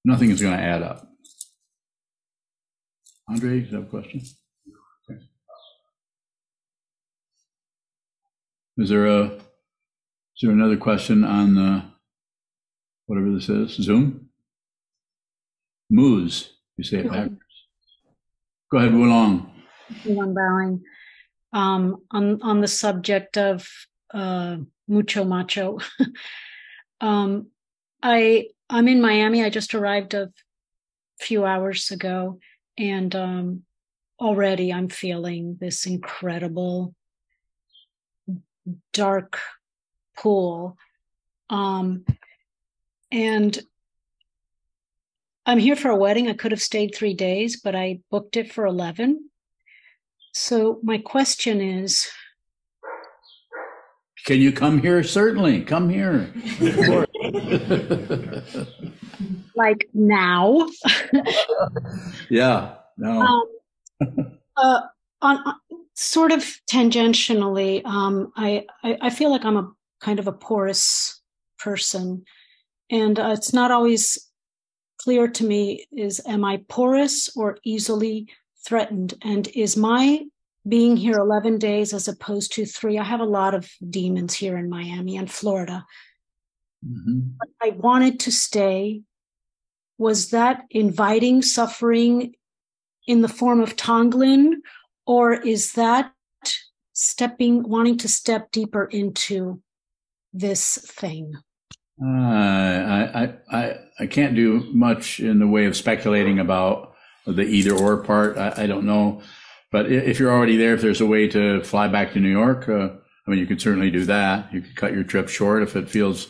Nothing 0.04 0.30
is 0.30 0.40
going 0.40 0.56
to 0.56 0.62
add 0.62 0.82
up. 0.82 1.06
Andre, 3.28 3.60
you 3.60 3.66
have 3.76 3.82
a 3.84 3.86
question? 3.86 4.22
Okay. 5.08 5.20
Is 8.78 8.88
there 8.88 9.06
a 9.06 9.24
is 9.26 10.42
there 10.42 10.52
another 10.52 10.76
question 10.76 11.22
on 11.22 11.54
the 11.54 11.82
whatever 13.06 13.30
this 13.32 13.48
is? 13.48 13.72
Zoom? 13.72 14.30
Moose. 15.90 16.54
You 16.76 16.84
say 16.84 16.98
it 16.98 17.10
backwards. 17.10 17.40
Go 18.72 18.78
ahead, 18.78 18.92
Wulong. 18.92 19.50
Wulong 20.04 20.34
bowing. 20.34 20.82
Um, 21.52 22.02
on 22.10 22.40
on 22.42 22.60
the 22.60 22.68
subject 22.68 23.36
of 23.36 23.68
uh, 24.14 24.56
mucho 24.88 25.24
macho. 25.24 25.78
Um, 27.02 27.46
I 28.02 28.48
I'm 28.72 28.86
in 28.86 29.00
Miami. 29.00 29.42
I 29.42 29.50
just 29.50 29.74
arrived 29.74 30.14
a 30.14 30.30
few 31.18 31.44
hours 31.44 31.90
ago, 31.90 32.38
and 32.78 33.14
um, 33.16 33.62
already 34.20 34.72
I'm 34.72 34.88
feeling 34.88 35.58
this 35.60 35.86
incredible 35.86 36.94
dark 38.92 39.40
pool. 40.16 40.76
Um, 41.48 42.04
and 43.10 43.58
I'm 45.44 45.58
here 45.58 45.74
for 45.74 45.90
a 45.90 45.96
wedding. 45.96 46.28
I 46.28 46.34
could 46.34 46.52
have 46.52 46.62
stayed 46.62 46.94
three 46.94 47.14
days, 47.14 47.60
but 47.60 47.74
I 47.74 48.00
booked 48.08 48.36
it 48.36 48.52
for 48.52 48.66
11. 48.66 49.30
So 50.32 50.78
my 50.84 50.98
question 50.98 51.60
is 51.60 52.08
can 54.26 54.38
you 54.38 54.52
come 54.52 54.80
here? 54.80 55.02
Certainly, 55.02 55.62
come 55.62 55.88
here. 55.88 56.32
like 59.54 59.88
now? 59.94 60.68
yeah, 62.30 62.74
no. 62.96 63.20
Um, 63.20 63.42
uh, 64.56 64.80
on, 65.22 65.36
on, 65.38 65.54
sort 65.94 66.32
of 66.32 66.42
tangentially, 66.70 67.84
um, 67.84 68.32
I, 68.36 68.66
I, 68.82 68.98
I 69.02 69.10
feel 69.10 69.30
like 69.30 69.44
I'm 69.44 69.56
a 69.56 69.70
kind 70.00 70.18
of 70.18 70.26
a 70.26 70.32
porous 70.32 71.20
person, 71.58 72.24
and 72.90 73.18
uh, 73.18 73.34
it's 73.36 73.52
not 73.52 73.70
always 73.70 74.18
clear 74.98 75.28
to 75.28 75.44
me: 75.44 75.86
is 75.92 76.20
am 76.26 76.44
I 76.44 76.62
porous 76.68 77.36
or 77.36 77.58
easily 77.64 78.28
threatened? 78.66 79.14
And 79.22 79.46
is 79.48 79.76
my 79.76 80.24
being 80.68 80.96
here 80.96 81.18
11 81.18 81.58
days 81.58 81.94
as 81.94 82.08
opposed 82.08 82.52
to 82.52 82.66
three. 82.66 82.98
I 82.98 83.04
have 83.04 83.20
a 83.20 83.24
lot 83.24 83.54
of 83.54 83.70
demons 83.88 84.34
here 84.34 84.58
in 84.58 84.68
Miami 84.68 85.16
and 85.16 85.30
Florida. 85.30 85.86
Mm-hmm. 86.86 87.20
I 87.62 87.70
wanted 87.70 88.20
to 88.20 88.32
stay. 88.32 89.02
Was 89.98 90.30
that 90.30 90.64
inviting 90.70 91.42
suffering 91.42 92.34
in 93.06 93.20
the 93.20 93.28
form 93.28 93.60
of 93.60 93.76
Tonglen, 93.76 94.54
or 95.06 95.34
is 95.34 95.72
that 95.72 96.12
stepping, 96.92 97.68
wanting 97.68 97.98
to 97.98 98.08
step 98.08 98.50
deeper 98.50 98.84
into 98.84 99.62
this 100.32 100.78
thing? 100.78 101.34
Uh, 102.02 102.06
I, 102.06 103.34
I, 103.50 103.74
I 103.98 104.06
can't 104.06 104.34
do 104.34 104.70
much 104.72 105.20
in 105.20 105.38
the 105.38 105.46
way 105.46 105.66
of 105.66 105.76
speculating 105.76 106.38
about 106.38 106.94
the 107.26 107.42
either 107.42 107.74
or 107.74 107.98
part. 107.98 108.38
I, 108.38 108.64
I 108.64 108.66
don't 108.66 108.86
know. 108.86 109.20
But 109.70 109.92
if 109.92 110.18
you're 110.18 110.32
already 110.32 110.56
there, 110.56 110.74
if 110.74 110.80
there's 110.80 111.00
a 111.00 111.06
way 111.06 111.28
to 111.28 111.62
fly 111.62 111.88
back 111.88 112.12
to 112.12 112.20
New 112.20 112.30
York, 112.30 112.68
uh, 112.68 112.88
I 113.26 113.30
mean, 113.30 113.38
you 113.38 113.46
could 113.46 113.60
certainly 113.60 113.90
do 113.90 114.04
that. 114.06 114.52
You 114.52 114.62
could 114.62 114.74
cut 114.76 114.92
your 114.92 115.04
trip 115.04 115.28
short 115.28 115.62
if 115.62 115.76
it 115.76 115.90
feels 115.90 116.28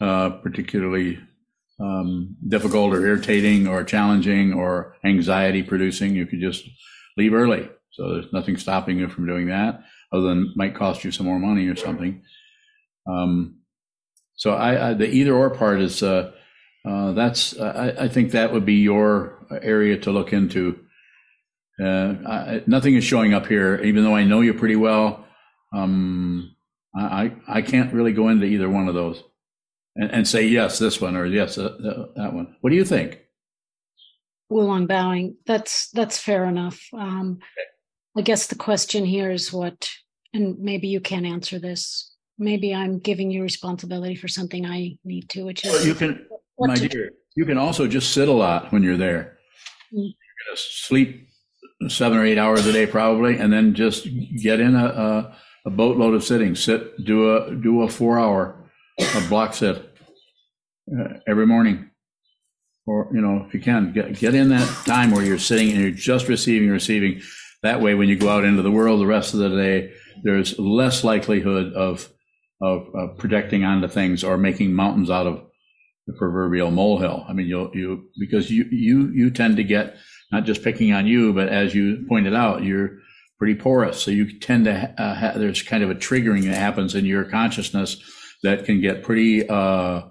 uh, 0.00 0.30
particularly 0.30 1.18
um, 1.80 2.36
difficult 2.46 2.94
or 2.94 3.04
irritating 3.06 3.66
or 3.66 3.84
challenging 3.84 4.52
or 4.52 4.96
anxiety 5.04 5.62
producing. 5.62 6.14
You 6.14 6.26
could 6.26 6.40
just 6.40 6.68
leave 7.16 7.34
early. 7.34 7.68
So 7.92 8.14
there's 8.14 8.32
nothing 8.32 8.56
stopping 8.56 8.98
you 8.98 9.08
from 9.08 9.26
doing 9.26 9.48
that, 9.48 9.82
other 10.12 10.28
than 10.28 10.52
might 10.56 10.74
cost 10.74 11.04
you 11.04 11.10
some 11.10 11.26
more 11.26 11.38
money 11.38 11.66
or 11.66 11.76
something. 11.76 12.22
Um, 13.06 13.56
so 14.36 14.54
I, 14.54 14.90
I, 14.90 14.94
the 14.94 15.08
either 15.08 15.34
or 15.34 15.50
part 15.50 15.80
is 15.80 16.02
uh, 16.02 16.32
uh 16.86 17.12
that's 17.12 17.58
I, 17.58 17.88
I 18.00 18.08
think 18.08 18.30
that 18.30 18.52
would 18.52 18.64
be 18.64 18.74
your 18.74 19.46
area 19.50 19.98
to 19.98 20.12
look 20.12 20.32
into 20.32 20.78
uh, 21.80 22.14
I, 22.26 22.62
nothing 22.66 22.94
is 22.94 23.04
showing 23.04 23.32
up 23.32 23.46
here, 23.46 23.80
even 23.82 24.04
though 24.04 24.14
I 24.14 24.24
know 24.24 24.42
you 24.42 24.52
pretty 24.54 24.76
well. 24.76 25.24
Um, 25.72 26.54
I, 26.94 27.32
I 27.48 27.62
can't 27.62 27.92
really 27.92 28.12
go 28.12 28.28
into 28.28 28.46
either 28.46 28.68
one 28.68 28.88
of 28.88 28.94
those 28.94 29.22
and, 29.96 30.10
and 30.10 30.28
say, 30.28 30.46
yes, 30.46 30.78
this 30.78 31.00
one 31.00 31.16
or 31.16 31.26
yes, 31.26 31.58
uh, 31.58 31.64
uh, 31.64 32.06
that 32.16 32.32
one. 32.32 32.56
What 32.60 32.70
do 32.70 32.76
you 32.76 32.84
think? 32.84 33.20
Wulong 34.50 34.86
bowing. 34.86 35.36
That's, 35.46 35.90
that's 35.90 36.18
fair 36.18 36.44
enough. 36.44 36.80
Um, 36.92 37.38
I 38.16 38.22
guess 38.22 38.48
the 38.48 38.56
question 38.56 39.04
here 39.04 39.30
is 39.30 39.52
what, 39.52 39.88
and 40.32 40.58
maybe 40.58 40.88
you 40.88 41.00
can't 41.00 41.26
answer 41.26 41.58
this. 41.58 42.14
Maybe 42.38 42.74
I'm 42.74 42.98
giving 42.98 43.30
you 43.30 43.42
responsibility 43.42 44.16
for 44.16 44.28
something 44.28 44.66
I 44.66 44.96
need 45.04 45.28
to, 45.30 45.44
which 45.44 45.64
is 45.64 45.72
well, 45.72 45.86
you 45.86 45.94
can, 45.94 46.26
my 46.58 46.74
dear, 46.74 47.12
you 47.36 47.44
can 47.44 47.58
also 47.58 47.86
just 47.86 48.12
sit 48.12 48.28
a 48.28 48.32
lot 48.32 48.72
when 48.72 48.82
you're 48.82 48.96
there. 48.96 49.38
Mm. 49.92 50.14
You're 50.14 50.46
going 50.46 50.56
to 50.56 50.56
sleep 50.56 51.28
seven 51.88 52.18
or 52.18 52.24
eight 52.24 52.38
hours 52.38 52.66
a 52.66 52.72
day 52.72 52.86
probably, 52.86 53.36
and 53.38 53.52
then 53.52 53.74
just 53.74 54.08
get 54.42 54.60
in 54.60 54.74
a, 54.74 54.86
a, 54.86 55.36
a 55.66 55.70
boatload 55.70 56.14
of 56.14 56.24
sitting. 56.24 56.54
Sit, 56.54 57.04
do 57.04 57.36
a 57.36 57.54
do 57.54 57.82
a 57.82 57.88
four 57.88 58.18
hour 58.18 58.59
a 59.00 59.28
block 59.28 59.54
sit 59.54 59.76
uh, 59.76 61.14
every 61.26 61.46
morning, 61.46 61.90
or 62.86 63.08
you 63.12 63.20
know 63.20 63.44
if 63.46 63.54
you 63.54 63.60
can 63.60 63.92
get 63.92 64.18
get 64.18 64.34
in 64.34 64.48
that 64.50 64.68
time 64.86 65.10
where 65.10 65.24
you're 65.24 65.38
sitting 65.38 65.70
and 65.70 65.80
you're 65.80 65.90
just 65.90 66.28
receiving, 66.28 66.70
receiving. 66.70 67.20
That 67.62 67.82
way, 67.82 67.94
when 67.94 68.08
you 68.08 68.16
go 68.16 68.30
out 68.30 68.44
into 68.44 68.62
the 68.62 68.70
world 68.70 69.00
the 69.00 69.06
rest 69.06 69.34
of 69.34 69.40
the 69.40 69.50
day, 69.50 69.92
there's 70.22 70.58
less 70.58 71.04
likelihood 71.04 71.74
of 71.74 72.08
of, 72.62 72.86
of 72.94 73.18
projecting 73.18 73.64
onto 73.64 73.88
things 73.88 74.22
or 74.22 74.36
making 74.36 74.74
mountains 74.74 75.10
out 75.10 75.26
of 75.26 75.42
the 76.06 76.12
proverbial 76.14 76.70
molehill. 76.70 77.24
I 77.28 77.32
mean, 77.32 77.46
you 77.46 77.70
you 77.74 78.08
because 78.18 78.50
you 78.50 78.64
you 78.70 79.10
you 79.12 79.30
tend 79.30 79.56
to 79.56 79.64
get 79.64 79.96
not 80.32 80.44
just 80.44 80.62
picking 80.62 80.92
on 80.92 81.06
you, 81.06 81.32
but 81.32 81.48
as 81.48 81.74
you 81.74 82.04
pointed 82.08 82.34
out, 82.34 82.62
you're 82.62 82.98
pretty 83.38 83.54
porous. 83.54 84.00
So 84.02 84.10
you 84.10 84.38
tend 84.38 84.66
to, 84.66 84.94
uh, 84.98 85.14
ha- 85.14 85.32
there's 85.36 85.62
kind 85.62 85.82
of 85.82 85.90
a 85.90 85.94
triggering 85.94 86.44
that 86.44 86.56
happens 86.56 86.94
in 86.94 87.04
your 87.04 87.24
consciousness 87.24 87.96
that 88.42 88.64
can 88.64 88.80
get 88.80 89.02
pretty 89.02 89.48
uh, 89.48 90.02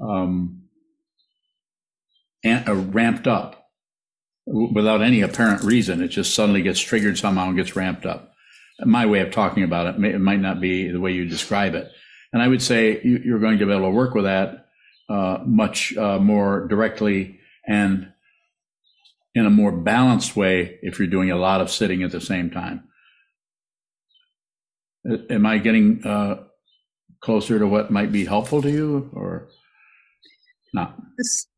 um, 0.00 0.62
an- 2.44 2.64
uh, 2.68 2.74
ramped 2.74 3.26
up 3.26 3.68
w- 4.46 4.72
without 4.72 5.02
any 5.02 5.20
apparent 5.20 5.62
reason. 5.62 6.02
It 6.02 6.08
just 6.08 6.34
suddenly 6.34 6.62
gets 6.62 6.80
triggered 6.80 7.18
somehow 7.18 7.48
and 7.48 7.56
gets 7.56 7.76
ramped 7.76 8.06
up. 8.06 8.32
My 8.84 9.06
way 9.06 9.20
of 9.20 9.30
talking 9.30 9.62
about 9.62 9.86
it, 9.86 9.98
may, 9.98 10.10
it 10.12 10.18
might 10.20 10.40
not 10.40 10.60
be 10.60 10.90
the 10.90 11.00
way 11.00 11.12
you 11.12 11.26
describe 11.26 11.74
it. 11.74 11.90
And 12.32 12.42
I 12.42 12.48
would 12.48 12.62
say 12.62 13.00
you, 13.04 13.18
you're 13.24 13.38
going 13.38 13.58
to 13.58 13.66
be 13.66 13.72
able 13.72 13.84
to 13.84 13.90
work 13.90 14.14
with 14.14 14.24
that 14.24 14.66
uh, 15.08 15.38
much 15.44 15.96
uh, 15.96 16.18
more 16.18 16.66
directly 16.66 17.38
and 17.66 18.12
in 19.34 19.46
a 19.46 19.50
more 19.50 19.72
balanced 19.72 20.36
way 20.36 20.78
if 20.82 20.98
you're 20.98 21.08
doing 21.08 21.30
a 21.30 21.36
lot 21.36 21.60
of 21.60 21.70
sitting 21.70 22.02
at 22.02 22.10
the 22.10 22.20
same 22.20 22.50
time. 22.50 22.84
Am 25.28 25.44
I 25.44 25.58
getting 25.58 26.04
uh, 26.04 26.44
closer 27.24 27.58
to 27.58 27.66
what 27.66 27.90
might 27.90 28.12
be 28.12 28.26
helpful 28.26 28.60
to 28.60 28.70
you 28.70 29.10
or 29.14 29.48
not? 30.74 31.00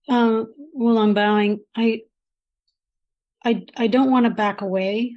Uh, 0.09 0.45
well, 0.73 0.99
I'm 0.99 1.13
bowing. 1.13 1.59
I, 1.75 2.03
I, 3.45 3.67
I 3.77 3.89
don't 3.89 4.13
want 4.13 4.27
to 4.27 4.31
back 4.31 4.61
away 4.61 5.17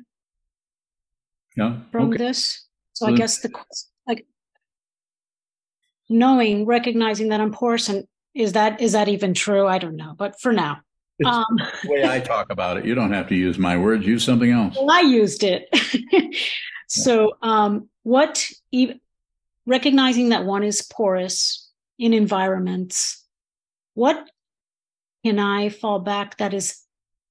Yeah. 1.55 1.77
from 1.91 2.09
Okay. 2.09 2.17
this. 2.17 2.65
So 2.93 3.05
I 3.05 3.11
Good. 3.11 3.17
guess 3.19 3.39
the 3.39 3.51
like 4.07 4.25
knowing, 6.09 6.65
recognizing 6.65 7.29
that 7.29 7.41
I'm 7.41 7.51
porous, 7.51 7.87
and 7.87 8.05
is 8.33 8.53
that 8.53 8.81
is 8.81 8.93
that 8.93 9.07
even 9.07 9.35
true? 9.35 9.67
I 9.67 9.77
don't 9.77 9.95
know, 9.95 10.15
but 10.17 10.39
for 10.41 10.51
now, 10.51 10.79
um, 11.23 11.45
the 11.83 11.89
way 11.89 12.05
I 12.05 12.19
talk 12.19 12.47
about 12.49 12.77
it. 12.77 12.85
You 12.85 12.95
don't 12.95 13.13
have 13.13 13.29
to 13.29 13.35
use 13.35 13.59
my 13.59 13.77
words. 13.77 14.05
Use 14.05 14.25
something 14.25 14.51
else. 14.51 14.75
well, 14.75 14.91
I 14.91 15.01
used 15.01 15.43
it. 15.43 15.69
so, 16.87 17.33
um, 17.43 17.87
what 18.03 18.49
even 18.71 18.99
recognizing 19.69 20.29
that 20.29 20.45
one 20.45 20.63
is 20.63 20.81
porous 20.81 21.69
in 21.99 22.13
environments, 22.13 23.23
what 23.93 24.29
can 25.23 25.37
I 25.37 25.69
fall 25.69 25.99
back 25.99 26.37
that 26.37 26.53
is 26.53 26.81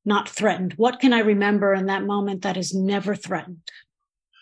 not 0.04 0.28
threatened? 0.28 0.74
What 0.76 1.00
can 1.00 1.12
I 1.12 1.18
remember 1.18 1.74
in 1.74 1.86
that 1.86 2.04
moment 2.04 2.42
that 2.42 2.56
is 2.56 2.72
never 2.72 3.16
threatened, 3.16 3.62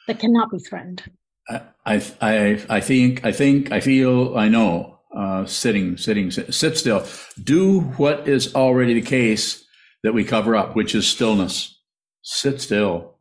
that 0.06 0.20
cannot 0.20 0.50
be 0.50 0.58
threatened? 0.58 1.10
I, 1.48 2.02
I, 2.20 2.64
I 2.68 2.80
think, 2.80 3.24
I 3.24 3.32
think, 3.32 3.72
I 3.72 3.80
feel, 3.80 4.36
I 4.36 4.48
know. 4.48 4.92
Uh, 5.16 5.46
sitting, 5.46 5.96
sitting, 5.96 6.30
sit, 6.30 6.52
sit 6.52 6.76
still. 6.76 7.02
Do 7.42 7.80
what 7.96 8.28
is 8.28 8.54
already 8.54 8.92
the 8.92 9.00
case 9.00 9.64
that 10.02 10.12
we 10.12 10.24
cover 10.24 10.54
up, 10.54 10.76
which 10.76 10.94
is 10.94 11.06
stillness. 11.06 11.80
Sit 12.22 12.60
still, 12.60 13.14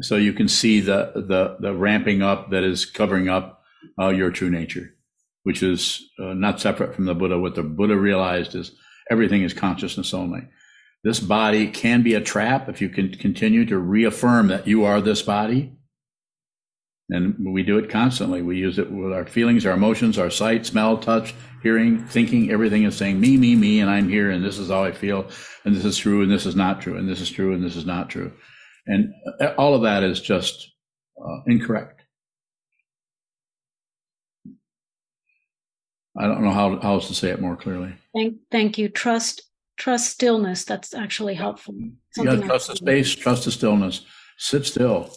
so 0.00 0.14
you 0.14 0.32
can 0.32 0.46
see 0.46 0.78
the 0.80 1.10
the 1.16 1.56
the 1.58 1.74
ramping 1.74 2.22
up 2.22 2.50
that 2.50 2.62
is 2.62 2.84
covering 2.84 3.28
up 3.28 3.59
uh, 4.00 4.08
your 4.08 4.30
true 4.30 4.50
nature, 4.50 4.94
which 5.42 5.62
is 5.62 6.10
uh, 6.18 6.34
not 6.34 6.60
separate 6.60 6.94
from 6.94 7.04
the 7.06 7.14
Buddha. 7.14 7.38
What 7.38 7.54
the 7.54 7.62
Buddha 7.62 7.96
realized 7.96 8.54
is 8.54 8.72
everything 9.10 9.42
is 9.42 9.54
consciousness 9.54 10.14
only. 10.14 10.48
This 11.02 11.20
body 11.20 11.68
can 11.68 12.02
be 12.02 12.14
a 12.14 12.20
trap 12.20 12.68
if 12.68 12.80
you 12.80 12.88
can 12.88 13.12
continue 13.12 13.64
to 13.66 13.78
reaffirm 13.78 14.48
that 14.48 14.66
you 14.66 14.84
are 14.84 15.00
this 15.00 15.22
body. 15.22 15.72
And 17.08 17.52
we 17.52 17.64
do 17.64 17.78
it 17.78 17.90
constantly. 17.90 18.40
We 18.40 18.58
use 18.58 18.78
it 18.78 18.90
with 18.90 19.12
our 19.12 19.26
feelings, 19.26 19.66
our 19.66 19.72
emotions, 19.72 20.18
our 20.18 20.30
sight, 20.30 20.64
smell, 20.64 20.98
touch, 20.98 21.34
hearing, 21.62 22.06
thinking. 22.06 22.50
Everything 22.52 22.84
is 22.84 22.96
saying 22.96 23.18
me, 23.18 23.36
me, 23.36 23.56
me, 23.56 23.80
and 23.80 23.90
I'm 23.90 24.08
here, 24.08 24.30
and 24.30 24.44
this 24.44 24.58
is 24.58 24.68
how 24.68 24.84
I 24.84 24.92
feel, 24.92 25.28
and 25.64 25.74
this 25.74 25.84
is 25.84 25.96
true, 25.96 26.22
and 26.22 26.30
this 26.30 26.46
is 26.46 26.54
not 26.54 26.80
true, 26.80 26.96
and 26.96 27.08
this 27.08 27.20
is 27.20 27.30
true, 27.30 27.52
and 27.52 27.64
this 27.64 27.74
is 27.74 27.84
not 27.84 28.10
true. 28.10 28.32
And 28.86 29.12
uh, 29.40 29.54
all 29.58 29.74
of 29.74 29.82
that 29.82 30.04
is 30.04 30.20
just 30.20 30.70
uh, 31.20 31.40
incorrect. 31.46 31.99
I 36.18 36.26
don't 36.26 36.42
know 36.42 36.50
how, 36.50 36.78
how 36.80 36.94
else 36.94 37.08
to 37.08 37.14
say 37.14 37.30
it 37.30 37.40
more 37.40 37.56
clearly. 37.56 37.94
Thank, 38.14 38.36
thank 38.50 38.78
you. 38.78 38.88
Trust, 38.88 39.42
trust 39.76 40.10
stillness. 40.10 40.64
That's 40.64 40.94
actually 40.94 41.34
helpful. 41.34 41.74
Something 42.12 42.36
gotta 42.36 42.46
trust 42.46 42.68
the 42.68 42.76
space, 42.76 43.14
trust 43.14 43.44
the 43.44 43.52
stillness. 43.52 44.04
Sit 44.38 44.66
still, 44.66 45.14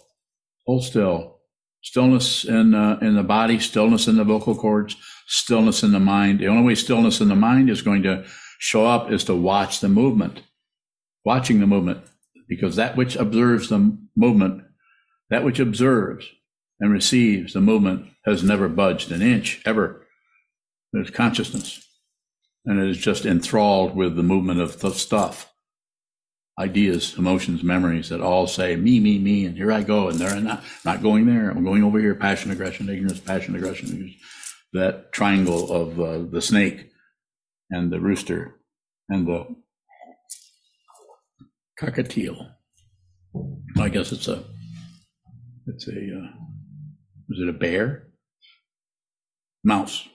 hold 0.65 0.83
still. 0.83 1.39
Stillness 1.81 2.45
in 2.45 2.73
uh, 2.73 2.97
in 3.01 3.15
the 3.15 3.23
body, 3.23 3.59
stillness 3.59 4.07
in 4.07 4.15
the 4.15 4.23
vocal 4.23 4.55
cords, 4.55 4.95
stillness 5.27 5.83
in 5.83 5.91
the 5.91 5.99
mind. 5.99 6.39
The 6.39 6.47
only 6.47 6.63
way 6.63 6.75
stillness 6.75 7.19
in 7.19 7.27
the 7.27 7.35
mind 7.35 7.69
is 7.69 7.81
going 7.81 8.03
to 8.03 8.23
show 8.59 8.85
up 8.85 9.11
is 9.11 9.25
to 9.25 9.35
watch 9.35 9.81
the 9.81 9.89
movement, 9.89 10.43
watching 11.25 11.59
the 11.59 11.67
movement, 11.67 11.99
because 12.47 12.77
that 12.77 12.95
which 12.95 13.17
observes 13.17 13.67
the 13.67 13.97
movement, 14.15 14.63
that 15.29 15.43
which 15.43 15.59
observes 15.59 16.25
and 16.79 16.91
receives 16.91 17.51
the 17.51 17.61
movement 17.61 18.07
has 18.25 18.43
never 18.43 18.69
budged 18.69 19.11
an 19.11 19.21
inch 19.21 19.61
ever. 19.65 20.02
There's 20.93 21.09
consciousness, 21.09 21.85
and 22.65 22.79
it 22.79 22.87
is 22.87 22.97
just 22.97 23.25
enthralled 23.25 23.95
with 23.95 24.15
the 24.15 24.23
movement 24.23 24.61
of 24.61 24.79
the 24.79 24.91
stuff 24.91 25.53
ideas, 26.59 27.17
emotions, 27.17 27.63
memories 27.63 28.09
that 28.09 28.21
all 28.21 28.47
say 28.47 28.75
me, 28.75 28.99
me, 28.99 29.17
me, 29.17 29.45
and 29.45 29.57
here 29.57 29.71
I 29.71 29.81
go, 29.81 30.09
and 30.09 30.19
there 30.19 30.29
I'm 30.29 30.43
not, 30.43 30.63
not 30.85 31.01
going 31.01 31.25
there. 31.25 31.49
I'm 31.49 31.63
going 31.63 31.83
over 31.83 31.99
here. 31.99 32.15
Passion, 32.15 32.51
aggression, 32.51 32.89
ignorance, 32.89 33.19
passion, 33.19 33.55
aggression, 33.55 33.89
ignorance. 33.89 34.15
That 34.73 35.11
triangle 35.11 35.71
of 35.71 35.99
uh, 35.99 36.29
the 36.29 36.41
snake 36.41 36.89
and 37.69 37.91
the 37.91 37.99
rooster 37.99 38.59
and 39.09 39.27
the 39.27 39.55
cockatiel. 41.79 42.51
I 43.79 43.89
guess 43.89 44.11
it's 44.11 44.27
a, 44.27 44.43
it's 45.67 45.87
a, 45.87 45.91
uh, 45.91 46.27
is 47.29 47.39
it 47.39 47.49
a 47.49 47.53
bear? 47.53 48.07
Mouse. 49.63 50.07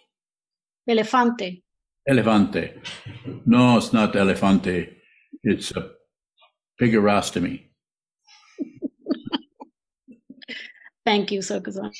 Elefante. 0.88 1.62
Elefante. 2.08 2.80
No, 3.44 3.76
it's 3.76 3.92
not 3.92 4.14
elefante. 4.14 4.94
It's 5.42 5.70
a 5.72 5.90
pigorostomy. 6.80 7.64
Thank 11.04 11.30
you, 11.30 11.40
Sokuzan. 11.40 11.92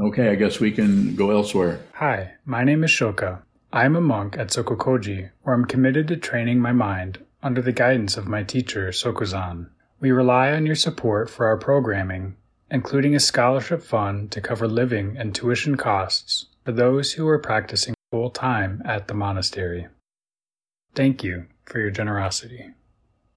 Okay, 0.00 0.28
I 0.28 0.36
guess 0.36 0.60
we 0.60 0.70
can 0.70 1.16
go 1.16 1.32
elsewhere. 1.32 1.80
Hi, 1.94 2.34
my 2.44 2.62
name 2.62 2.84
is 2.84 2.90
Shoka. 2.90 3.42
I 3.72 3.84
am 3.84 3.96
a 3.96 4.00
monk 4.00 4.38
at 4.38 4.50
Sokukoji, 4.50 5.30
where 5.42 5.56
I'm 5.56 5.64
committed 5.64 6.06
to 6.08 6.16
training 6.16 6.60
my 6.60 6.70
mind 6.70 7.18
under 7.42 7.60
the 7.60 7.72
guidance 7.72 8.16
of 8.16 8.28
my 8.28 8.44
teacher, 8.44 8.90
Sokuzan. 8.90 9.70
We 9.98 10.12
rely 10.12 10.52
on 10.52 10.64
your 10.64 10.76
support 10.76 11.28
for 11.28 11.46
our 11.46 11.56
programming, 11.56 12.36
including 12.70 13.16
a 13.16 13.20
scholarship 13.20 13.82
fund 13.82 14.30
to 14.30 14.40
cover 14.40 14.68
living 14.68 15.16
and 15.18 15.34
tuition 15.34 15.76
costs 15.76 16.46
for 16.68 16.72
those 16.72 17.14
who 17.14 17.26
are 17.26 17.38
practicing 17.38 17.94
full 18.10 18.28
time 18.28 18.82
at 18.84 19.08
the 19.08 19.14
monastery. 19.14 19.88
Thank 20.94 21.24
you 21.24 21.46
for 21.64 21.78
your 21.78 21.90
generosity. 21.90 22.74